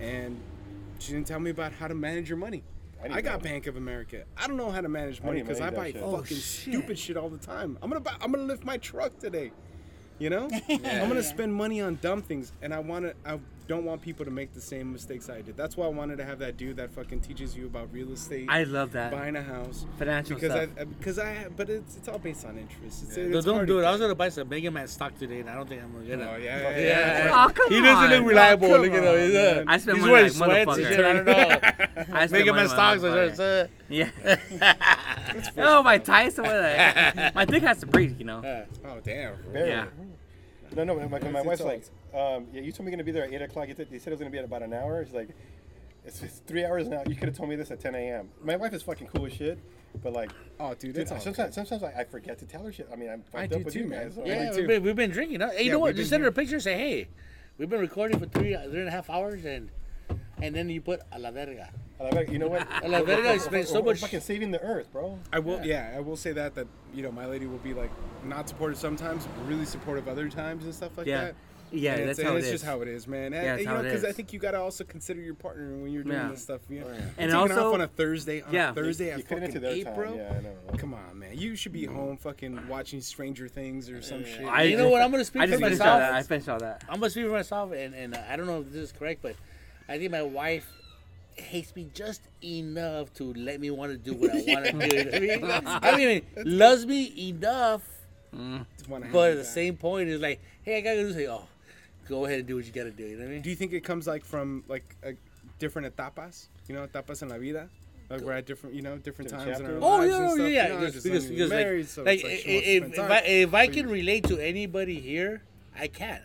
[0.00, 0.40] and
[0.98, 2.62] she didn't tell me about how to manage your money.
[3.02, 3.48] I I, got that.
[3.48, 4.24] Bank of America.
[4.36, 6.02] I don't know how to manage money because I that buy shit.
[6.02, 6.44] Oh, fucking shit.
[6.44, 7.78] stupid shit all the time.
[7.80, 9.52] I'm gonna buy, I'm gonna lift my truck today.
[10.18, 13.14] You know, I'm gonna spend money on dumb things, and I want to.
[13.24, 13.38] I
[13.70, 15.56] don't want people to make the same mistakes I did.
[15.56, 18.46] That's why I wanted to have that dude that fucking teaches you about real estate
[18.50, 19.12] I love that.
[19.12, 20.68] buying a house Financial because stuff.
[20.80, 23.04] I because I but it's it's all based on interest.
[23.04, 23.84] It's, Don't- it's don't do it.
[23.84, 26.04] I was gonna buy some Mega Man stock today, and I don't think I'm gonna
[26.04, 26.28] get it.
[26.28, 27.24] Oh yeah, yeah, Yeah.
[27.26, 27.44] yeah.
[27.46, 28.66] Oh, come he doesn't look reliable.
[28.66, 29.26] Oh, come look at him.
[29.28, 31.04] He's, uh, on, I spend he's money wearing like sweats and shit.
[31.04, 32.14] I don't know.
[32.18, 33.02] I spend Mega Man stocks.
[33.02, 33.64] motherfucker.
[33.64, 34.10] Uh, Yeah.
[35.58, 36.44] oh, my Tyson.
[36.44, 38.38] What the- my dick has to breathe, you know.
[38.38, 39.34] uh, Oh damn.
[39.52, 39.68] Barely.
[39.70, 39.86] Yeah.
[40.74, 40.94] No, no.
[41.08, 41.84] My, my It's wife's like,
[42.14, 43.68] um, yeah, you told me you're gonna be there at eight o'clock.
[43.68, 45.04] You, th- you said it was gonna be at about an hour.
[45.04, 45.28] She's like,
[46.04, 47.02] it's, it's three hours now.
[47.06, 48.28] You could have told me this at 10 a.m.
[48.42, 49.58] My wife is fucking cool as shit,
[50.02, 52.72] but like, Oh dude, dude, it's all sometimes sometimes I, I forget to tell her
[52.72, 52.88] shit.
[52.92, 54.04] I mean, I'm I fucked do up with too, you man.
[54.06, 54.14] guys.
[54.14, 54.56] so- yeah, too.
[54.58, 55.40] we've been, we've been drinking.
[55.40, 55.50] Huh?
[55.50, 55.94] Hey, you Yeah, know what?
[55.96, 56.54] Just been send her a picture.
[56.56, 57.08] And say, hey,
[57.58, 59.70] we've been recording for three, three and a half hours, and
[60.42, 61.68] and then you put a la verga.
[62.00, 62.66] I like, you know what?
[62.82, 64.00] A la verga is spent so We're much.
[64.00, 65.18] fucking saving the earth, bro.
[65.34, 65.92] I will, yeah.
[65.94, 67.90] I will say that that you know my lady will be like
[68.24, 71.24] not supportive sometimes, really supportive other times and stuff like Yeah.
[71.26, 71.34] that.
[71.72, 72.52] Yeah, and that's it's, how and it it's is.
[72.54, 73.26] just how it is, man.
[73.26, 74.16] And, Yeah, that's you how know, it because I is.
[74.16, 76.28] think you gotta also consider your partner when you're doing Yeah.
[76.30, 76.60] this stuff.
[76.68, 78.70] You know, And taking also- off on a Thursday, on Yeah.
[78.70, 79.94] a Thursday You at fit into fucking their eight, time.
[79.94, 80.14] bro.
[80.16, 80.56] Yeah, I know.
[80.78, 81.38] Come on, man.
[81.38, 84.44] You should be home, fucking watching Stranger Things or some shit.
[84.46, 85.02] I you know just- what?
[85.02, 86.00] I'm gonna speak I for just finished all myself.
[86.12, 86.14] that.
[86.18, 86.84] I finished all that.
[86.88, 89.22] I'm gonna speak for myself, and, and uh, I don't know if this is correct,
[89.22, 89.36] but
[89.88, 90.66] I think my wife
[91.36, 94.42] hates me just enough to let me want to do what I
[94.74, 95.10] want to do.
[95.14, 96.22] I mean, I mean,
[96.58, 97.82] loves me enough,
[98.76, 101.44] Just but at the same point, is like, hey, I gotta do say, oh,
[102.10, 103.04] go ahead and do what you gotta do.
[103.04, 103.42] You know what I mean?
[103.42, 105.12] Do you think it comes like from like a
[105.58, 106.48] different etapas?
[106.68, 107.68] You know, etapas en la vida.
[108.10, 109.82] Like we're at different, you know, different Different times in our chapters?
[109.84, 110.66] Oh lives yeah, and yeah, stuff, yeah.
[110.66, 112.66] you know, because just because, newly because like, married, so like, like if, she wants
[112.66, 113.12] to if, spend if time.
[113.12, 115.42] I, if I can relate to anybody here,
[115.78, 116.20] I can.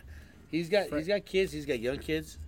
[0.50, 0.98] He's got Right.
[0.98, 1.52] he's got kids.
[1.52, 2.38] He's got young kids.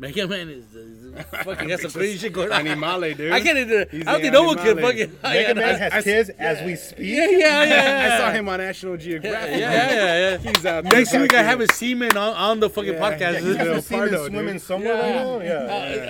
[0.00, 2.60] Mega Man is, is fucking got some crazy shit going on.
[2.64, 3.32] Animale, dude.
[3.32, 3.88] I can't even.
[3.90, 5.18] He's I don't the think no one can fucking.
[5.24, 6.98] Mega Man has I- kids as we speak.
[7.00, 7.64] Yeah, yeah, yeah.
[7.64, 8.14] yeah.
[8.14, 9.58] I saw him on National Geographic.
[9.58, 10.30] Yeah, yeah, yeah.
[10.30, 10.38] yeah.
[10.54, 13.00] He's out there Next week I fucking- have a semen on, on the fucking Yeah,
[13.00, 13.20] podcast.
[13.20, 14.62] yeah, He's he's got little some semen Pardo, swimming dude.
[14.62, 15.34] somewhere right now.
[15.34, 15.54] Uh, Yeah.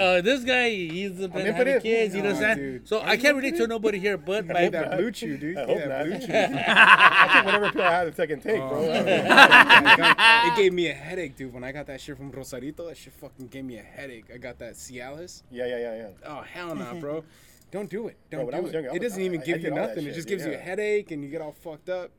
[0.04, 2.14] uh, this guy, he's been having kids.
[2.14, 2.58] You know what I'm Oh, saying?
[2.58, 2.88] dude.
[2.88, 5.56] So I can't relate to nobody here, but Get my, that BlueChew, dude.
[5.56, 6.32] I Get hope that BlueChew.
[6.34, 8.82] I took whatever pill I had to second take, bro.
[8.82, 11.54] it gave me a headache, dude.
[11.54, 14.26] When I got that shit from Rosarito, that shit fucking gave me a headache.
[14.32, 15.42] I got that Cialis.
[15.50, 16.08] yeah, yeah, yeah, yeah.
[16.26, 17.24] Oh hell no, bro.
[17.70, 18.16] Don't do it.
[18.30, 18.72] Don't Bro, I do it.
[18.72, 19.98] younger, I it doesn't even I- I give did you nothing.
[19.98, 22.10] It shit, just gives you a headache and you get all fucked up.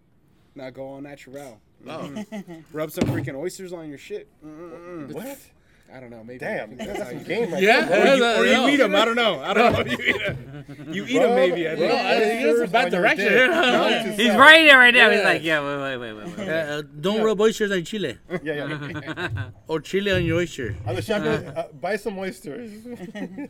[0.53, 1.59] Now go all natural.
[1.87, 2.23] oh,
[2.71, 4.27] Rub some freaking oysters on your shit.
[4.45, 5.11] Mm-mm-mm.
[5.11, 5.39] What?
[5.93, 6.23] I don't know.
[6.23, 6.39] Maybe.
[6.39, 7.85] Damn, that's, how some you- game right Yeah.
[7.85, 8.67] there, Or you, or you yeah.
[8.69, 8.95] eat them.
[8.95, 9.39] I don't know.
[9.41, 9.79] I don't know.
[9.89, 10.93] You eat them.
[10.93, 11.67] You eat them maybe.
[11.67, 11.91] I think.
[11.91, 13.25] No, I think it's a oysters bad direction.
[13.25, 13.33] dick.
[13.49, 13.71] Yeah.
[13.71, 14.39] Note to He's self.
[14.39, 15.09] right there right now.
[15.09, 16.49] He's like, yeah, wait, wait, wait, wait, wait.
[16.49, 19.49] Uh, don't rub oysters on chile Yeah, yeah.
[19.67, 20.75] or chile on your oyster.
[20.85, 22.71] On the shotgun, uh, buy some oysters.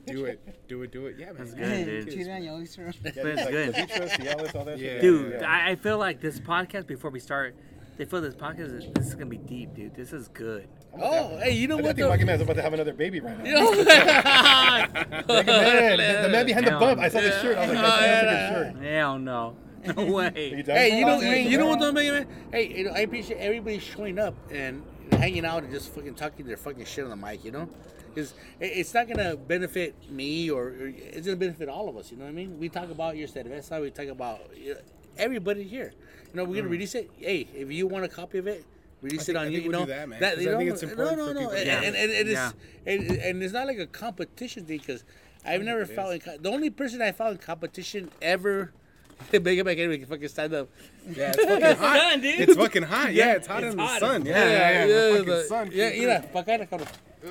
[0.05, 0.67] Do it.
[0.67, 0.91] Do it.
[0.91, 1.15] Do it.
[1.19, 1.35] Yeah, man.
[1.37, 2.13] That's good, dude.
[2.13, 2.93] Chile on your oyster.
[3.03, 3.37] That's good.
[3.73, 5.01] ceviche, Cialis, all that Yeah.
[5.01, 5.43] Dude.
[5.43, 7.55] I, I feel like this podcast, before we start,
[7.99, 9.93] they feel this podcast, is, this is going to be deep, dude.
[9.93, 10.69] This is good.
[11.01, 11.97] Oh, hey, you know I what?
[11.97, 12.26] think Mike though?
[12.27, 13.43] Man's about to have another baby right now.
[13.43, 13.71] You know,
[15.43, 17.01] Man, the, the man behind the Hell bump.
[17.01, 17.57] I saw the shirt.
[17.57, 18.84] I was like, that's, that's a good shirt.
[18.89, 19.57] Hell no.
[19.85, 20.31] No Are you way.
[20.65, 21.85] hey, you know, hey, you know what yeah.
[21.88, 22.27] though, Mega Man?
[22.53, 24.81] Hey, you know, I appreciate everybody showing up and
[25.11, 27.43] hanging out and just fucking talking their fucking shit on the mic.
[27.43, 27.69] You know,
[28.13, 32.11] because it's not gonna benefit me or, or it's gonna benefit all of us.
[32.11, 32.59] You know what I mean?
[32.59, 33.81] We talk about your cerveza.
[33.81, 34.80] We talk about you know,
[35.17, 35.93] everybody here.
[36.31, 36.72] You know, we're gonna mm.
[36.72, 37.10] release it.
[37.18, 38.64] Hey, if you want a copy of it.
[39.01, 39.85] Release I it on I you, think you we'll know.
[39.85, 41.56] do that, man, That, 'cause you I think it's important No, for no, no, people
[41.57, 41.88] and, to know.
[41.88, 42.51] and, and it is, Yeah.
[42.85, 45.06] and, and it's not like a competition thing because
[45.45, 48.73] I've mm, never it felt in, co- the only person I found in competition ever.
[49.31, 50.03] Make it back anyway.
[50.03, 50.69] Fucking stand up.
[51.10, 51.95] Yeah, it's fucking hot.
[51.95, 52.39] Done, dude.
[52.41, 53.14] It's fucking hot.
[53.14, 53.99] Yeah, it's hot in the hot.
[54.01, 54.26] sun.
[54.26, 54.85] Yeah, Yeah, yeah, yeah.
[54.88, 55.69] the fucking the- sun.
[55.73, 56.41] yeah, came you know, through.
[56.41, 56.88] bacana, cabrón.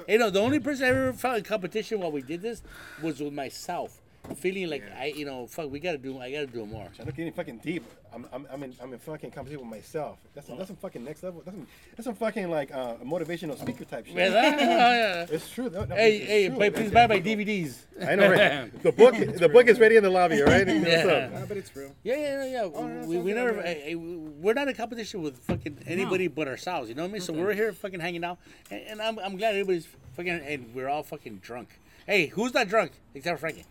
[0.09, 2.63] You know, the only person I ever found in competition while we did this
[3.03, 4.01] was with myself,
[4.37, 6.89] feeling like I, you know, fuck, we gotta do, I gotta do more.
[6.99, 7.85] I'm not getting fucking deep.
[8.13, 10.19] I'm, I'm, I'm in, I'm in fucking competition with myself.
[10.35, 11.43] That's, some, that's some fucking next level.
[11.45, 14.15] That's some, that's some fucking like uh, motivational speaker type shit.
[14.15, 14.55] ¿Verdad?
[14.59, 15.27] Oh, yeah.
[15.31, 15.69] It's true.
[15.71, 16.57] No, no, Hey, it's hey, true.
[16.57, 17.79] play, please buy my DVDs.
[18.07, 18.83] I know, right?
[18.83, 20.67] The book, the book is ready in the lobby, all right?
[20.67, 21.05] What's Yeah.
[21.05, 21.33] up?
[21.33, 21.95] Nah, but it's real.
[22.03, 22.51] Yeah, yeah, yeah.
[22.51, 22.61] yeah.
[22.63, 22.71] no,
[23.07, 23.67] we, it's we okay, never, man.
[23.67, 26.89] eh, eh, we're not in competition with fucking anybody but ourselves.
[26.89, 27.23] You know what I mean?
[27.23, 28.39] So we're here fucking hanging out,
[28.71, 29.87] and, and I'm, I'm glad everybody's
[30.17, 31.69] fucking, and we're all fucking drunk.
[32.07, 33.65] Hey, who's not drunk except Frankie?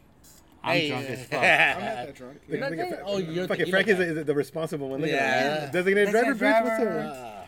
[0.63, 1.33] I'm Hey, drunk as fuck.
[1.33, 2.37] I'm not that drunk.
[2.49, 5.01] You're not Look that- oh, you're fucking the- Frank is the, is the responsible one.
[5.01, 5.15] Look Yeah.
[5.17, 5.71] at him.
[5.71, 6.63] Designated driver, bitch.
[6.63, 7.15] What's up?
[7.17, 7.43] Ah.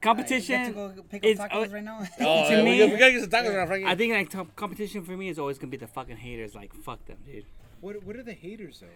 [0.00, 0.54] Competition.
[0.56, 2.06] Get to go pick is- tacos oh, right now.
[2.20, 3.86] Oh, To we, me- gotta, we gotta get some tacos around Frankie.
[3.86, 6.54] I think like top competition for me is always gonna be the fucking haters.
[6.54, 7.44] Like fuck them, dude.
[7.80, 8.86] What What are the haters though?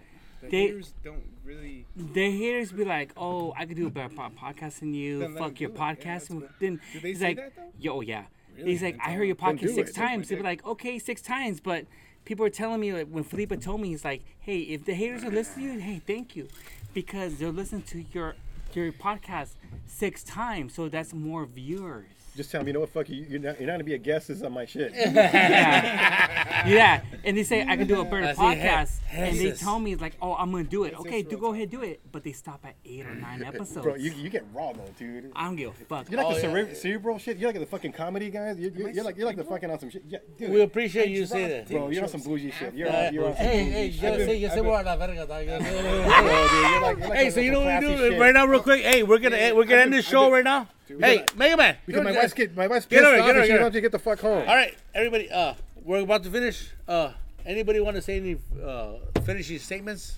[0.42, 1.84] The They- haters don't really.
[1.96, 5.20] The haters be like, "Oh, I could do a better po- podcast than you.
[5.20, 5.78] Then Fuck your do it.
[5.78, 6.48] Yeah, podcast." that's and cool.
[6.60, 7.62] then Do they he's say like, that, though?
[7.78, 8.24] "Yo, yeah."
[8.56, 8.70] Really?
[8.70, 9.94] He's like, "I tell heard your podcast six it.
[9.94, 11.86] times." They be like, "Okay, six times," but
[12.24, 15.24] people are telling me like when Felipe told me, he's like, "Hey, if the haters
[15.24, 16.48] are listening to you, hey, thank you,
[16.92, 18.34] because they're listening to your
[18.72, 19.50] your podcast
[19.86, 23.24] six times, so that's more viewers." Just tell me, you know what, fuck you.
[23.28, 24.28] You're not, you're not gonna be a guest.
[24.42, 24.92] On my shit.
[24.94, 26.66] yeah.
[26.66, 27.00] yeah.
[27.22, 28.90] And they say I can do a better I see, podcast.
[29.12, 30.94] and they tell me like, oh, I'm gonna do it.
[30.98, 32.00] Okay, do go ahead, do it.
[32.10, 33.82] But they stop at eight or nine episodes.
[33.84, 35.30] Bro, you, you get raw though, dude.
[35.36, 36.10] I don't give a fuck.
[36.10, 36.52] You're like Oh, the yeah.
[36.66, 37.36] cere- cerebral shit.
[37.38, 38.58] You're like the fucking comedy guys.
[38.58, 40.02] You're, you're, you're like you're like the fucking on some shit.
[40.08, 40.50] Yeah, dude.
[40.50, 41.68] we appreciate you say that.
[41.68, 42.74] bro, you're on some bougie shit.
[42.74, 44.02] You're, Uh, on, you're on some hey, bougie hey, shit.
[44.02, 45.46] yo been- sé, yo sé been- la verga, dog.
[45.46, 48.82] You're like, you're Hey, so you know what we do right now, real quick?
[48.82, 50.68] Hey, we're gonna we're gonna end been- this show right now.
[50.86, 51.76] Dude, Hey, gotta- Mega Man.
[51.86, 53.80] Because my wife's get my wife's Get pissed her, off get her, she wants to
[53.80, 54.40] get the fuck home.
[54.46, 55.30] All right, everybody.
[55.30, 56.68] Uh, we're about to finish.
[56.86, 57.12] Uh,
[57.46, 58.94] anybody want to say any uh
[59.24, 60.16] finishing statements?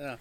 [0.00, 0.14] Uh,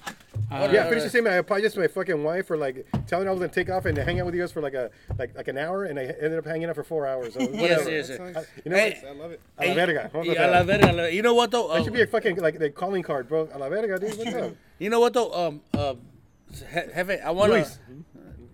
[0.71, 1.35] Yeah, finish the statement.
[1.35, 3.85] I apologize to my fucking wife for like telling her I was gonna take off
[3.85, 4.89] and hang out with you guys for like a
[5.19, 7.35] like like an hour, and I ended up hanging out for four hours.
[7.35, 8.19] So Yes, yes, yes.
[8.19, 8.45] nice.
[8.65, 9.11] You know Hey, what?
[9.11, 9.41] I love it.
[9.59, 10.09] A la verga.
[10.11, 10.77] Vamos a Yeah, a la ver.
[10.79, 11.67] verga, a la- You know what though?
[11.67, 13.47] That Uh, should be a fucking like the calling card, bro.
[13.53, 14.17] A la verga, dude.
[14.17, 14.53] What's up?
[14.79, 15.31] you know what though?
[15.31, 16.01] Um, um,
[16.49, 16.55] he-
[16.95, 17.75] Jefe, I want Luis.
[17.75, 17.79] to.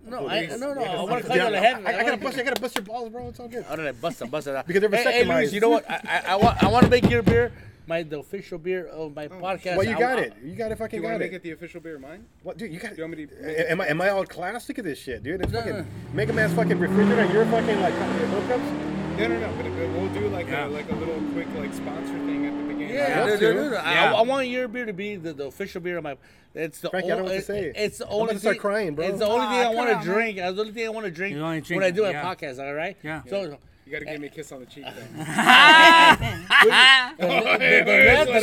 [0.06, 0.60] No, I, Luis.
[0.60, 0.82] no, no.
[0.82, 1.86] I want to call Yeah, you a I, jefe.
[1.86, 2.38] I, I gotta bust.
[2.38, 3.28] I gotta bust your balls, bro.
[3.28, 3.64] It's all good.
[3.70, 4.62] All right, bust them, bust them.
[4.66, 5.52] Because they're hey, hey, Luis, vasectomized.
[5.52, 5.90] you know what?
[5.90, 7.52] I, I, I want, I want to make your beer
[7.86, 9.76] my the official beer of my oh, podcast.
[9.76, 10.34] Well, you I- got I- it.
[10.42, 10.74] You got it.
[10.74, 11.36] Do Fucking you want got to make it.
[11.36, 12.24] it the official beer of mine?
[12.42, 12.72] What, dude?
[12.72, 12.90] You got.
[12.90, 13.70] Do you want me to?
[13.70, 14.68] Am I am I all class?
[14.68, 15.40] Look at this shit, dude.
[15.40, 15.86] It's No, fucking no.
[16.12, 17.20] Mega Man's fucking refrigerator.
[17.22, 18.90] and You're fucking like hookups.
[19.18, 19.52] No, no, no.
[19.56, 20.66] But, but we'll do like Yeah.
[20.66, 22.63] a like a little quick like sponsor thing at the beginning.
[22.94, 23.80] Yeah.
[23.84, 24.14] I, Yeah.
[24.14, 26.16] I want your beer to be the, the official beer of my.
[26.54, 27.36] It's the Frankie, I don't know only.
[27.38, 27.72] what to say.
[27.74, 28.24] It's the I'm only.
[28.24, 29.06] about to start thing- crying, bro.
[29.06, 30.14] It's the only Aw, thing I come want on, to man.
[30.14, 30.38] drink.
[30.38, 32.10] It's the only thing I want to drink You only when drink- I do a
[32.12, 32.22] yeah.
[32.34, 32.64] podcast.
[32.64, 32.96] All right.
[33.02, 33.22] Yeah.
[33.28, 34.84] So, you gotta give me a kiss on the cheek.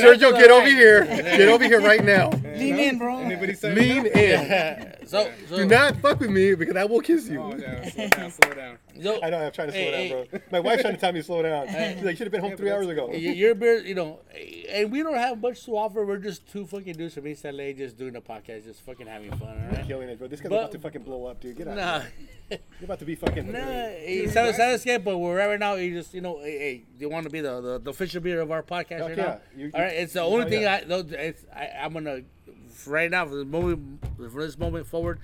[0.01, 1.05] Sergio, get over here.
[1.05, 2.29] Get over here right now.
[2.29, 3.17] Lean in, bro.
[3.17, 5.07] Anybody say Lean in.
[5.07, 7.37] So, so, do not fuck with me because I will kiss you.
[7.37, 8.77] Slow down, slow down, slow down.
[9.01, 10.39] So, I know I'm trying to slow hey, down, bro.
[10.51, 11.67] My wife's trying to tell me to slow down.
[11.67, 13.11] Hey, She's like, should have been home three hours ago.
[13.11, 14.19] Your beer, you know,
[14.69, 16.05] and we don't have much to offer.
[16.05, 19.31] We're just two fucking dudes from East LA just doing a podcast, just fucking having
[19.31, 19.49] fun.
[19.49, 19.87] All right?
[19.87, 20.27] Killing it, bro.
[20.27, 21.57] This guy's but, about to fucking blow up, dude.
[21.57, 21.75] Get out.
[21.75, 22.01] Nah.
[22.51, 23.51] You're about to be fucking.
[23.51, 25.03] Nah, hey, sabes, sabes qué?
[25.03, 25.75] But we're right now.
[25.75, 28.41] You just, you know, hey, hey you want to be the, the, the official beer
[28.41, 29.23] of our podcast right yeah.
[29.23, 29.41] now?
[29.55, 30.67] You, All right, it's the only oh, thing.
[30.67, 30.83] I.
[30.87, 32.21] No, it's I, am gonna
[32.87, 35.19] right now for moment this moment forward.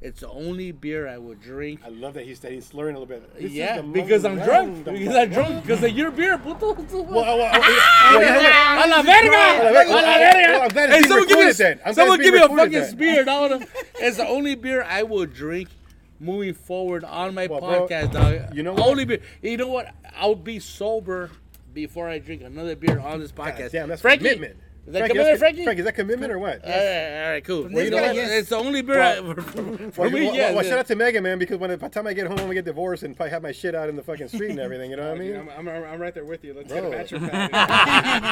[0.00, 1.80] It's the only beer I would drink.
[1.84, 3.38] I love that he's that he's slurring a little bit.
[3.38, 4.86] This yeah, because I'm drunk.
[4.86, 5.62] Because I'm drunk.
[5.62, 6.72] Because of your beer, puto.
[7.02, 9.28] Well, ah, a la verga!
[9.28, 10.90] A la verga!
[10.90, 13.24] Hey, someone give me, someone give me a fucking spear.
[13.96, 15.68] It's the only beer I will drink
[16.20, 18.54] moving forward on my well, podcast, bro, dog.
[18.54, 18.86] You know, what?
[18.86, 19.92] only be, you know what?
[20.16, 21.30] I'll be sober
[21.72, 23.58] before I drink another beer on this podcast.
[23.58, 24.56] God, damn, that's Frankie, commitment.
[24.90, 25.62] Is that Frankie, commitment, Frankie?
[25.62, 26.60] Frankie, is that commitment or what?
[26.64, 26.74] Yes.
[26.74, 27.68] All, right, all right, cool.
[27.70, 28.16] Well, you know what?
[28.16, 29.42] It's the only beer well, I, for,
[29.92, 30.26] for well, me.
[30.26, 32.26] Well, yeah, well, shout out to Mega Man because when, by the time I get
[32.26, 34.58] home, I'm get divorced and probably have my shit out in the fucking street and
[34.58, 34.90] everything.
[34.90, 35.36] You know what I mean?
[35.36, 36.54] I'm, I'm, I'm, right there with you.
[36.54, 36.80] Let's Bro.
[36.80, 37.50] get a bachelor pad.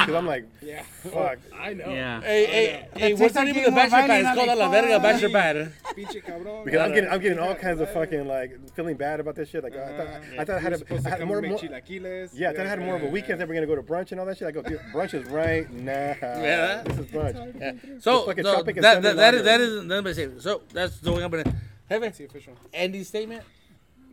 [0.01, 1.39] Because I'm like, yeah, fuck.
[1.57, 1.91] I know.
[1.91, 2.21] Yeah.
[2.23, 4.25] Hey, hey, hey, what's not even of the bachelor pad?
[4.25, 5.73] It's called a La Verga Bachelor Pad.
[5.95, 9.63] Because I'm getting, I'm getting all kinds of fucking like feeling bad about this shit.
[9.63, 10.53] Like I thought, uh-huh.
[10.57, 13.41] I had, a, I more, yeah, I thought I had more of a weekend.
[13.41, 14.49] Then we're gonna go to brunch and all that shit.
[14.49, 16.17] I go, brunch is right now.
[16.49, 17.37] yeah, this is Budge.
[17.59, 17.73] Yeah.
[18.01, 20.29] So, so topic that, that, that is that is let me say.
[20.39, 21.55] So that's the way I'm gonna.
[21.89, 22.55] Have official.
[22.73, 23.43] Andy's statement.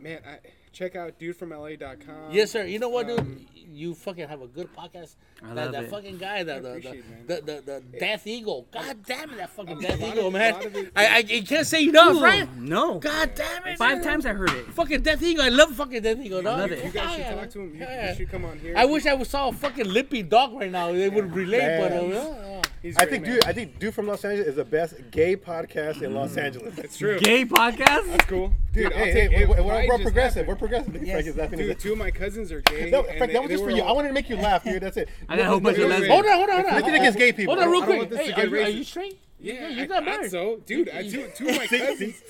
[0.00, 0.38] Man, I
[0.76, 2.30] check out dudefromla.com.
[2.30, 2.66] Yes, sir.
[2.66, 3.18] You know what, dude?
[3.18, 5.16] Um, you fucking have a good podcast.
[5.42, 5.90] I that, love that it.
[5.90, 8.66] fucking guy, the the, the, the, the, the Death Eagle.
[8.70, 10.54] God damn it, that fucking Death Eagle, man.
[10.94, 12.56] I, I, I can't say enough, Ooh, right?
[12.56, 12.98] No.
[12.98, 13.78] God damn it.
[13.78, 14.04] Five man.
[14.04, 14.66] times I heard it.
[14.66, 15.44] Fucking Death Eagle.
[15.44, 16.58] I love fucking Death Eagle, dog.
[16.58, 16.84] I love it.
[16.84, 17.74] You guys should talk to him.
[17.74, 18.10] You, yeah.
[18.10, 18.74] you, should come on here.
[18.76, 20.92] I wish I saw a fucking lippy dog right now.
[20.92, 22.10] They would relate, man.
[22.10, 22.16] but.
[22.16, 22.55] Uh,
[22.86, 23.34] He's I think man.
[23.34, 26.72] dude, I think dude from Los Angeles is the best gay podcast in Los Angeles.
[26.76, 27.18] That's true.
[27.18, 28.06] Gay podcast?
[28.06, 28.92] That's cool, dude.
[28.92, 30.46] hey, hey, we're, we're, we're progressive.
[30.46, 30.48] Happened.
[30.48, 30.94] We're progressive.
[31.02, 31.10] Yes.
[31.10, 31.58] Frank is laughing.
[31.58, 32.90] Dude, two of my cousins are gay.
[32.90, 33.82] No, Frank, that was just for you.
[33.82, 34.80] I wanted to make you laugh, dude.
[34.80, 35.08] That's it.
[35.28, 36.12] I got a whole bunch of lesbians.
[36.12, 36.80] Hold on, hold on, hold on.
[36.80, 37.56] Nothing against gay people.
[37.56, 38.14] Hold on, real quick.
[38.14, 39.18] Hey, are you straight?
[39.38, 40.30] Yeah, you got married.
[40.30, 42.22] So, dude, I, two, two of my cousins,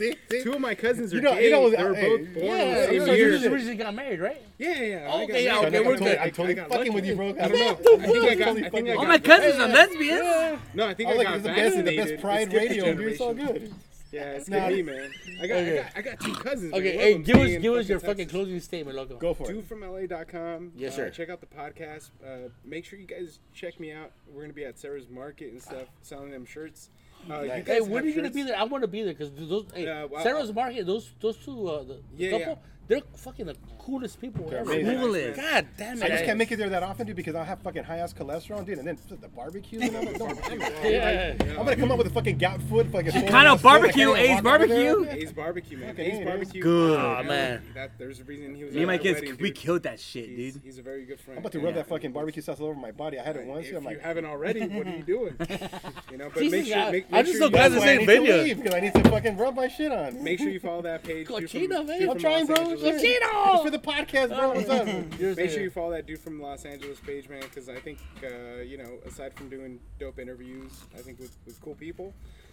[0.42, 1.44] two of my cousins are you know, gay.
[1.44, 3.36] You know, They're hey, both born yeah, the same year.
[3.36, 4.42] You originally got married, right?
[4.58, 5.08] Yeah, yeah.
[5.10, 6.18] I okay, yeah, okay, okay, we're good.
[6.18, 7.28] I'm totally fucking with you, bro.
[7.40, 7.70] I don't know.
[7.70, 8.48] I think I got.
[8.48, 10.60] I think I got All my cousins are lesbians.
[10.74, 11.86] No, I think I got vaccinated.
[11.86, 13.12] The best Pride Radio, dude.
[13.12, 13.72] It's all good.
[14.12, 15.10] Yeah, it's not me, man.
[15.40, 15.78] I got, okay.
[15.78, 16.72] I got, I got two cousins.
[16.72, 18.02] Okay, hey, give us, give us your Texas.
[18.02, 19.68] fucking closing statement, Go for Dude it.
[19.68, 20.72] DudeFromLA.com.
[20.76, 21.10] Yes, uh, sir.
[21.10, 22.10] check out the podcast.
[22.24, 24.12] Uh, make sure you guys check me out.
[24.32, 26.90] We're gonna be at Sarah's Market and stuff, selling them shirts.
[27.28, 27.66] Uh, nice.
[27.66, 28.56] Hey, when are you gonna be there?
[28.56, 31.68] I want to be there because those hey, uh, well, Sarah's Market, those those two,
[31.68, 32.52] uh, the, yeah, couple.
[32.52, 34.72] Yeah they're fucking the coolest people They're ever.
[34.72, 34.98] amazing.
[34.98, 35.40] Coolest.
[35.40, 36.04] God damn it!
[36.04, 38.12] I just can't make it there that often, dude, because I'll have fucking high ass
[38.12, 39.80] cholesterol, dude, and then the barbecue.
[39.80, 40.38] And I'm like, no, I'm.
[41.58, 43.12] I'm gonna come up with a fucking gout foot, fucking.
[43.12, 44.14] What kind of barbecue?
[44.14, 45.04] A's barbecue?
[45.08, 45.88] A's barbecue, man.
[45.96, 46.24] Fucking A's A's.
[46.24, 46.62] barbecue.
[46.62, 47.62] Good, uh, man.
[47.74, 48.74] That, there's a reason he was.
[48.74, 49.56] Me and my kids, wedding, we dude.
[49.56, 50.60] killed that shit, dude.
[50.62, 51.38] he's a very good friend.
[51.38, 53.18] I'm about to rub that fucking barbecue sauce all over my body.
[53.18, 53.66] I had it once.
[53.66, 55.36] If I'm you haven't already, what are you doing?
[56.10, 57.18] you know, but Jesus, make sure.
[57.18, 58.54] I'm just so glad you to video.
[58.54, 60.22] because I need to fucking rub my shit on.
[60.22, 61.28] Make sure you follow that page.
[61.28, 62.10] Man.
[62.10, 62.75] I'm trying, bro.
[62.82, 63.62] Latino.
[63.62, 64.52] For the podcast, bro.
[64.52, 64.86] What's up?
[65.36, 68.62] Make sure you follow that dude from Los Angeles, Page Man, because I think uh,
[68.62, 72.12] you know, aside from doing dope interviews, I think with, with cool people,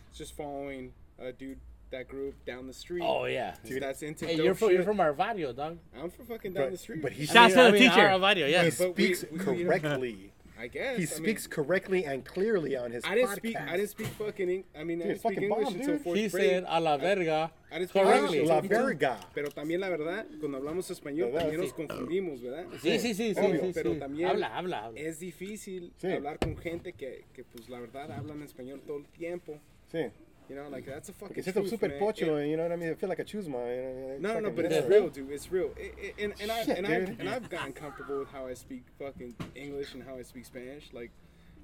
[0.09, 1.59] it's just following a dude
[1.91, 3.03] that group down the street.
[3.03, 4.25] Oh yeah, dude, that's into.
[4.25, 5.77] Hey, you're from, you're from Arvadio, dog.
[5.97, 7.01] I'm from fucking down the street.
[7.01, 7.95] But he shouts out to the teacher.
[7.95, 8.63] Arvadio, yeah.
[8.65, 10.33] He speaks we, we, correctly.
[10.63, 13.03] I guess he I speaks mean, correctly and clearly on his.
[13.03, 13.35] I didn't podcast.
[13.37, 13.57] speak.
[13.57, 14.49] I didn't speak fucking.
[14.49, 16.49] Eng- I mean, dude, I didn't speak English bomb, until fourth he grade.
[16.49, 17.51] Said a la verga.
[17.71, 18.39] I, I didn't speak correctly.
[18.39, 18.49] English.
[18.49, 19.19] La verga.
[19.33, 21.67] Pero también la verdad, cuando hablamos español verdad, también sí.
[21.67, 22.65] nos confundimos, ¿verdad?
[22.81, 24.99] Sí, sí, sí, Obvio, sí, sí, Pero también habla, habla, habla.
[25.01, 29.59] Es difícil hablar con gente que, que pues la verdad hablan español todo el tiempo.
[29.91, 30.05] Sí.
[30.49, 31.37] You know, like that's a fucking.
[31.37, 31.99] It's a super man.
[31.99, 32.91] pocho, you know what I mean?
[32.91, 33.61] I feel like a choose mine.
[33.61, 34.33] You know?
[34.33, 35.31] No, no, but it's real, dude.
[35.31, 35.71] It's real.
[35.77, 38.53] It, it, and and Shit, I and I and I've gotten comfortable with how I
[38.53, 40.89] speak fucking English and how I speak Spanish.
[40.91, 41.11] Like,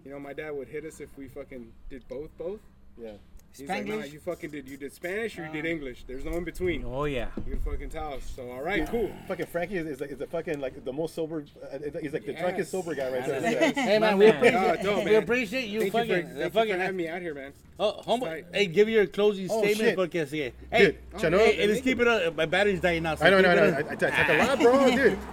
[0.05, 2.61] you know, my dad would hit us if we fucking did both, both.
[2.97, 3.13] Yeah.
[3.51, 3.95] Spanish?
[3.95, 4.69] Like, you fucking did.
[4.69, 6.05] You did Spanish or you did uh, English.
[6.07, 6.83] There's no in between.
[6.85, 7.27] Oh yeah.
[7.45, 8.31] You can fucking tell us.
[8.35, 8.85] So all right, yeah.
[8.85, 9.11] cool.
[9.27, 11.45] Fucking Frankie is, is, like is the fucking like the most sober.
[11.61, 12.41] Uh, he's like the yes.
[12.41, 13.71] drunkest sober guy right there.
[13.73, 15.05] Hey man, we appreciate, uh, no, man.
[15.05, 17.33] we appreciate you thank fucking you for, thank fucking you for having me out here,
[17.33, 17.53] man.
[17.79, 20.27] Oh, hombre, hey, give your closing oh, statement for porque.
[20.27, 22.35] Hey, dude, Chano, hey, it's keeping up.
[22.35, 23.19] My battery's dying out.
[23.19, 23.77] So I know, I no, no.
[23.77, 25.17] I, I talk a lot, bro, dude.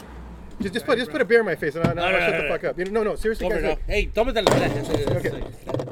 [0.59, 2.65] Just, just put, just put a beer in my face and I'll, shut the fuck
[2.65, 2.79] up.
[2.79, 3.77] No, no, seriously, guys.
[3.87, 5.17] Hey, tómate la.
[5.17, 5.83] Okay.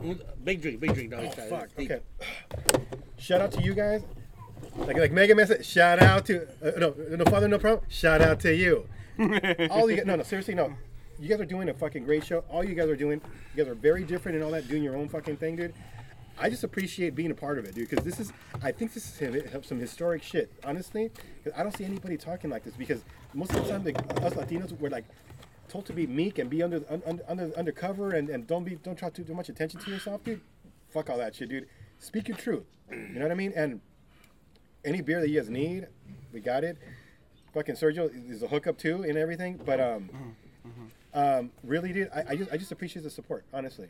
[0.45, 1.11] Big drink, big drink.
[1.11, 1.69] No, oh, fuck.
[1.79, 2.01] Okay.
[3.19, 4.03] Shout out to you guys.
[4.77, 7.85] Like like Mega Man said, shout out to uh, no no father no problem.
[7.89, 8.87] Shout out to you.
[9.71, 10.75] all you no no seriously no.
[11.19, 12.45] You guys are doing a fucking great show.
[12.51, 13.21] All you guys are doing,
[13.55, 15.73] you guys are very different and all that, doing your own fucking thing, dude.
[16.39, 17.89] I just appreciate being a part of it, dude.
[17.89, 18.33] Because this is,
[18.63, 21.11] I think this is some historic shit, honestly.
[21.43, 22.75] Because I don't see anybody talking like this.
[22.75, 25.05] Because most of the time, the, us Latinos, we're like,
[25.69, 28.77] told to be meek and be under un, un, under undercover and, and don't be
[28.77, 30.41] don't try to do too much attention to yourself, dude.
[30.91, 31.67] Fuck all that shit, dude.
[31.99, 32.65] Speak your truth.
[32.91, 33.53] You know what I mean?
[33.57, 33.81] And
[34.85, 35.87] any beer that you guys need,
[36.33, 36.77] we got it.
[37.55, 39.61] Fucking Sergio is a hookup too and everything.
[39.65, 40.11] But um,
[41.15, 43.89] um, really, dude, I, I just I just appreciate the support, honestly.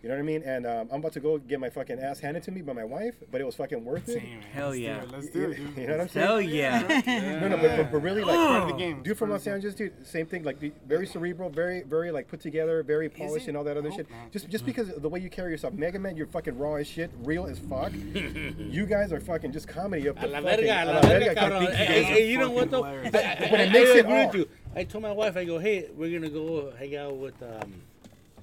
[0.00, 0.42] You know what I mean?
[0.44, 2.84] And um, I'm about to go get my fucking ass handed to me by my
[2.84, 4.20] wife, but it was fucking worth it.
[4.20, 5.02] Damn, Hell let's do yeah.
[5.02, 5.76] it, Let's do it, dude.
[5.76, 6.26] You know what I'm saying?
[6.26, 7.38] Hell yeah.
[7.40, 9.02] No, no, but, but, but really, like, Part of the game.
[9.02, 9.54] dude from Los of the game.
[9.56, 10.44] Angeles, dude, same thing.
[10.44, 14.08] Like, very cerebral, very, very like put together, very polished, and all that other shit.
[14.08, 14.30] not.
[14.30, 16.86] Just, just because of the way you carry yourself, Mega Man, you're fucking raw as
[16.86, 17.90] shit, real as fuck.
[18.14, 20.56] you guys are fucking just comedy up A the la fucking.
[20.66, 21.66] verga, a a la la verga, verga, cabrón.
[21.66, 21.74] cabrón.
[21.74, 22.82] Hey, guys hey, you know what fucking though?
[22.84, 23.14] hilarious.
[23.16, 24.48] I, I, But it I- makes I it agree all- with you.
[24.76, 27.72] I told my wife, I go, hey, we're gonna go hang out with um,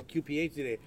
[0.09, 0.77] QPH today,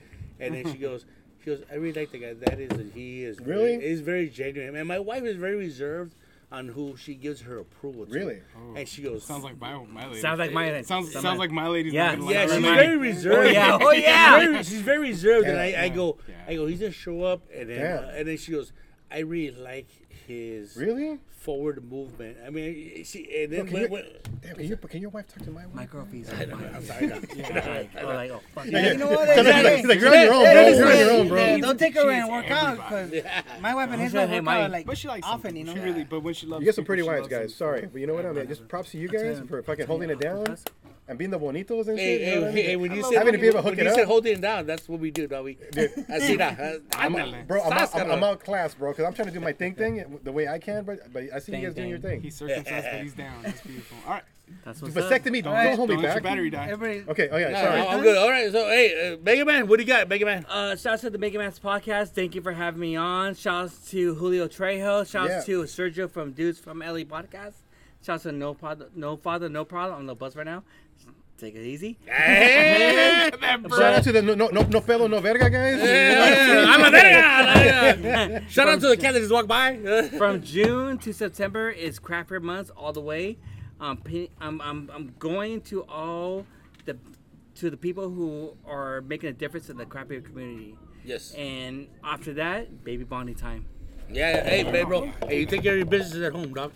[0.40, 1.05] and then she goes,
[1.40, 2.35] she goes, I really like the guy.
[2.35, 3.77] That is, he is Really?
[3.77, 6.15] Very, he's very genuine, and my wife is very reserved
[6.51, 8.12] on who she gives her approval to.
[8.12, 8.40] Really?
[8.74, 10.20] And she goes, Sounds like my my lady.
[10.20, 12.12] Sounds like my sounds some- sounds like my lady's Yeah.
[12.12, 12.98] not gonna Yeah, like she's my very lady.
[12.98, 13.47] reserved.
[13.48, 13.78] Oh, yeah.
[13.82, 14.39] Oh, yeah.
[14.39, 16.35] She's very, she's very reserved, and I, I go, yeah.
[16.48, 18.05] I go, he's gonna show up, and then, Damn.
[18.05, 18.73] uh, and then she goes,
[19.10, 19.89] I really like
[20.28, 21.18] his Really?
[21.30, 22.36] forward movement.
[22.46, 24.05] I mean, she, and then Okay, when, you- when,
[24.42, 25.74] Damn, can, you, can your wife talk to my wife?
[25.74, 27.06] My girlfriend's I know, I'm sorry.
[27.06, 27.14] no.
[27.16, 28.92] like, oh, like, oh, fuck Yeah, yeah.
[28.92, 29.26] you know what?
[29.26, 30.68] Tell her, Hey, he's like, you're on your own, bro.
[30.68, 31.59] You're on your own, bro.
[31.60, 33.24] Don't take her She and is work out because
[33.62, 35.64] my wife and his Hey, wife work my- out like But she likes often, you
[35.64, 35.72] know.
[35.74, 37.55] She really, but when she loves You get some pretty wives, guys.
[37.55, 38.26] Sorry, but you know what?
[38.26, 40.56] I mean, just props to you guys for fucking holding it down
[41.09, 42.20] and being the bonitos and Hey, shit.
[42.20, 43.64] you know hey, what I hey, when you I'm said having to be able to
[43.64, 44.09] when hook you it said up.
[44.09, 45.55] holding it down, that's what we do, don't we?
[45.56, 46.55] Así da.
[46.97, 47.47] I'm, Ándale.
[47.47, 50.18] bro, I'm, out, I'm, I'm outclassed, bro, because I'm trying to do my thing thing
[50.22, 52.20] the way I can, but but I see you Thing, guys doing your thing.
[52.20, 53.43] He's circumcised, but he's down.
[53.43, 53.97] That's beautiful.
[54.06, 54.22] All right.
[54.64, 55.05] That's what's up.
[55.10, 55.64] Vasectomy, All right.
[55.64, 56.22] don't hold me Don't let your back.
[56.22, 56.68] battery die.
[56.70, 57.80] Everybody, Okay, oh yeah, No, sorry.
[57.82, 58.16] I'm good.
[58.16, 58.51] All right.
[58.51, 60.47] So, hey, uh, Mega Man, what do you got, Mega Man?
[60.48, 62.09] Uh, shouts to the Mega Man's podcast.
[62.14, 63.35] Thank you for having me on.
[63.35, 65.06] Shouts to Julio Trejo.
[65.06, 65.40] Shouts Yeah.
[65.43, 67.56] to Sergio from Dudes from LA podcast.
[68.02, 69.94] Shouts to No Father, No Father, No Problem.
[69.94, 70.62] I'm on the bus right now.
[71.36, 71.96] Take it easy.
[72.06, 75.80] Hey, Shout out to the no no no, no pelo no verga guys.
[76.68, 78.44] I'm a verga.
[78.50, 79.76] Shout out to the cat that just walked by.
[80.18, 83.38] From June to September is craft beer months all the way.
[83.80, 84.02] Um,
[84.40, 86.44] I'm, I'm, I'm going to all
[86.86, 86.96] the
[87.56, 90.76] to the people who are making a difference in the craft beer community.
[91.04, 91.32] yes.
[91.34, 93.66] And after that, baby bonding time.
[94.10, 94.42] Yeah.
[94.42, 95.12] Hey, babe, bro.
[95.28, 96.72] Hey, you take care of your business at home, dog.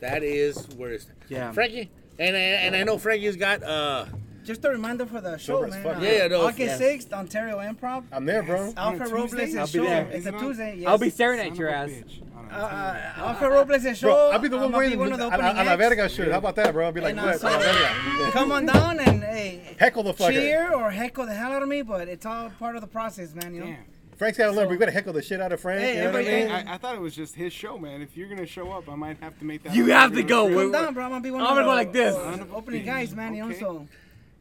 [0.00, 1.06] That is where it's.
[1.28, 1.52] Yeah.
[1.52, 4.06] Frankie, and and I know Frankie's got uh.
[4.44, 5.82] just a reminder for the show, Sober as man.
[5.82, 5.96] fuck.
[5.96, 6.96] Uh, Yeah, yeah, no, August yeah.
[6.96, 8.04] 6th, Ontario Improv.
[8.12, 8.72] I'm there, bro.
[8.76, 9.14] Alfred Tuesday?
[9.14, 9.84] Robles' I'll be show.
[9.84, 10.08] there.
[10.12, 10.32] It's a?
[10.32, 10.76] Tuesday.
[10.78, 10.88] Yes.
[10.88, 11.88] I'll be staring at your ass.
[11.90, 12.20] bitch.
[12.36, 12.52] All right.
[12.52, 14.08] Uh, uh, Alfred Robles' show.
[14.08, 15.64] Bro, I'll be the I'm one gonna wearing one of the a, opening a, a
[15.64, 15.78] la acts.
[15.82, 16.30] verga shirt.
[16.32, 16.84] How about that, bro?
[16.86, 17.42] I'll be like, And, uh, what?
[17.42, 18.32] A la verga.
[18.32, 20.32] Come on down and hey, Heckle the fucker.
[20.32, 23.34] cheer or heckle the hell out of me, but it's all part of the process,
[23.34, 23.54] man.
[23.54, 23.66] You know.
[23.66, 23.84] Damn.
[24.16, 24.68] Frank's got to learn.
[24.68, 25.80] We got to heckle the shit out of Frank.
[25.80, 26.68] Hey, you know what I everybody- mean?
[26.68, 28.00] I, I thought it was just his show, man.
[28.02, 29.74] If you're gonna show up, I might have to make that.
[29.74, 30.48] You have to go.
[30.48, 31.04] gonna- Come down, bro.
[31.04, 32.14] I'm gonna be one I'm of gonna go like this.
[32.14, 33.34] uh, opening guys, man.
[33.34, 33.60] You know, Okay.
[33.60, 33.86] so.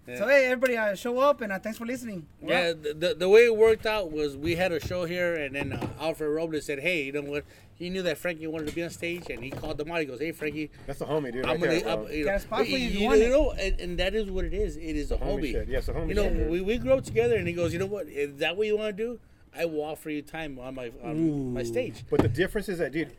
[0.05, 2.27] So hey, everybody, uh, show up and uh, thanks for listening.
[2.41, 5.33] We're Yeah, the, the, the way it worked out was we had a show here,
[5.35, 7.45] and then uh, Alfred Robles said, "Hey, you know what?
[7.75, 10.01] He knew that Frankie wanted to be on stage, and he called them out.
[10.01, 11.45] He goes, "Hey, Frankie, That's the homie, dude.
[11.45, 13.29] I'm Right gonna, there, I'm, you know, a spot for you you you, want you
[13.29, 14.75] know, and, and that is what it is.
[14.75, 15.51] It is a Homie hobby.
[15.53, 15.67] shit.
[15.69, 16.49] Yes, a homie You know, shit.
[16.49, 18.07] we, we grew up together, and he goes, you know what?
[18.09, 19.19] Is that what you want to do?
[19.57, 22.03] I will offer you time on my on my stage.
[22.09, 23.11] But the difference is that, dude,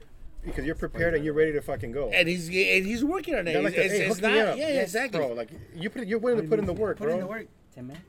[0.44, 2.10] because you're prepared and you're ready to fucking go.
[2.10, 3.54] And he's and he's working on it.
[3.54, 4.56] Not like it's that, hey, it's not, up.
[4.58, 5.18] yeah, Yes, exactly.
[5.20, 7.14] Bro, like you put, you're willing to put in the work, Put bro.
[7.14, 7.46] in the work.
[7.74, 8.04] Ten minutes.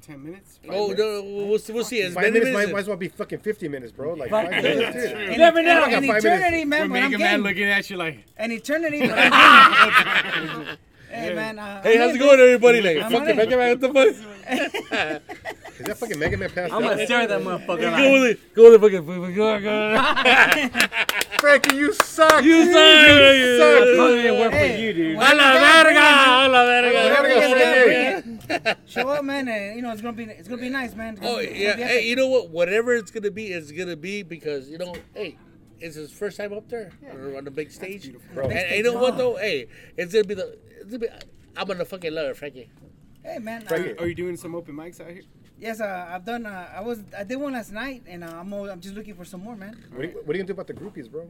[0.00, 0.58] Ten minutes.
[0.68, 1.98] Oh Five no, we'll, we'll see.
[2.00, 4.14] It's Five many minutes might, might as well be fucking 50 minutes, bro.
[4.14, 5.30] Like five minutes, dude.
[5.30, 5.84] You never know.
[5.84, 6.66] An eternity, minutes.
[6.66, 6.80] man.
[6.82, 7.42] With But I'm Mega Man game.
[7.44, 8.98] looking at you like, An eternity,
[11.12, 11.58] but Hey man.
[11.58, 12.80] Uh, Hey, how's it going, everybody?
[12.80, 13.36] Like, I'm fucking.
[13.36, 14.08] Mega Man, what the fuck?
[15.80, 16.90] Is that fucking Mega Man passed I'm out?
[16.90, 17.80] gonna stare at that motherfucker.
[17.80, 18.54] Go Like, with it.
[18.54, 19.06] Go with it, fucking.
[19.06, 20.98] fucking- Go, go.
[21.40, 22.42] Frankie, you suck.
[22.44, 22.72] You dude.
[22.72, 23.34] suck.
[23.36, 23.82] You suck.
[23.82, 25.16] I'm gonna work Hey, for you, dude.
[25.16, 26.94] A la verga, a la verga.
[26.94, 28.46] Whatever Gotta you go, guys Frankie.
[28.48, 28.78] got, bring it.
[28.86, 29.48] Show up, man.
[29.48, 31.16] And, you know it's gonna be it's gonna be nice, man.
[31.16, 32.04] Gonna Oh yeah, hey, epic.
[32.06, 32.50] you know what?
[32.50, 35.36] Whatever it's gonna be, it's gonna be because you know, hey,
[35.80, 38.12] it's his first time up there or on the big stage.
[38.34, 38.44] Bro.
[38.44, 39.36] And, and you know what though?
[39.36, 39.66] Hey,
[39.96, 40.56] it's gonna be the.
[40.90, 41.24] It's
[41.56, 42.70] I'm gonna fucking love it, Frankie.
[43.24, 43.62] Hey man.
[43.62, 43.96] Frankie.
[43.98, 45.22] Uh, are you doing some open mics out here?
[45.58, 46.46] yes, uh, I've done.
[46.46, 49.14] Uh, I was I did one last night, and uh, I'm al- I'm just looking
[49.14, 49.76] for some more, man.
[49.92, 51.28] What are, you, what are you gonna do about the groupies, bro?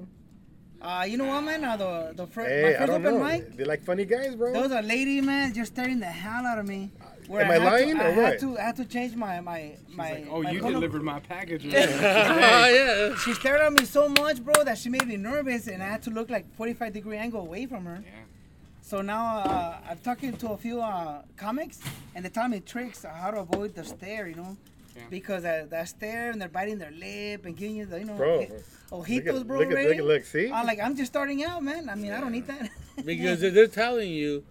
[0.80, 1.62] Uh, you know what, man?
[1.64, 3.24] Uh, the the fir- Hey, my I first don't open know.
[3.24, 3.56] mic.
[3.56, 4.52] They like funny guys, bro.
[4.52, 6.90] There was a lady, man, just staring the hell out of me.
[7.28, 8.24] Where Am I had lying To, or I what?
[8.24, 10.10] had to, I had to change my my my.
[10.12, 11.64] Like, oh, my you chrono- delivered my package.
[11.66, 11.70] oh
[13.08, 13.14] yeah.
[13.16, 16.02] She stared at me so much, bro, that she made me nervous, and I had
[16.04, 18.02] to look like 45 degree angle away from her.
[18.04, 18.10] Yeah.
[18.92, 21.80] So now uh, I'm talking to a few uh, comics,
[22.14, 24.54] and they tell me tricks on how to avoid the stare, you know.
[24.94, 25.04] Yeah.
[25.08, 28.16] Because uh, that stare and they're biting their lip and giving you the, you know,
[28.18, 29.60] Bro, Look ojitos, at, bro.
[29.60, 30.52] look, at, look, look, see?
[30.52, 31.88] I'm like, I'm just starting out, man.
[31.88, 32.68] I mean, I don't need that.
[33.02, 34.44] Because they're, they're telling you.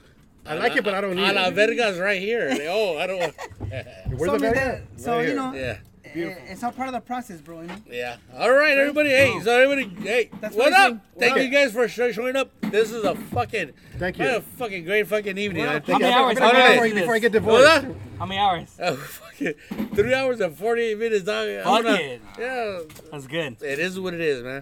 [0.43, 1.53] I like it, but I don't need A la it.
[1.53, 2.49] Verga's right here.
[2.57, 3.35] They- oh, I don't want.
[3.59, 4.53] Where's so, the I mean, Verga?
[4.55, 5.77] that- so Right you know, Yeah.
[6.15, 7.61] Eh, it's all part of the process, bro.
[7.61, 7.75] You know.
[7.89, 8.17] Yeah.
[8.37, 9.09] All right, everybody.
[9.09, 9.87] Hey, so everybody.
[10.07, 10.89] Hey, That's what what up?
[10.91, 11.01] think.
[11.19, 12.49] Thank What you guys for sh- showing up.
[12.61, 13.71] This is a fucking.
[13.97, 14.35] Thank what you.
[14.37, 15.63] a fucking great fucking evening.
[15.65, 15.99] I How think.
[16.01, 16.37] many I'm hours?
[16.39, 16.93] gonna How go many before, hours?
[17.01, 17.65] before I get What divorced.
[17.65, 17.95] that?
[18.19, 18.77] How many hours?
[18.79, 19.53] Oh, fucking
[19.95, 21.23] three hours and forty-eight minutes.
[21.23, 21.47] Dog.
[21.47, 22.21] I'm gonna- it.
[22.39, 22.79] Yeah,
[23.11, 23.57] That's good.
[23.61, 24.59] it is what it is, man.